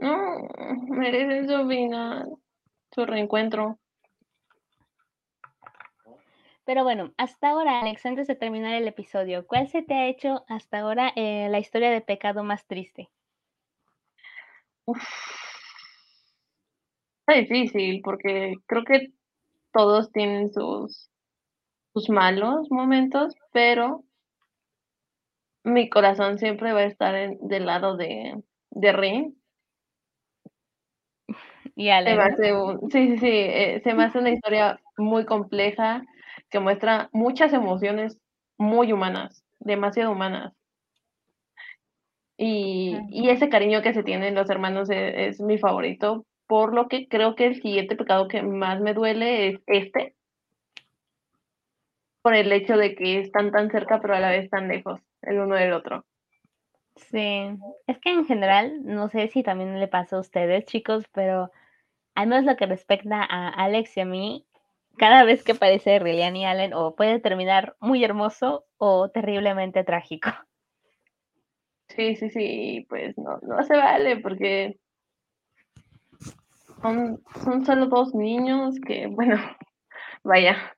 No, 0.00 0.48
mereces 0.88 1.46
su 1.46 1.68
final. 1.68 2.36
Su 2.90 3.04
reencuentro. 3.04 3.78
Pero 6.64 6.84
bueno, 6.84 7.12
hasta 7.18 7.50
ahora, 7.50 7.80
Alex, 7.80 8.06
antes 8.06 8.26
de 8.28 8.34
terminar 8.34 8.74
el 8.74 8.88
episodio, 8.88 9.46
¿cuál 9.46 9.68
se 9.68 9.82
te 9.82 9.92
ha 9.92 10.06
hecho 10.06 10.44
hasta 10.48 10.80
ahora 10.80 11.12
eh, 11.16 11.48
la 11.50 11.58
historia 11.58 11.90
de 11.90 12.00
pecado 12.00 12.44
más 12.44 12.66
triste? 12.66 13.10
Uf. 14.86 15.02
Está 17.26 17.40
difícil 17.40 18.00
porque 18.02 18.54
creo 18.64 18.84
que 18.84 19.12
todos 19.72 20.10
tienen 20.12 20.50
sus, 20.50 21.10
sus 21.98 22.10
malos 22.10 22.70
momentos, 22.70 23.34
pero 23.52 24.04
mi 25.64 25.88
corazón 25.88 26.38
siempre 26.38 26.72
va 26.72 26.80
a 26.80 26.84
estar 26.84 27.14
en- 27.14 27.38
del 27.40 27.66
lado 27.66 27.96
de, 27.96 28.40
de 28.70 28.92
Rin. 28.92 29.36
Y 31.76 31.90
Ale, 31.90 32.10
Se 32.10 32.16
me 32.16 32.22
hace 32.22 32.54
un- 32.54 32.90
sí, 32.90 33.08
sí, 33.10 33.18
sí, 33.18 33.26
eh, 33.30 33.80
se 33.82 33.94
me 33.94 34.04
hace 34.04 34.18
una 34.18 34.30
historia 34.30 34.80
muy 34.96 35.24
compleja 35.26 36.02
que 36.50 36.60
muestra 36.60 37.08
muchas 37.12 37.52
emociones 37.52 38.18
muy 38.56 38.92
humanas, 38.92 39.44
demasiado 39.60 40.12
humanas. 40.12 40.52
Y, 42.36 42.96
y 43.10 43.30
ese 43.30 43.48
cariño 43.48 43.82
que 43.82 43.92
se 43.92 44.04
tienen 44.04 44.34
los 44.36 44.48
hermanos 44.48 44.88
es, 44.90 45.40
mi 45.40 45.58
favorito, 45.58 46.24
por 46.46 46.72
lo 46.72 46.86
que 46.88 47.08
creo 47.08 47.34
que 47.34 47.46
el 47.46 47.60
siguiente 47.60 47.96
pecado 47.96 48.28
que 48.28 48.42
más 48.42 48.80
me 48.80 48.94
duele 48.94 49.48
es 49.48 49.60
este, 49.66 50.14
por 52.28 52.34
el 52.34 52.52
hecho 52.52 52.76
de 52.76 52.94
que 52.94 53.20
están 53.20 53.50
tan 53.52 53.70
cerca 53.70 54.02
pero 54.02 54.14
a 54.14 54.20
la 54.20 54.28
vez 54.28 54.50
tan 54.50 54.68
lejos 54.68 55.00
el 55.22 55.38
uno 55.38 55.54
del 55.54 55.72
otro. 55.72 56.04
Sí, 56.94 57.48
es 57.86 57.98
que 58.00 58.10
en 58.10 58.26
general, 58.26 58.84
no 58.84 59.08
sé 59.08 59.28
si 59.28 59.42
también 59.42 59.80
le 59.80 59.88
pasa 59.88 60.16
a 60.16 60.20
ustedes, 60.20 60.66
chicos, 60.66 61.06
pero 61.14 61.50
al 62.14 62.26
menos 62.26 62.44
lo 62.44 62.54
que 62.56 62.66
respecta 62.66 63.24
a 63.24 63.48
Alex 63.48 63.96
y 63.96 64.00
a 64.00 64.04
mí, 64.04 64.46
cada 64.98 65.24
vez 65.24 65.42
que 65.42 65.52
aparece 65.52 65.98
Rillian 66.00 66.36
y 66.36 66.44
Allen, 66.44 66.74
o 66.74 66.94
puede 66.94 67.18
terminar 67.18 67.76
muy 67.80 68.04
hermoso 68.04 68.66
o 68.76 69.08
terriblemente 69.08 69.82
trágico. 69.82 70.28
Sí, 71.88 72.14
sí, 72.16 72.28
sí, 72.28 72.86
pues 72.90 73.16
no, 73.16 73.38
no 73.40 73.62
se 73.62 73.74
vale 73.74 74.18
porque 74.18 74.78
son, 76.82 77.22
son 77.42 77.64
solo 77.64 77.86
dos 77.86 78.14
niños 78.14 78.74
que, 78.86 79.06
bueno, 79.06 79.36
vaya, 80.24 80.74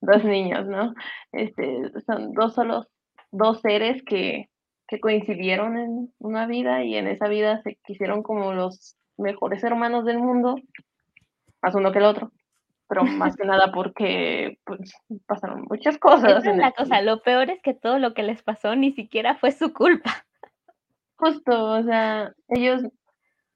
dos 0.00 0.24
niños, 0.24 0.66
¿no? 0.66 0.94
Este, 1.32 1.90
son 2.06 2.32
dos 2.32 2.54
solos, 2.54 2.86
dos 3.30 3.60
seres 3.60 4.02
que, 4.04 4.48
que 4.88 5.00
coincidieron 5.00 5.78
en 5.78 6.14
una 6.18 6.46
vida 6.46 6.84
y 6.84 6.96
en 6.96 7.06
esa 7.06 7.28
vida 7.28 7.60
se 7.62 7.76
quisieron 7.84 8.22
como 8.22 8.52
los 8.52 8.96
mejores 9.16 9.64
hermanos 9.64 10.04
del 10.04 10.18
mundo, 10.18 10.56
más 11.62 11.74
uno 11.74 11.92
que 11.92 11.98
el 11.98 12.04
otro, 12.04 12.32
pero 12.88 13.04
más 13.04 13.36
que 13.36 13.44
nada 13.44 13.72
porque 13.72 14.58
pues, 14.64 14.94
pasaron 15.26 15.66
muchas 15.68 15.98
cosas. 15.98 16.42
Esa 16.42 16.50
es 16.50 16.56
la 16.56 16.72
cosa, 16.72 17.02
lo 17.02 17.22
peor 17.22 17.50
es 17.50 17.60
que 17.62 17.74
todo 17.74 17.98
lo 17.98 18.14
que 18.14 18.22
les 18.22 18.42
pasó 18.42 18.76
ni 18.76 18.92
siquiera 18.92 19.36
fue 19.36 19.50
su 19.52 19.72
culpa. 19.72 20.24
Justo, 21.16 21.70
o 21.72 21.82
sea, 21.82 22.32
ellos, 22.48 22.82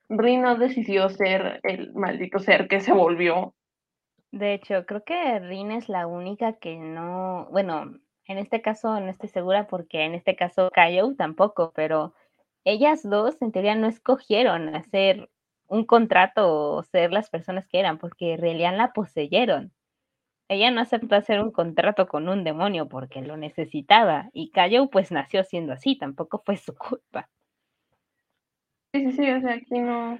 Rin 0.08 0.42
no 0.42 0.56
decidió 0.56 1.08
ser 1.10 1.60
el 1.62 1.92
maldito 1.92 2.38
ser 2.38 2.68
que 2.68 2.80
se 2.80 2.92
volvió. 2.92 3.54
De 4.32 4.54
hecho, 4.54 4.86
creo 4.86 5.04
que 5.04 5.38
Rin 5.40 5.72
es 5.72 5.88
la 5.88 6.06
única 6.06 6.54
que 6.54 6.76
no, 6.76 7.48
bueno, 7.50 7.98
en 8.26 8.38
este 8.38 8.62
caso 8.62 9.00
no 9.00 9.08
estoy 9.10 9.28
segura 9.28 9.66
porque 9.66 10.04
en 10.04 10.14
este 10.14 10.36
caso 10.36 10.70
Kaio 10.72 11.14
tampoco, 11.16 11.72
pero 11.74 12.14
ellas 12.64 13.02
dos 13.02 13.40
en 13.42 13.52
teoría 13.52 13.74
no 13.74 13.88
escogieron 13.88 14.74
hacer 14.74 15.30
un 15.66 15.84
contrato 15.84 16.74
o 16.76 16.82
ser 16.84 17.12
las 17.12 17.30
personas 17.30 17.66
que 17.68 17.80
eran, 17.80 17.98
porque 17.98 18.36
Relian 18.36 18.76
la 18.76 18.92
poseyeron. 18.92 19.72
ella 20.48 20.70
no 20.70 20.80
aceptó 20.80 21.14
hacer 21.16 21.40
un 21.40 21.52
contrato 21.52 22.06
con 22.08 22.28
un 22.28 22.44
demonio 22.44 22.88
porque 22.88 23.22
lo 23.22 23.36
necesitaba 23.36 24.30
y 24.32 24.50
Cayo 24.50 24.90
pues 24.90 25.10
nació 25.12 25.44
siendo 25.44 25.72
así, 25.72 25.96
tampoco 25.96 26.42
fue 26.44 26.56
su 26.56 26.74
culpa. 26.76 27.28
Sí, 28.92 29.10
sí, 29.10 29.12
sí, 29.12 29.30
o 29.30 29.40
sea, 29.40 29.54
aquí 29.54 29.78
no, 29.80 30.18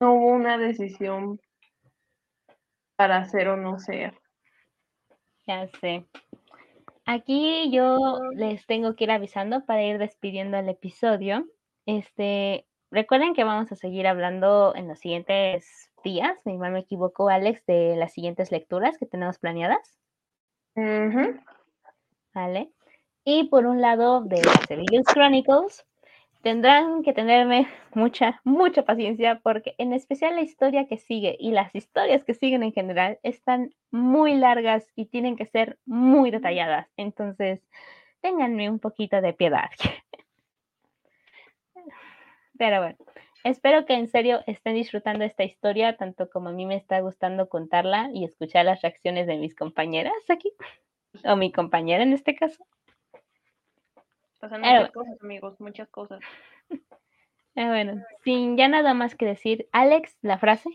no 0.00 0.14
hubo 0.14 0.28
una 0.28 0.58
decisión 0.58 1.40
para 3.02 3.16
hacer 3.16 3.48
o 3.48 3.56
no 3.56 3.80
ser. 3.80 4.14
Ya 5.44 5.66
sé. 5.80 6.06
Aquí 7.04 7.68
yo 7.72 8.20
les 8.36 8.64
tengo 8.64 8.94
que 8.94 9.02
ir 9.02 9.10
avisando 9.10 9.64
para 9.64 9.82
ir 9.82 9.98
despidiendo 9.98 10.56
el 10.56 10.68
episodio. 10.68 11.44
Este, 11.84 12.64
recuerden 12.92 13.34
que 13.34 13.42
vamos 13.42 13.72
a 13.72 13.74
seguir 13.74 14.06
hablando 14.06 14.72
en 14.76 14.86
los 14.86 15.00
siguientes 15.00 15.90
días, 16.04 16.38
si 16.44 16.52
mal 16.52 16.70
me 16.70 16.78
equivoco, 16.78 17.28
Alex, 17.28 17.66
de 17.66 17.96
las 17.96 18.12
siguientes 18.12 18.52
lecturas 18.52 18.96
que 18.98 19.06
tenemos 19.06 19.40
planeadas. 19.40 19.98
¿Vale? 22.32 22.70
Y 23.24 23.48
por 23.48 23.66
un 23.66 23.80
lado 23.80 24.20
de 24.20 24.40
Seville's 24.68 25.06
Chronicles, 25.06 25.84
tendrán 26.42 27.02
que 27.02 27.12
tenerme 27.12 27.68
mucha, 27.94 28.40
mucha 28.44 28.84
paciencia 28.84 29.40
porque 29.42 29.74
en 29.78 29.92
especial 29.92 30.34
la 30.34 30.42
historia 30.42 30.86
que 30.86 30.98
sigue 30.98 31.36
y 31.38 31.52
las 31.52 31.74
historias 31.74 32.24
que 32.24 32.34
siguen 32.34 32.62
en 32.62 32.72
general 32.72 33.18
están 33.22 33.74
muy 33.90 34.34
largas 34.34 34.86
y 34.96 35.06
tienen 35.06 35.36
que 35.36 35.46
ser 35.46 35.78
muy 35.86 36.30
detalladas. 36.30 36.88
Entonces, 36.96 37.60
ténganme 38.20 38.68
un 38.68 38.78
poquito 38.78 39.20
de 39.20 39.32
piedad. 39.32 39.70
Pero 42.58 42.80
bueno, 42.80 42.96
espero 43.44 43.86
que 43.86 43.94
en 43.94 44.08
serio 44.08 44.40
estén 44.46 44.74
disfrutando 44.74 45.24
esta 45.24 45.44
historia 45.44 45.96
tanto 45.96 46.28
como 46.28 46.50
a 46.50 46.52
mí 46.52 46.66
me 46.66 46.76
está 46.76 47.00
gustando 47.00 47.48
contarla 47.48 48.10
y 48.12 48.24
escuchar 48.24 48.66
las 48.66 48.82
reacciones 48.82 49.26
de 49.26 49.38
mis 49.38 49.54
compañeras 49.54 50.12
aquí, 50.28 50.52
o 51.24 51.36
mi 51.36 51.50
compañera 51.52 52.02
en 52.02 52.12
este 52.12 52.34
caso. 52.34 52.64
Pasan 54.42 54.64
ah, 54.64 54.72
muchas 54.72 54.90
cosas, 54.90 55.22
amigos, 55.22 55.60
muchas 55.60 55.88
cosas. 55.88 56.20
Ah, 57.54 57.68
bueno, 57.68 58.02
sin 58.24 58.56
ya 58.56 58.66
nada 58.66 58.94
más 58.94 59.14
que 59.14 59.26
decir, 59.26 59.68
Alex, 59.72 60.16
la 60.22 60.38
frase. 60.38 60.70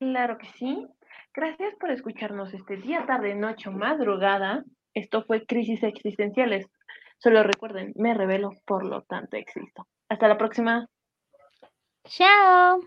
Claro 0.00 0.36
que 0.36 0.48
sí. 0.48 0.86
Gracias 1.32 1.74
por 1.76 1.92
escucharnos 1.92 2.52
este 2.52 2.76
día, 2.76 3.06
tarde, 3.06 3.36
noche 3.36 3.70
madrugada. 3.70 4.64
Esto 4.92 5.22
fue 5.22 5.46
Crisis 5.46 5.84
Existenciales. 5.84 6.66
Solo 7.18 7.44
recuerden, 7.44 7.92
me 7.94 8.14
revelo, 8.14 8.50
por 8.66 8.84
lo 8.84 9.02
tanto 9.02 9.36
existo. 9.36 9.86
Hasta 10.08 10.26
la 10.26 10.36
próxima. 10.36 10.88
Chao. 12.04 12.80